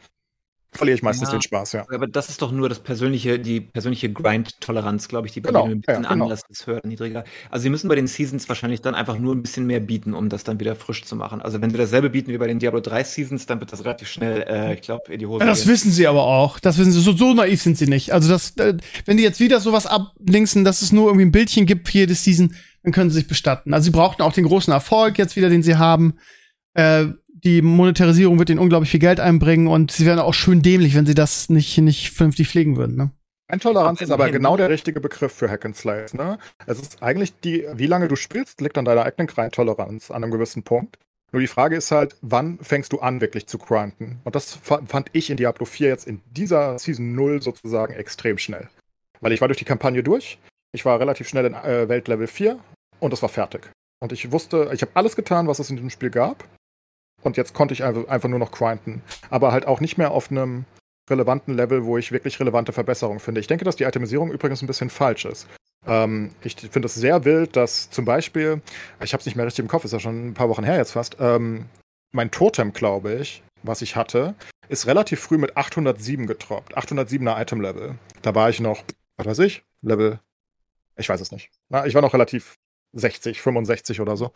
[0.74, 1.38] verliere ich meistens Ja.
[1.38, 1.86] den Spaß, ja.
[1.94, 5.66] Aber das ist doch nur das persönliche, die persönliche Grind-Toleranz, glaube ich, die bei Genau,
[5.66, 6.24] ein bisschen ja, genau.
[6.26, 7.24] anders ist, höher, niedriger.
[7.50, 10.30] Also sie müssen bei den Seasons wahrscheinlich dann einfach nur ein bisschen mehr bieten, um
[10.30, 11.42] das dann wieder frisch zu machen.
[11.42, 14.08] Also wenn sie dasselbe bieten wie bei den Diablo 3 Seasons, dann wird das relativ
[14.10, 15.72] schnell, äh, ich glaube, in die Hose Ja, das gehen.
[15.74, 16.60] wissen sie aber auch.
[16.60, 17.02] Das wissen sie.
[17.02, 18.12] So, so naiv sind sie nicht.
[18.14, 21.66] Also, das, äh, wenn die jetzt wieder sowas ablinken, dass es nur irgendwie ein Bildchen
[21.66, 22.54] gibt für jede Season,
[22.84, 23.74] dann können sie sich bestatten.
[23.74, 26.16] Also, sie brauchten auch den großen Erfolg jetzt wieder, den sie haben.
[26.76, 27.06] Äh,
[27.44, 31.06] die Monetarisierung wird ihnen unglaublich viel Geld einbringen und sie wären auch schön dämlich, wenn
[31.06, 32.96] sie das nicht, nicht vernünftig pflegen würden.
[32.96, 33.12] Ne?
[33.52, 36.40] Intoleranz ist aber genau der richtige Begriff für Hack and Slays, ne?
[36.66, 40.32] Es ist eigentlich die, wie lange du spielst, liegt an deiner eigenen Grind-Toleranz an einem
[40.32, 40.98] gewissen Punkt.
[41.32, 44.22] Nur die Frage ist halt, wann fängst du an, wirklich zu grinden?
[44.24, 48.38] Und das fa- fand ich in Diablo 4 jetzt in dieser Season 0 sozusagen extrem
[48.38, 48.70] schnell.
[49.20, 50.38] Weil ich war durch die Kampagne durch,
[50.74, 52.60] ich war relativ schnell in äh, Weltlevel 4
[53.00, 53.70] und es war fertig.
[54.00, 56.44] Und ich wusste, ich habe alles getan, was es in diesem Spiel gab.
[57.24, 59.02] Und jetzt konnte ich einfach, einfach nur noch grinden.
[59.30, 60.66] Aber halt auch nicht mehr auf einem
[61.10, 63.42] relevanten Level, wo ich wirklich relevante Verbesserungen finde.
[63.42, 65.48] Ich denke, dass die Itemisierung übrigens ein bisschen falsch ist.
[65.86, 68.62] Ähm, ich finde es sehr wild, dass zum Beispiel,
[69.04, 70.78] ich habe es nicht mehr richtig im Kopf, ist ja schon ein paar Wochen her
[70.78, 71.66] jetzt fast, ähm,
[72.12, 74.36] mein Totem, glaube ich, was ich hatte,
[74.70, 76.78] ist relativ früh mit 807 getroppt.
[76.78, 77.96] 807er Item-Level.
[78.22, 78.84] Da war ich noch,
[79.18, 80.20] was weiß ich, Level,
[80.96, 81.50] ich weiß es nicht.
[81.70, 82.58] Na, ich war noch relativ
[82.94, 84.32] 60, 65 oder so.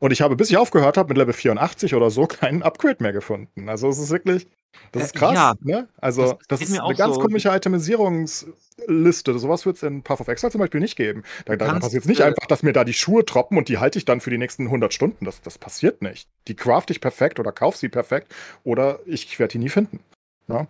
[0.00, 3.12] Und ich habe, bis ich aufgehört habe, mit Level 84 oder so, keinen Upgrade mehr
[3.12, 3.68] gefunden.
[3.68, 4.46] Also es ist wirklich,
[4.92, 5.54] das ist Äh, krass, ja.
[5.62, 5.88] ne?
[5.96, 7.20] Also Das das, ist eine ganz so.
[7.20, 9.38] komische Itemisierungsliste.
[9.38, 11.22] Sowas wird es in Path of Exile zum Beispiel nicht geben.
[11.46, 13.98] Da, da passiert es nicht einfach, dass mir da die Schuhe troppen und die halte
[13.98, 15.24] ich dann für die nächsten 100 Stunden.
[15.24, 16.28] Das, das passiert nicht.
[16.48, 18.34] Die craft ich perfekt oder kauf sie perfekt
[18.64, 20.00] oder ich werde die nie finden.
[20.48, 20.66] Ja?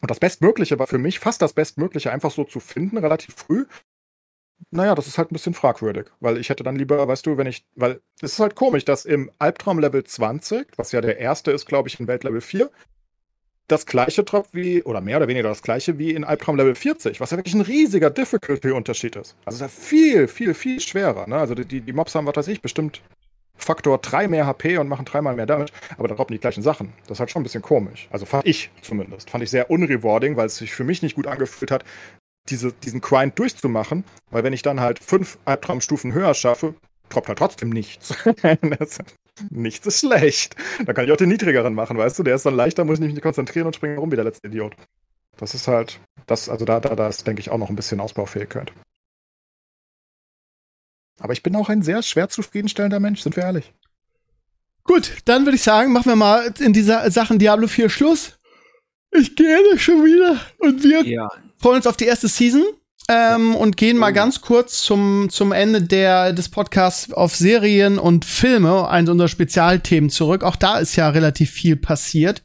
[0.00, 3.64] Und das Bestmögliche war für mich fast das Bestmögliche, einfach so zu finden, relativ früh.
[4.70, 7.46] Naja, das ist halt ein bisschen fragwürdig, weil ich hätte dann lieber, weißt du, wenn
[7.46, 11.50] ich, weil es ist halt komisch, dass im Albtraum Level 20, was ja der erste
[11.52, 12.70] ist, glaube ich, in Weltlevel 4,
[13.68, 17.20] das gleiche tropft wie, oder mehr oder weniger das gleiche wie in Albtraum Level 40,
[17.20, 19.36] was ja wirklich ein riesiger Difficulty-Unterschied ist.
[19.44, 21.26] Also ist ja viel, viel, viel schwerer.
[21.26, 21.36] Ne?
[21.36, 23.00] Also die, die Mobs haben, was weiß ich, bestimmt
[23.56, 26.92] Faktor 3 mehr HP und machen dreimal mehr Damage, aber da droppen die gleichen Sachen.
[27.02, 28.08] Das ist halt schon ein bisschen komisch.
[28.10, 29.30] Also fand ich zumindest.
[29.30, 31.84] Fand ich sehr unrewarding, weil es sich für mich nicht gut angefühlt hat,
[32.50, 36.74] diese, diesen Grind durchzumachen, weil wenn ich dann halt fünf Albtraumstufen höher schaffe,
[37.08, 38.14] droppt halt trotzdem nichts.
[38.78, 38.98] Das-
[39.50, 40.54] nichts ist schlecht.
[40.86, 42.22] Da kann ich auch den niedrigeren machen, weißt du?
[42.22, 44.46] Der ist dann leichter, muss ich mich nicht konzentrieren und springe rum wie der letzte
[44.46, 44.76] Idiot.
[45.36, 47.98] Das ist halt, das, also da, da, da ist, denke ich, auch noch ein bisschen
[48.00, 48.72] Ausbaufähigkeit.
[51.18, 53.72] Aber ich bin auch ein sehr schwer zufriedenstellender Mensch, sind wir ehrlich.
[54.84, 58.38] Gut, dann würde ich sagen, machen wir mal in dieser Sachen Diablo 4 Schluss.
[59.10, 60.40] Ich gehe schon wieder.
[60.58, 61.28] Und wir Ja,
[61.64, 62.62] freuen uns auf die erste Season
[63.08, 68.26] ähm, und gehen mal ganz kurz zum, zum Ende der, des Podcasts auf Serien und
[68.26, 70.44] Filme, eins unserer Spezialthemen zurück.
[70.44, 72.42] Auch da ist ja relativ viel passiert.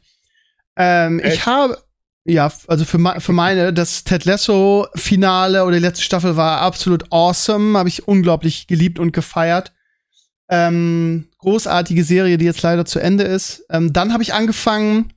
[0.74, 1.76] Ähm, ich habe,
[2.24, 7.12] ja, also für, für meine, das Ted Lasso Finale oder die letzte Staffel war absolut
[7.12, 7.76] awesome.
[7.76, 9.74] Habe ich unglaublich geliebt und gefeiert.
[10.48, 13.66] Ähm, großartige Serie, die jetzt leider zu Ende ist.
[13.68, 15.12] Ähm, dann habe ich angefangen,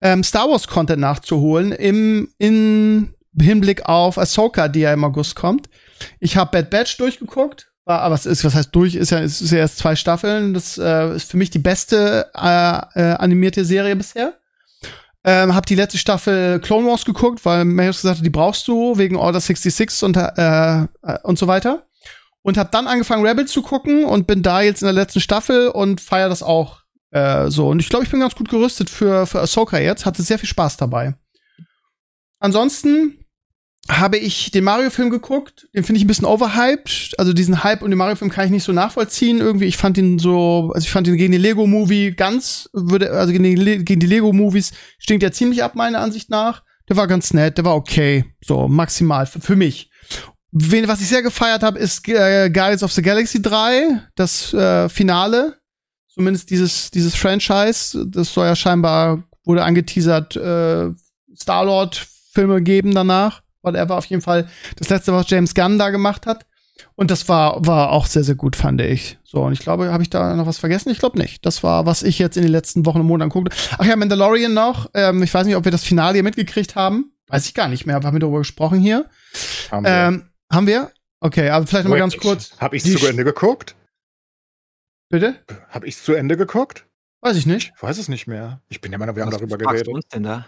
[0.00, 5.68] ähm, Star Wars Content nachzuholen im in Hinblick auf Ahsoka, die ja im August kommt.
[6.20, 9.50] Ich habe Bad Batch durchgeguckt, war, aber es ist was heißt durch ist ja ist
[9.50, 10.54] ja erst zwei Staffeln.
[10.54, 14.34] Das äh, ist für mich die beste äh, äh, animierte Serie bisher.
[15.26, 18.98] Ähm, hab die letzte Staffel Clone Wars geguckt, weil Marius gesagt hat, die brauchst du
[18.98, 20.86] wegen Order 66 und äh, äh,
[21.22, 21.86] und so weiter.
[22.42, 25.68] Und hab dann angefangen Rebels zu gucken und bin da jetzt in der letzten Staffel
[25.68, 27.68] und feier das auch äh, so.
[27.68, 30.04] Und ich glaube, ich bin ganz gut gerüstet für, für Ahsoka jetzt.
[30.04, 31.14] Hatte sehr viel Spaß dabei.
[32.38, 33.23] Ansonsten
[33.88, 35.68] habe ich den Mario-Film geguckt.
[35.74, 37.14] Den finde ich ein bisschen overhyped.
[37.18, 39.38] Also diesen Hype um den Mario-Film kann ich nicht so nachvollziehen.
[39.40, 43.32] Irgendwie, ich fand ihn so, also ich fand ihn gegen den Lego-Movie ganz, würde, also
[43.32, 46.62] gegen die, Le- gegen die Lego-Movies stinkt er ziemlich ab, meiner Ansicht nach.
[46.88, 48.24] Der war ganz nett, der war okay.
[48.44, 49.90] So, maximal für, für mich.
[50.52, 54.88] Wen, was ich sehr gefeiert habe, ist äh, Guardians of the Galaxy 3, das äh,
[54.88, 55.58] Finale.
[56.08, 58.06] Zumindest dieses, dieses Franchise.
[58.08, 60.90] Das soll ja scheinbar, wurde angeteasert, äh,
[61.36, 63.42] Star-Lord-Filme geben danach.
[63.64, 66.46] Whatever, auf jeden Fall das letzte, was James Gunn da gemacht hat.
[66.96, 69.18] Und das war, war auch sehr, sehr gut, fand ich.
[69.24, 70.90] So, und ich glaube, habe ich da noch was vergessen?
[70.90, 71.44] Ich glaube nicht.
[71.46, 73.56] Das war, was ich jetzt in den letzten Wochen und Monaten guckte.
[73.78, 74.90] Ach ja, Mandalorian noch.
[74.94, 77.12] Ähm, ich weiß nicht, ob wir das Finale hier mitgekriegt haben.
[77.28, 78.00] Weiß ich gar nicht mehr.
[78.00, 79.06] Wir haben darüber gesprochen hier.
[79.70, 79.90] Haben wir.
[79.90, 80.90] Ähm, haben wir?
[81.20, 82.52] Okay, aber vielleicht noch mal ganz kurz.
[82.58, 83.74] Hab ich's Die zu Ende geguckt?
[85.08, 85.36] Bitte?
[85.70, 86.86] Hab ich's zu Ende geguckt?
[87.22, 87.72] Weiß ich nicht.
[87.74, 88.60] Ich weiß es nicht mehr.
[88.68, 89.88] Ich bin der Meinung, wir haben was darüber geredet.
[89.88, 90.44] uns denn da?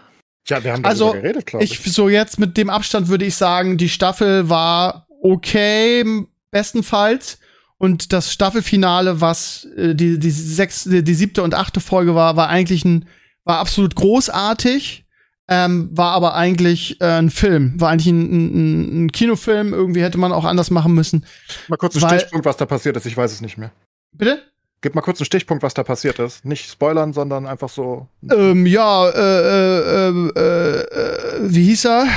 [0.49, 1.85] Ja, wir haben Also, darüber geredet, glaube ich.
[1.85, 6.03] Ich, so jetzt mit dem Abstand würde ich sagen, die Staffel war okay,
[6.51, 7.39] bestenfalls.
[7.79, 12.49] Und das Staffelfinale, was äh, die, die, sechs, die, siebte und achte Folge war, war
[12.49, 13.07] eigentlich ein,
[13.43, 15.03] war absolut großartig.
[15.49, 19.73] Ähm, war aber eigentlich äh, ein Film, war eigentlich ein, ein, ein Kinofilm.
[19.73, 21.25] Irgendwie hätte man auch anders machen müssen.
[21.69, 23.05] Mal kurz einen Stichpunkt, was da passiert ist.
[23.05, 23.71] Ich weiß es nicht mehr.
[24.11, 24.41] Bitte?
[24.81, 26.45] Gib mal kurz einen Stichpunkt, was da passiert ist.
[26.45, 28.07] Nicht spoilern, sondern einfach so.
[28.31, 32.07] Ähm, ja, äh, äh, äh, äh, wie hieß er?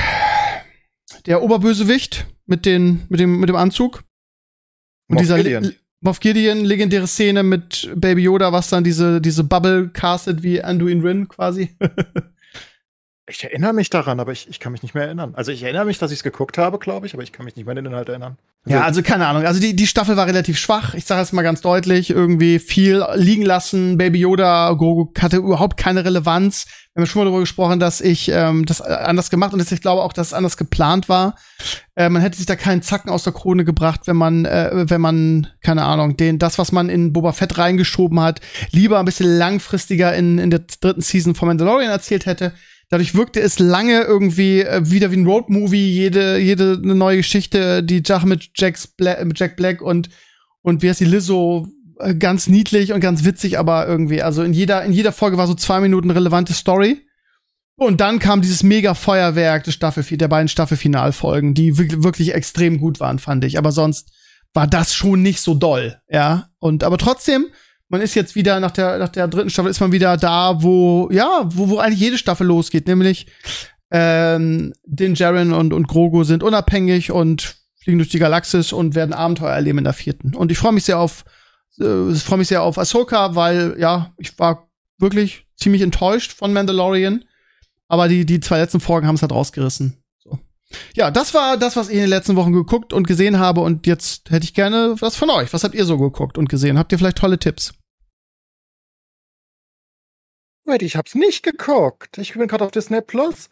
[1.27, 4.05] Der Oberbösewicht mit, den, mit, dem, mit dem Anzug.
[5.09, 5.75] Und Moff dieser Gideon.
[6.03, 11.01] Moff Gideon, legendäre Szene mit Baby Yoda, was dann diese, diese Bubble castet wie Anduin
[11.01, 11.77] Rin quasi.
[13.31, 15.35] Ich erinnere mich daran, aber ich, ich kann mich nicht mehr erinnern.
[15.37, 17.55] Also ich erinnere mich, dass ich es geguckt habe, glaube ich, aber ich kann mich
[17.55, 18.37] nicht mehr an den Inhalt erinnern.
[18.67, 19.47] ja, also keine Ahnung.
[19.47, 20.95] Also die, die Staffel war relativ schwach.
[20.95, 22.11] Ich sage es mal ganz deutlich.
[22.11, 23.99] Irgendwie viel liegen lassen.
[23.99, 26.67] Baby Yoda, Grogu hatte überhaupt keine Relevanz.
[26.93, 29.81] Wir haben schon mal darüber gesprochen, dass ich ähm, das anders gemacht und dass ich
[29.81, 31.37] glaube auch, dass es anders geplant war.
[31.95, 35.01] Äh, man hätte sich da keinen Zacken aus der Krone gebracht, wenn man, äh, wenn
[35.01, 38.41] man, keine Ahnung, den, das, was man in Boba Fett reingeschoben hat,
[38.73, 42.55] lieber ein bisschen langfristiger in, in der dritten Season von Mandalorian erzählt hätte.
[42.91, 48.03] Dadurch wirkte es lange irgendwie äh, wieder wie ein Roadmovie, jede, jede neue Geschichte, die
[48.05, 50.11] Sache mit, Jack's Bla mit Jack Black und,
[50.63, 51.69] und wie heißt die Lizzo,
[52.01, 55.47] äh, ganz niedlich und ganz witzig, aber irgendwie, also in jeder, in jeder Folge war
[55.47, 57.07] so zwei Minuten relevante Story.
[57.77, 63.19] Und dann kam dieses mega Feuerwerk des der beiden Staffelfinalfolgen, die wirklich extrem gut waren,
[63.19, 63.57] fand ich.
[63.57, 64.11] Aber sonst
[64.53, 66.51] war das schon nicht so doll, ja.
[66.59, 67.47] Und aber trotzdem,
[67.91, 71.11] man ist jetzt wieder nach der nach der dritten Staffel ist man wieder da, wo
[71.13, 73.27] ja, wo, wo eigentlich jede Staffel losgeht, nämlich
[73.91, 79.13] ähm, Din Djarin und und Grogu sind unabhängig und fliegen durch die Galaxis und werden
[79.13, 80.35] Abenteuer erleben in der vierten.
[80.37, 81.25] Und ich freue mich sehr auf
[81.81, 87.25] äh, freue mich sehr auf Ahsoka, weil ja, ich war wirklich ziemlich enttäuscht von Mandalorian,
[87.89, 89.97] aber die die zwei letzten Folgen haben es halt rausgerissen.
[90.21, 90.39] So.
[90.95, 93.89] Ja, das war das, was ich in den letzten Wochen geguckt und gesehen habe und
[93.89, 95.53] jetzt hätte ich gerne was von euch.
[95.53, 96.79] Was habt ihr so geguckt und gesehen?
[96.79, 97.73] Habt ihr vielleicht tolle Tipps?
[100.65, 102.19] Wait, ich hab's nicht geguckt.
[102.19, 103.49] Ich bin gerade auf Disney Plus.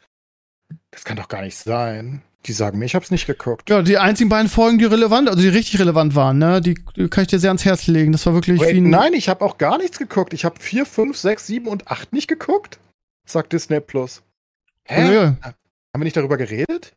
[0.90, 2.22] Das kann doch gar nicht sein.
[2.46, 3.68] Die sagen mir, ich hab's nicht geguckt.
[3.68, 7.08] Ja, die einzigen beiden Folgen, die relevant, also die richtig relevant waren, ne, die, die
[7.08, 8.12] kann ich dir sehr ans Herz legen.
[8.12, 10.32] Das war wirklich Wait, nein, ich habe auch gar nichts geguckt.
[10.32, 12.78] Ich habe 4, 5, 6, 7 und 8 nicht geguckt.
[13.26, 14.22] Sagt Disney Plus.
[14.84, 15.12] Hä?
[15.12, 15.36] Ja.
[15.42, 15.56] Haben
[15.94, 16.94] wir nicht darüber geredet?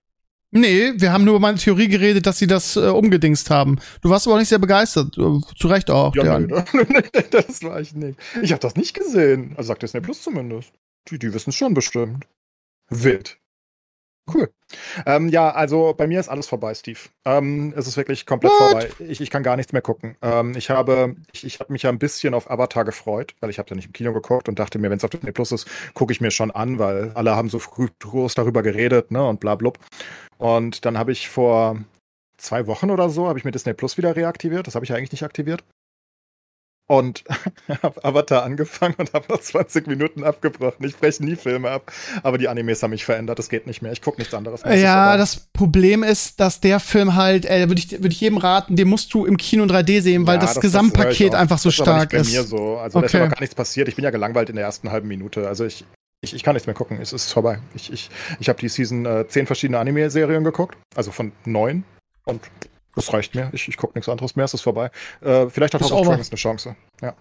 [0.52, 3.80] Nee, wir haben nur über meine Theorie geredet, dass sie das äh, umgedingst haben.
[4.02, 5.18] Du warst aber auch nicht sehr begeistert.
[5.18, 6.14] Äh, zu Recht auch.
[6.16, 7.04] Ja, Ja, nö, ne?
[7.32, 8.20] das war ich nicht.
[8.41, 9.54] Ich habe das nicht gesehen.
[9.56, 10.74] Also sagt Disney Plus zumindest.
[11.10, 12.26] Die, die wissen es schon bestimmt.
[12.89, 13.38] Wild.
[14.34, 14.49] Cool.
[15.05, 16.99] Ähm, ja, also bei mir ist alles vorbei, Steve.
[17.25, 18.59] Ähm, es ist wirklich komplett What?
[18.59, 18.89] vorbei.
[18.99, 20.15] Ich, ich kann gar nichts mehr gucken.
[20.21, 23.59] Ähm, ich habe, ich, ich habe mich ja ein bisschen auf Avatar gefreut, weil ich
[23.59, 25.67] habe ja nicht im Kino geguckt und dachte mir, wenn es auf Disney Plus ist,
[25.93, 29.39] gucke ich mir schon an, weil alle haben so früh groß darüber geredet, ne, und
[29.39, 29.77] bla blub.
[30.38, 31.77] Und dann habe ich vor
[32.38, 34.67] zwei Wochen oder so, habe ich mir Disney Plus wieder reaktiviert.
[34.67, 35.63] Das habe ich ja eigentlich nicht aktiviert.
[36.88, 37.23] Und
[37.84, 40.86] habe Avatar angefangen und habe nach 20 Minuten abgebrochen.
[40.86, 41.89] Ich breche nie Filme ab,
[42.21, 43.39] aber die Animes haben mich verändert.
[43.39, 43.93] Das geht nicht mehr.
[43.93, 44.73] Ich gucke nichts anderes mehr.
[44.73, 48.38] Ist Ja, das Problem ist, dass der Film halt, äh, würde ich, würd ich jedem
[48.38, 51.39] raten, den musst du im Kino in 3D sehen, weil Ja, das, ich Gesamtpaket auch.
[51.39, 52.34] einfach so das ist stark nicht bei ist.
[52.34, 52.77] mir so.
[52.77, 53.27] Also da ist ja Okay.
[53.29, 53.88] noch gar nichts passiert.
[53.88, 55.47] Ich bin ja gelangweilt in der ersten halben Minute.
[55.47, 55.86] Also ich,
[56.21, 56.99] ich, ich kann nichts mehr gucken.
[57.01, 57.59] Es ist vorbei.
[57.73, 58.09] Ich, ich,
[58.41, 61.86] ich habe die Season äh, zehn verschiedene Anime-Serien geguckt, also von neun.
[62.25, 62.41] Und
[62.95, 63.49] das reicht mir.
[63.53, 64.45] Ich, ich gucke nichts anderes mehr.
[64.45, 64.91] Es ist vorbei.
[65.21, 66.07] Äh, vielleicht hat House of.
[66.07, 66.75] Dragons eine Chance.
[67.01, 67.15] Ja.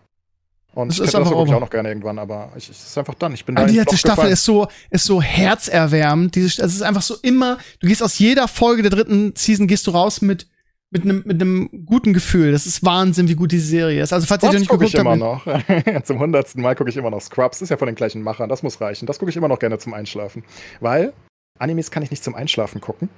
[0.73, 2.97] Und ich hätte das einfach gucke ich auch noch gerne irgendwann, aber ich, es ist
[2.97, 3.35] einfach dann.
[3.35, 4.33] Ich bin Aber da die letzte Staffel gefallen.
[4.33, 6.35] ist so, ist so herzerwärmend.
[6.37, 9.87] Diese, es ist einfach so immer, du gehst aus jeder Folge der dritten Season, gehst
[9.89, 10.47] du raus mit,
[10.91, 12.53] mit einem, mit einem guten Gefühl.
[12.53, 14.13] Das ist Wahnsinn, wie gut diese Serie ist.
[14.13, 15.97] Also, falls ihr Scrubs noch nicht ich geguckt immer habt.
[15.97, 16.03] noch.
[16.05, 17.63] Zum hundertsten Mal gucke ich immer noch Scrubs.
[17.63, 18.49] Ist ja von den gleichen Machern.
[18.49, 19.07] Das muss reichen.
[19.07, 20.45] Das gucke ich immer noch gerne zum Einschlafen.
[20.79, 21.13] Weil
[21.59, 23.09] Animes kann ich nicht zum Einschlafen gucken.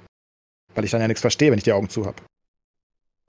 [0.73, 2.15] Weil ich dann ja nichts verstehe, wenn ich die Augen zu habe.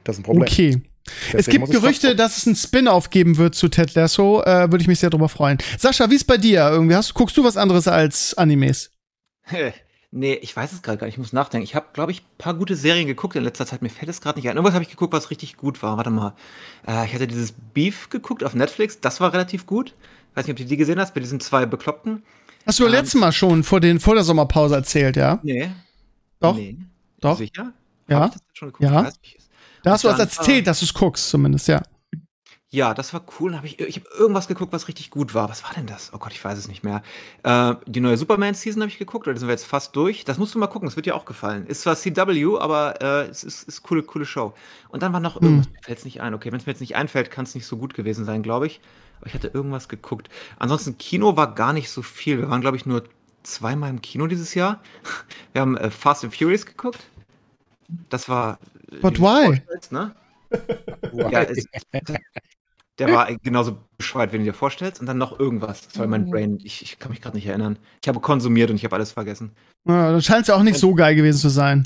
[0.04, 0.42] Das ist ein Problem.
[0.42, 0.82] Okay.
[1.06, 4.42] es Deswegen gibt muss ich Gerüchte, dass es einen Spin-off geben wird zu Ted Lasso.
[4.42, 5.58] Äh, Würde ich mich sehr drüber freuen.
[5.78, 6.68] Sascha, wie ist bei dir?
[6.70, 8.90] Irgendwie hast, guckst du was anderes als Animes?
[10.10, 11.14] nee, ich weiß es gerade gar nicht.
[11.14, 11.64] Ich muss nachdenken.
[11.64, 13.82] Ich habe, glaube ich, ein paar gute Serien geguckt in letzter Zeit.
[13.82, 14.56] Mir fällt es gerade nicht ein.
[14.56, 15.96] Irgendwas habe ich geguckt, was richtig gut war.
[15.96, 16.34] Warte mal.
[16.86, 19.00] Äh, ich hatte dieses Beef geguckt auf Netflix.
[19.00, 19.94] Das war relativ gut.
[20.34, 22.22] Weiß nicht, ob du die gesehen hast, bei diesen zwei Bekloppten.
[22.66, 25.38] Hast du Ähm, letztes Mal schon vor, den, vor der Sommerpause erzählt, ja?
[25.42, 25.70] Nee.
[26.40, 26.56] Doch?
[26.56, 26.78] Nee.
[27.20, 27.38] Doch?
[27.38, 27.72] Sicher?
[28.08, 28.20] Ja.
[28.20, 28.84] Hab ich das schon geguckt?
[28.90, 29.00] Ja.
[29.00, 29.43] Ich weiß nicht.
[29.84, 31.82] Da hast du was erzählt, dass du es guckst, zumindest, ja.
[32.70, 33.56] Ja, das war cool.
[33.56, 35.48] Hab ich ich habe irgendwas geguckt, was richtig gut war.
[35.48, 36.10] Was war denn das?
[36.12, 37.02] Oh Gott, ich weiß es nicht mehr.
[37.44, 40.24] Äh, die neue Superman-Season habe ich geguckt, da sind wir jetzt fast durch.
[40.24, 41.68] Das musst du mal gucken, das wird dir auch gefallen.
[41.68, 44.54] Ist zwar CW, aber äh, es ist, ist coole, coole Show.
[44.88, 45.42] Und dann war noch Hm.
[45.44, 46.34] irgendwas, mir fällt es nicht ein.
[46.34, 48.66] Okay, wenn es mir jetzt nicht einfällt, kann es nicht so gut gewesen sein, glaube
[48.66, 48.80] ich.
[49.20, 50.28] Aber ich hatte irgendwas geguckt.
[50.58, 52.38] Ansonsten, Kino war gar nicht so viel.
[52.38, 53.04] Wir waren, glaube ich, nur
[53.44, 54.80] zweimal im Kino dieses Jahr.
[55.52, 56.98] Wir haben äh, Fast and Furious geguckt.
[58.08, 58.58] Das war.
[59.00, 59.60] But du why?
[59.90, 60.14] Ne?
[61.30, 61.66] Ja, es,
[62.98, 65.00] der war genauso bescheuert, wenn du dir vorstellst.
[65.00, 65.86] Und dann noch irgendwas.
[65.88, 66.10] Das war Mhm.
[66.10, 66.58] mein Brain.
[66.62, 67.78] Ich, ich kann mich gerade nicht erinnern.
[68.02, 69.52] Ich habe konsumiert und ich habe alles vergessen.
[69.84, 71.84] Ja, das scheint ja auch nicht so geil gewesen zu sein.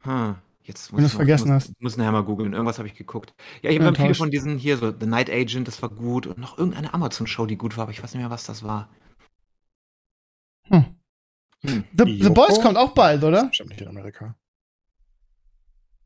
[0.00, 0.36] Hm.
[0.62, 1.82] Jetzt Wenn du's ich mal- vergessen muss, hast.
[1.82, 2.52] Muss nachher mal googeln.
[2.52, 3.34] Irgendwas habe ich geguckt.
[3.62, 4.18] Ja, ich habe viele enttäuscht.
[4.18, 6.26] von diesen hier, so The Night Agent, das war gut.
[6.26, 8.88] Und noch irgendeine Amazon-Show, die gut war, aber ich weiß nicht mehr, was das war.
[10.68, 10.84] Hm.
[11.62, 11.84] Hm.
[11.92, 12.30] The, The?
[12.30, 13.46] Boys kommt auch bald, oder?
[13.46, 14.34] Bestimmt nicht in Amerika.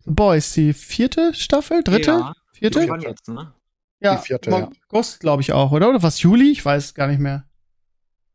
[0.08, 1.82] The Boys, die vierte Staffel?
[1.82, 2.10] Dritte?
[2.12, 2.80] Ja, Vierte?
[2.80, 3.52] die waren jetzt, ne?
[4.00, 4.70] Ja, Die vierte, im ja.
[4.90, 5.90] August, glaube ich auch, oder?
[5.90, 6.50] Oder was, Juli?
[6.50, 7.44] Ich weiß gar nicht mehr.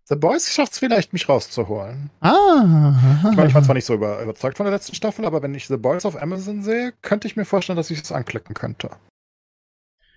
[0.06, 2.12] The Boys schafft es vielleicht, mich rauszuholen.
[2.20, 2.94] Ah.
[3.32, 5.56] Ich meine, ich war zwar nicht so über, überzeugt von der letzten Staffel, aber wenn
[5.56, 8.92] ich The Boys auf Amazon sehe, könnte ich mir vorstellen, dass ich es anklicken könnte.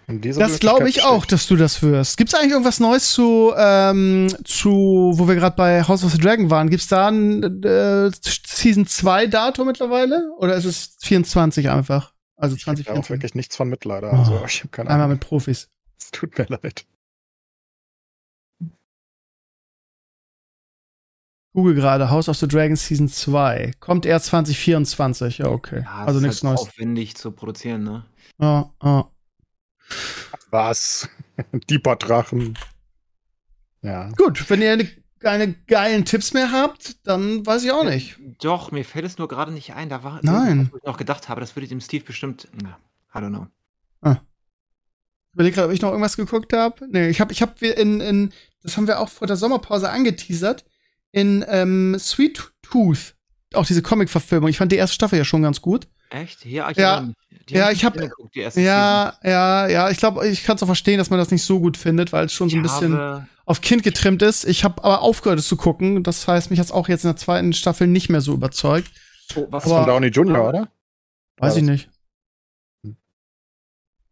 [0.09, 2.17] Das glaube ich auch, dass du das wirst.
[2.17, 6.49] Gibt's eigentlich irgendwas Neues zu, ähm, zu, wo wir gerade bei House of the Dragon
[6.49, 6.71] waren?
[6.71, 10.31] Gibt's da ein äh, Season 2 Datum mittlerweile?
[10.39, 12.13] Oder ist es 24 einfach?
[12.37, 12.79] Also besteht.
[12.79, 13.11] Ich habe da auch 2024.
[13.11, 14.13] wirklich nichts von mit, leider.
[14.13, 14.17] Oh.
[14.17, 15.19] Also, ich habe keine Einmal Ahnung.
[15.19, 15.69] mit Profis.
[15.99, 16.87] Es tut mir leid.
[21.53, 23.73] Google gerade, House of the Dragon Season 2.
[23.81, 25.39] Kommt erst 2024.
[25.39, 25.81] Ja, okay.
[25.85, 26.61] Ja, das also ist nichts halt Neues.
[26.69, 28.05] aufwendig zu produzieren, ne?
[28.39, 29.11] Ja, ja.
[30.51, 31.09] Was?
[31.71, 32.59] Deeper-Drachen.
[33.83, 34.11] Ja.
[34.17, 34.89] Gut, wenn ihr eine,
[35.19, 38.19] keine geilen Tipps mehr habt, dann weiß ich auch nicht.
[38.41, 39.89] Doch, mir fällt es nur gerade nicht ein.
[39.89, 40.69] Da war Nein.
[40.73, 42.49] wo ich noch gedacht habe, das würde dem Steve bestimmt.
[42.53, 42.79] Na,
[43.15, 43.47] I don't know.
[45.37, 46.89] Ich überlege gerade, ob ich noch irgendwas geguckt habe.
[46.91, 48.33] Nee, ich habe, ich habe in, in,
[48.63, 50.65] das haben wir auch vor der Sommerpause angeteasert,
[51.13, 53.15] in ähm, Sweet Tooth,
[53.53, 54.49] auch diese Comic-Verfilmung.
[54.49, 55.89] Ich fand die erste Staffel ja schon ganz gut.
[56.11, 56.45] Echt?
[56.45, 57.09] Ja, ich, Ja.
[57.49, 59.91] Ja, ich hab- nicht geguckt, die erste Ja, ja, ja.
[59.91, 62.27] Ich glaube, ich kann es auch verstehen, dass man das nicht so gut findet, weil
[62.27, 64.45] es schon so ein bisschen habe, auf Kind getrimmt ist.
[64.45, 66.03] Ich habe aber aufgehört, es zu gucken.
[66.03, 68.91] Das heißt, mich hat's auch jetzt in der zweiten Staffel nicht mehr so überzeugt.
[69.37, 70.69] oh, was Aber- Von Downey Jr., oder?
[71.39, 71.89] Weiß ich nicht.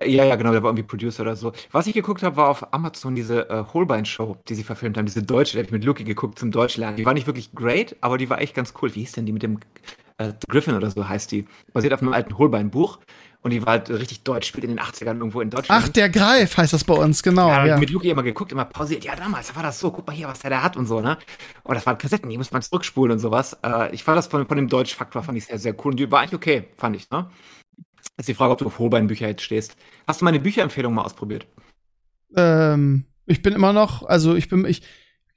[0.05, 1.53] Ja, ja, genau, der war irgendwie Producer oder so.
[1.71, 5.23] Was ich geguckt habe, war auf Amazon diese äh, Holbein-Show, die sie verfilmt haben, diese
[5.23, 6.97] deutsche, die habe ich mit Lucky geguckt zum Deutschlernen.
[6.97, 8.95] Die war nicht wirklich great, aber die war echt ganz cool.
[8.95, 9.61] Wie hieß denn die mit dem
[10.19, 11.47] äh, Griffin oder so heißt die?
[11.73, 12.99] Basiert auf einem alten Holbein-Buch.
[13.43, 15.85] Und die war halt richtig deutsch, spielt in den 80ern irgendwo in Deutschland.
[15.85, 17.49] Ach, der Greif heißt das bei uns, genau.
[17.49, 19.05] ja, Ja, mit Luki immer geguckt, immer pausiert.
[19.05, 19.91] Ja, damals war das so.
[19.91, 21.19] Guck mal hier, was der da hat und so, ne?
[21.63, 23.59] Und das waren Kassetten, die muss man zurückspulen und sowas.
[23.63, 25.93] Äh, ich fand das von, von dem Deutschfaktor fand ich sehr, sehr cool.
[25.93, 27.31] Und die war eigentlich okay, fand ich, ne?
[28.17, 29.77] Ist die Frage, ob du auf Holbein-Bücher jetzt stehst.
[30.07, 31.47] Hast du meine Bücherempfehlung mal ausprobiert?
[32.37, 34.83] ähm, ich bin immer noch, also ich bin, ich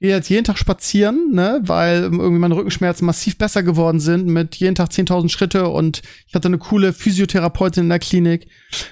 [0.00, 4.54] gehe jetzt jeden Tag spazieren, ne, weil irgendwie meine Rückenschmerzen massiv besser geworden sind mit
[4.56, 8.48] jeden Tag 10.000 Schritte und ich hatte eine coole Physiotherapeutin in der Klinik.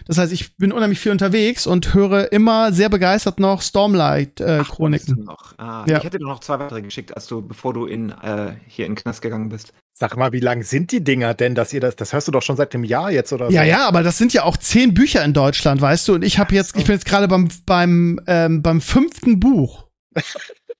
[0.06, 4.58] Das heißt, ich bin unheimlich viel unterwegs und höre immer sehr begeistert noch Stormlight äh,
[4.62, 5.24] Ach, Chroniken.
[5.24, 5.54] Noch.
[5.58, 5.98] Ah, Ja.
[5.98, 8.92] Ich hätte dir noch zwei weitere geschickt, als du, bevor du in, äh, hier in
[8.92, 9.72] den Knast gegangen bist.
[9.92, 12.42] Sag mal, wie lang sind die Dinger denn, dass ihr das, das hörst du doch
[12.42, 13.68] schon seit dem Jahr jetzt oder Ja, so?
[13.68, 16.14] ja, aber das sind ja auch zehn Bücher in Deutschland, weißt du?
[16.14, 19.85] Und ich habe jetzt, ich bin jetzt gerade beim beim ähm, beim fünften Buch.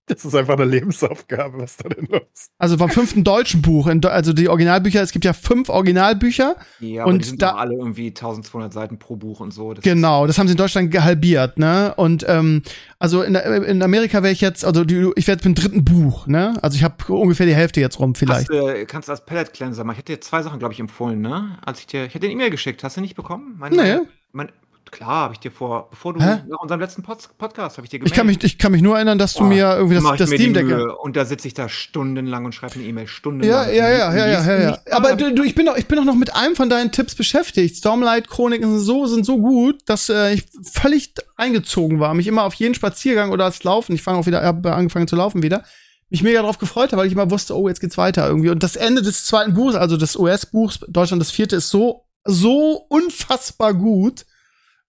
[0.09, 2.23] Das ist einfach eine Lebensaufgabe, was da denn los?
[2.59, 3.89] Also beim fünften deutschen Buch.
[4.05, 6.55] Also die Originalbücher, es gibt ja fünf Originalbücher.
[6.79, 9.75] Ja, aber Und die sind da- alle irgendwie 1200 Seiten pro Buch und so.
[9.75, 11.93] Das Genau, das haben sie in Deutschland gehalbiert, ne?
[11.97, 12.63] Und ähm,
[13.01, 16.55] also in, in Amerika wäre ich jetzt, also die, ich werde beim dritten Buch, ne?
[16.63, 18.49] Also ich habe ungefähr die Hälfte jetzt rum vielleicht.
[18.49, 19.95] Hast, äh, kannst du als Pellet Cleanser machen.
[19.97, 21.59] Ich hätte dir zwei Sachen, glaube ich, empfohlen, ne?
[21.67, 22.85] Als ich dir, ich hätte dir eine E-Mail geschickt.
[22.85, 23.57] Hast du nicht bekommen?
[23.59, 23.99] Mein, Nee.
[24.31, 24.53] Mein,
[24.93, 26.43] klar, habe ich dir vor, bevor du Hä?
[26.49, 28.97] nach unserem letzten Pod Podcast habe ich dir Ich kann mich, ich kann mich nur
[28.97, 30.67] erinnern, dass du Boah, mir irgendwie das, das Steam Deck.
[31.03, 33.69] Und da sitze ich da stundenlang und schreibe eine E-Mail stundenlang.
[33.69, 34.79] Ja, ja, ja, ja, ja, ja, ja.
[34.91, 37.15] Aber du, du, ich bin doch, ich bin doch noch mit einem von deinen Tipps
[37.15, 37.77] beschäftigt.
[37.77, 42.15] Stormlight Chroniken sind so, sind so gut, dass äh, ich völlig eingezogen war.
[42.15, 45.17] Mich immer auf jeden Spaziergang oder das Laufen, ich fange auch wieder, habe angefangen zu
[45.17, 45.65] laufen wieder,
[46.11, 48.51] mich mega darauf gefreut habe, weil ich immer wusste, oh, jetzt geht's weiter irgendwie.
[48.51, 52.87] Und das Ende des zweiten Buchs, also des US-Buchs, Deutschland das vierte, ist so, so
[52.89, 54.25] unfassbar gut,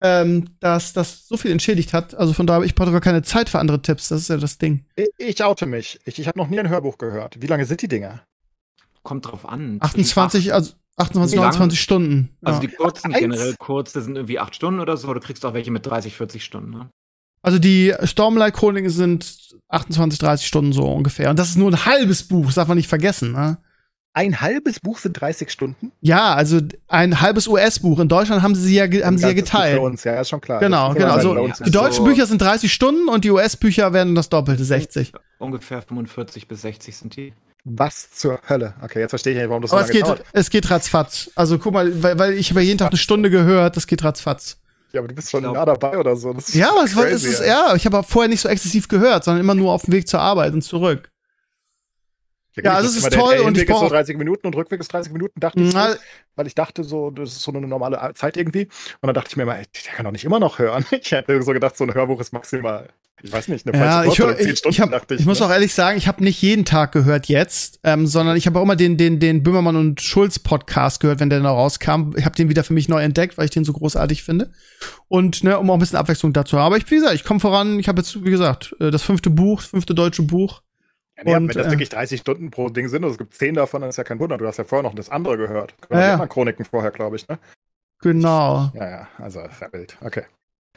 [0.03, 2.13] ähm, dass das so viel entschädigt hat.
[2.13, 4.09] Also von daher, ich brauche gar keine Zeit für andere Tipps.
[4.09, 4.85] Das ist ja das Ding.
[4.95, 5.99] Ich, ich oute mich.
[6.05, 7.41] Ich, ich habe noch nie ein Hörbuch gehört.
[7.41, 8.21] Wie lange sind die Dinger?
[9.01, 9.77] Kommt drauf an.
[9.79, 11.45] 28, also 28, Wie lang?
[11.45, 12.29] 29 Stunden.
[12.43, 12.67] Also ja.
[12.67, 13.19] die kurzen, Eins?
[13.19, 15.13] generell kurz, das sind irgendwie acht Stunden oder so.
[15.13, 16.71] Du kriegst auch welche mit 30, 40 Stunden.
[16.71, 16.89] Ne?
[17.41, 21.29] Also die Stormlight Chroniken sind 28, 30 Stunden so ungefähr.
[21.29, 23.31] Und das ist nur ein halbes Buch, das darf man nicht vergessen.
[23.31, 23.57] Ne?
[24.15, 25.91] Ein halbes Buch sind 30 Stunden?
[26.01, 27.99] Ja, also ein halbes US-Buch.
[27.99, 29.75] In Deutschland haben sie sie ja, haben sie ja Das ist gut geteilt.
[29.77, 30.59] Für uns, ja, ist schon klar.
[30.59, 31.13] Genau, genau.
[31.13, 31.35] Also
[31.65, 35.13] die deutschen so- Bücher sind 30 Stunden und die US-Bücher werden das Doppelte, 60.
[35.39, 37.33] Ungefähr 45 bis 60 sind die.
[37.65, 38.75] Was zur Hölle?
[38.83, 40.23] Okay, jetzt verstehe ich nicht, warum das so Aber es lange geht, dauert.
[40.33, 41.31] es geht ratzfatz.
[41.35, 44.03] Also guck mal, weil, weil ich habe ja jeden Tag eine Stunde gehört, das geht
[44.03, 44.57] ratzfatz.
[44.91, 46.33] Ja, aber du bist schon glaub- Jahr dabei oder so.
[46.33, 48.87] Das ist Ja, aber es, war, es ist, ja, ich habe vorher nicht so exzessiv
[48.89, 51.09] gehört, sondern immer nur auf dem Weg zur Arbeit und zurück.
[52.55, 54.47] Ja, also ich es ist toll der und ich Hinweg ist so brauch- 30 Minuten
[54.47, 55.95] und Rückweg ist 30 Minuten, dachte ich, so, Na,
[56.35, 58.63] weil ich dachte so, das ist so eine normale Zeit irgendwie.
[59.01, 60.85] Und dann dachte ich mir immer, ey, der kann doch nicht immer noch hören.
[60.91, 62.89] Ich hätte so gedacht, so ein Hörbuch ist maximal,
[63.21, 65.19] ich weiß nicht, eine Ja, falsche ich, hör, oder 10 ich, Stunden, ich, hab, ich,
[65.19, 65.25] ich.
[65.25, 65.45] muss ne?
[65.45, 68.63] auch ehrlich sagen, ich habe nicht jeden Tag gehört jetzt, ähm, sondern ich habe auch
[68.63, 72.11] immer den, den, den Böhmermann und Schulz Podcast gehört, wenn der noch rauskam.
[72.15, 74.51] Ich habe den wieder für mich neu entdeckt, weil ich den so großartig finde.
[75.07, 76.65] Und ne, um auch ein bisschen Abwechslung dazu zu haben.
[76.65, 77.79] Aber ich, wie gesagt, ich komme voran.
[77.79, 80.61] Ich habe jetzt, wie gesagt, äh, das fünfte Buch, das fünfte deutsche Buch.
[81.25, 83.33] Ja, nee, und, wenn das äh, wirklich 30 Stunden pro Ding sind und es gibt
[83.33, 84.37] 10 davon, dann ist ja kein Wunder.
[84.37, 85.75] Du hast ja vorher noch das andere gehört.
[85.89, 86.11] Ja, ja.
[86.13, 87.39] Anderen Chroniken vorher, glaube ich, ne?
[88.01, 88.71] Genau.
[88.75, 89.97] Ja, ja, also ja wild.
[90.01, 90.23] Okay.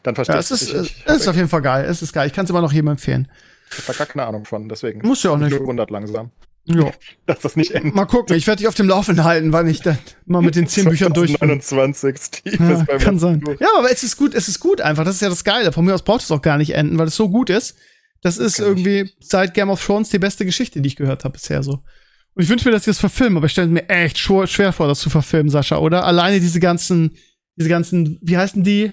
[0.02, 1.85] Dann verstehe Ja, ich es ist, Ich, es ist auf jeden Fall geil.
[1.85, 2.27] Es ist geil.
[2.28, 3.28] Ich kann es immer noch jedem empfehlen.
[3.70, 5.01] ich hab da gar keine Ahnung von, deswegen.
[5.06, 5.51] Muss ja auch nicht.
[5.51, 6.31] nur gewundert langsam,
[6.66, 6.93] Jo.
[7.27, 7.94] dass das nicht endet.
[7.97, 8.36] Mal gucken.
[8.36, 11.12] Ich werde dich auf dem Laufenden halten, wann ich dann mal mit den zehn Büchern
[11.12, 11.48] durch bin.
[11.48, 13.40] 29 Steve Ja, ist beim kann letzten sein.
[13.40, 13.56] Buch.
[13.59, 15.05] Ja, aber es ist gut, es ist gut einfach.
[15.05, 15.73] Das ist ja das Geile.
[15.73, 17.77] Von mir aus braucht es auch gar nicht enden, weil es so gut ist.
[18.22, 21.62] Das ist irgendwie seit Game of Thrones die beste Geschichte, die ich gehört habe bisher
[21.62, 21.82] so.
[22.34, 24.88] Und ich wünsche mir, dass sie das verfilmen, aber ich stelle mir echt schwer, vor,
[24.88, 26.05] das zu verfilmen, Sascha, oder?
[26.05, 27.16] Alleine diese ganzen,
[27.56, 28.93] diese ganzen, wie heißen die?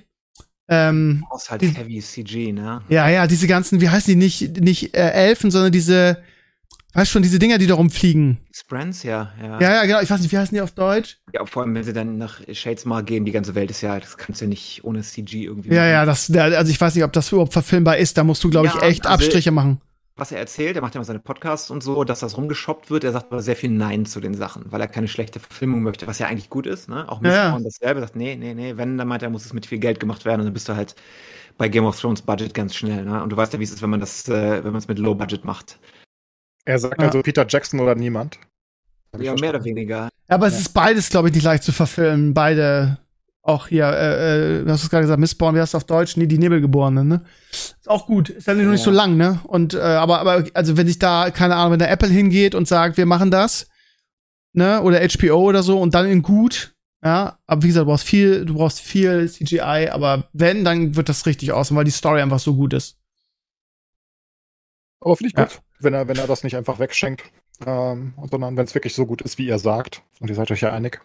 [0.69, 2.81] Ähm, halt Die- Heavy CG, ne?
[2.87, 6.23] ja, ja, diese ganzen, wie heißen die nicht, nicht äh, Elfen, sondern diese,
[6.93, 8.37] weißt schon, diese Dinger, die da rumfliegen.
[8.53, 9.59] Sprints, ja, ja.
[9.59, 11.17] Ja, ja, genau, ich weiß nicht, wie heißen die auf Deutsch?
[11.33, 14.17] Ja, vor allem, wenn sie dann nach Shadesmar gehen, die ganze Welt ist ja, das
[14.17, 15.89] kannst du ja nicht ohne CG irgendwie Ja, machen.
[15.91, 18.67] ja, das, also ich weiß nicht, ob das überhaupt verfilmbar ist, da musst du, glaube
[18.67, 19.81] ich, Ja, echt also- Abstriche machen.
[20.15, 23.03] Was er erzählt, er macht ja immer seine Podcasts und so, dass das rumgeshoppt wird.
[23.03, 26.05] Er sagt aber sehr viel Nein zu den Sachen, weil er keine schlechte Verfilmung möchte,
[26.05, 27.09] was ja eigentlich gut ist, ne?
[27.11, 27.43] Auch Ja, ja.
[27.45, 29.99] Mistborn dasselbe, sagt, nee, nee, nee, wenn, dann meint er, muss es mit viel Geld
[29.99, 30.93] gemacht werden und dann bist du halt
[31.57, 33.23] bei Game of Thrones Budget ganz schnell, ne?
[33.23, 34.99] Und du weißt ja, wie es ist, wenn man das, äh, wenn man es mit
[34.99, 35.79] Low Budget macht.
[36.65, 37.07] Er sagt Ja.
[37.07, 38.35] also Peter Jackson oder niemand.
[39.13, 39.55] Ja, mehr verstanden.
[39.55, 40.09] oder weniger.
[40.27, 40.59] Aber es Ja.
[40.59, 42.33] ist beides, glaube ich, nicht leicht zu verfilmen.
[42.33, 42.97] Beide,
[43.41, 46.15] auch hier, äh, äh, du hast es gerade gesagt, Missborn, wie heißt es auf Deutsch?
[46.17, 47.25] Nee, die Nebelgeborenen, ne?
[47.51, 48.29] Ist auch gut.
[48.29, 48.85] Ist dann nur nicht Ja.
[48.85, 49.39] so lang, ne?
[49.43, 52.67] Und, äh, aber, aber, also wenn sich da, keine Ahnung, wenn der Apple hingeht und
[52.67, 53.67] sagt, wir machen das,
[54.53, 54.81] ne?
[54.81, 56.73] Oder HBO oder so und dann in gut,
[57.03, 57.37] ja?
[57.45, 61.25] Aber wie gesagt, du brauchst viel, du brauchst viel CGI, aber wenn, dann wird das
[61.25, 62.97] richtig aussehen, weil die Story einfach so gut ist.
[65.01, 65.49] Aber finde ich Ja.
[65.83, 67.23] Wenn er, wenn er das nicht einfach wegschenkt,
[67.65, 70.61] ähm, sondern wenn es wirklich so gut ist, wie ihr sagt, und ihr seid euch
[70.61, 71.01] ja einig,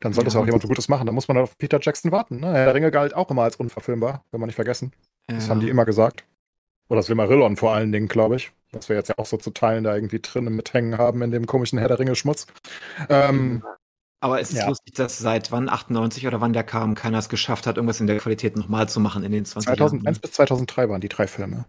[0.00, 1.06] dann soll Ja, das ja auch jemand so Gutes machen.
[1.06, 2.40] Da muss man auf Peter Jackson warten.
[2.40, 2.52] Ne?
[2.52, 4.92] Herr der Ringe galt auch immer als unverfilmbar, wenn man nicht vergessen.
[5.26, 5.50] Das Ja.
[5.50, 6.24] haben die immer gesagt.
[6.88, 8.52] Oder Silmarillion vor allen Dingen, glaube ich.
[8.72, 11.46] Was wir jetzt ja auch so zu Teilen da irgendwie drinnen mithängen haben in dem
[11.46, 12.46] komischen Herr der Ringe-Schmutz.
[13.08, 13.62] Ähm,
[14.20, 14.68] Aber es ist Ja.
[14.68, 18.08] lustig, dass seit wann, 98 oder wann der kam, keiner es geschafft hat, irgendwas in
[18.08, 20.20] der Qualität nochmal zu machen in den 20 2001 Jahren.
[20.20, 21.66] bis 2003 waren die drei Filme.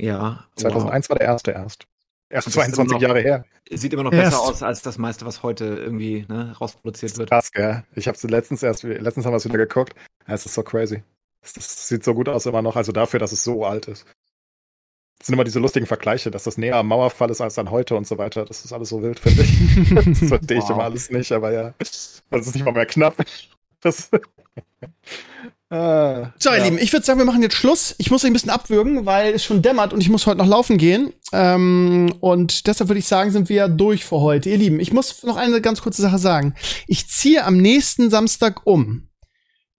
[0.00, 0.44] Ja.
[0.56, 1.86] 2001 war der erste erst.
[2.32, 3.44] Erst Das ist 22 immer noch- Jahre her.
[3.70, 3.78] Wow.
[3.78, 4.30] Sieht immer noch Erst.
[4.32, 7.30] besser aus als das meiste, was heute irgendwie ne, rausproduziert wird.
[7.30, 7.84] Krass, gell?
[7.94, 9.94] Ich habe letztens erst, letztens haben wir es wieder geguckt.
[10.26, 11.02] Es ist so crazy.
[11.42, 14.04] Das, das sieht so gut aus immer noch, also dafür, dass es so alt ist.
[15.18, 17.94] Das sind immer diese lustigen Vergleiche, dass das näher am Mauerfall ist als dann heute
[17.94, 18.44] und so weiter.
[18.44, 19.94] Das ist alles so wild, finde ich.
[19.94, 20.70] das verstehe ich Wow.
[20.70, 21.74] immer alles nicht, aber ja.
[21.78, 23.16] Das ist nicht mal mehr knapp.
[23.80, 24.10] Das,
[25.70, 26.64] ah, So, ihr ja.
[26.64, 27.94] Lieben, ich würde sagen, wir machen jetzt Schluss.
[27.98, 30.46] Ich muss euch ein bisschen abwürgen, weil es schon dämmert und ich muss heute noch
[30.46, 31.12] laufen gehen.
[31.32, 34.50] Ähm, und deshalb würde ich sagen, sind wir durch für heute.
[34.50, 36.54] Ihr Lieben, ich muss noch eine ganz kurze Sache sagen.
[36.86, 39.06] Ich ziehe am nächsten Samstag um.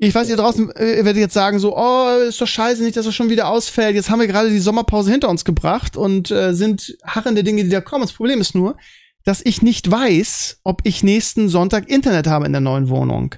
[0.04, 3.06] Ich weiß, ihr draußen, äh, werdet jetzt sagen so, oh, ist doch scheiße nicht, dass
[3.06, 3.94] er schon wieder ausfällt.
[3.94, 7.70] Jetzt haben wir gerade die Sommerpause hinter uns gebracht und äh, sind harrende Dinge, die
[7.70, 8.02] da kommen.
[8.02, 8.78] Das Problem ist nur,
[9.26, 13.36] dass ich nicht weiß, ob ich nächsten Sonntag Internet habe in der neuen Wohnung.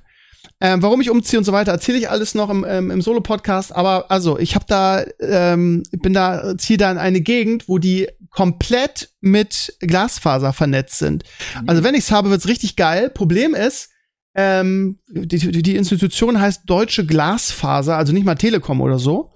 [0.66, 3.76] Ähm, warum ich umziehe und so weiter, erzähle ich alles noch im, ähm, im Solo-Podcast.
[3.76, 8.08] Aber also, ich habe da, ähm, bin da, ziehe da in eine Gegend, wo die
[8.30, 11.26] komplett mit Glasfaser vernetzt sind.
[11.68, 13.10] Also, wenn ich's habe, wird's richtig geil.
[13.10, 13.90] Problem ist,
[14.36, 19.34] ähm, die, die, Institution heißt Deutsche Glasfaser, also nicht mal Telekom oder so.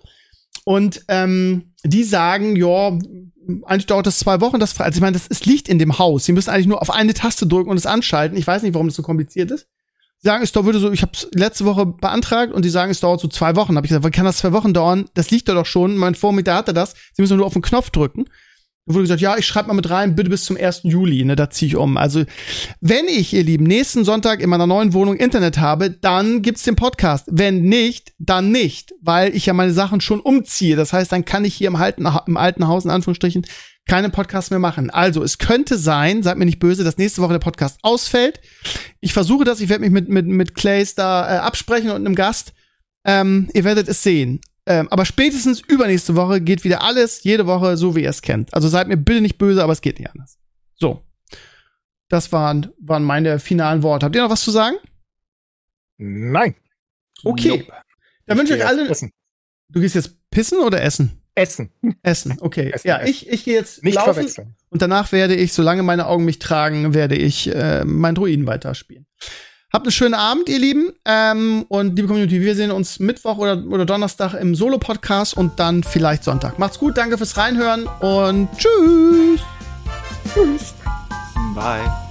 [0.63, 2.97] Und ähm, die sagen, ja,
[3.65, 4.61] eigentlich dauert das zwei Wochen.
[4.61, 6.23] Das, frei- also ich meine, das ist, liegt in dem Haus.
[6.23, 8.37] Sie müssen eigentlich nur auf eine Taste drücken und es anschalten.
[8.37, 9.67] Ich weiß nicht, warum das so kompliziert ist.
[10.19, 13.21] Sagen, es würde so, ich habe es letzte Woche beantragt und die sagen, es dauert
[13.21, 13.75] so zwei Wochen.
[13.75, 15.05] Habe ich gesagt, wann kann das zwei Wochen dauern?
[15.13, 15.95] Das liegt da doch schon.
[15.95, 16.95] Mein Vormieter hatte das.
[17.13, 18.25] Sie müssen nur auf den Knopf drücken.
[18.87, 20.81] Da wurde gesagt, ja, ich schreibe mal mit rein, bitte bis zum 1.
[20.83, 21.97] Juli, ne, da ziehe ich um.
[21.97, 22.23] Also,
[22.79, 26.77] wenn ich, ihr Lieben, nächsten Sonntag in meiner neuen Wohnung Internet habe, dann gibt's den
[26.77, 27.27] Podcast.
[27.29, 30.77] Wenn nicht, dann nicht, weil ich ja meine Sachen schon umziehe.
[30.77, 33.45] Das heißt, dann kann ich hier im alten, im alten Haus, in Anführungsstrichen,
[33.87, 34.89] keinen Podcast mehr machen.
[34.89, 38.39] Also, es könnte sein, seid mir nicht böse, dass nächste Woche der Podcast ausfällt.
[38.99, 42.15] Ich versuche das, ich werde mich mit, mit, mit Clays da äh, absprechen und einem
[42.15, 42.53] Gast.
[43.05, 44.41] Ähm, ihr werdet es sehen.
[44.65, 48.53] Ähm, aber spätestens übernächste Woche geht wieder alles, jede Woche, so wie ihr es kennt.
[48.53, 50.37] Also seid mir bitte nicht böse, aber es geht nicht anders.
[50.75, 51.03] So.
[52.09, 54.05] Das waren, waren meine finalen Worte.
[54.05, 54.75] Habt ihr noch was zu sagen?
[55.97, 56.55] Nein.
[57.23, 57.49] Okay.
[57.49, 57.73] Nope.
[58.25, 58.89] Dann wünsche ich euch alle.
[58.89, 59.11] essen.
[59.69, 61.21] Du gehst jetzt pissen oder essen?
[61.37, 61.69] Essen.
[62.01, 62.71] Essen, okay.
[62.71, 63.09] Essen, ja, essen.
[63.09, 64.55] ich, ich gehe jetzt Nicht laufen verwechseln.
[64.69, 69.05] und danach werde ich, solange meine Augen mich tragen, werde ich äh, meinen Druiden weiterspielen.
[69.71, 70.93] Habt einen schönen Abend, ihr Lieben.
[71.05, 75.83] Ähm, und liebe Community, wir sehen uns Mittwoch oder, oder Donnerstag im Solo-Podcast und dann
[75.83, 76.57] vielleicht Sonntag.
[76.57, 79.41] Macht's gut, danke fürs Reinhören und tschüss.
[81.53, 82.06] Bye.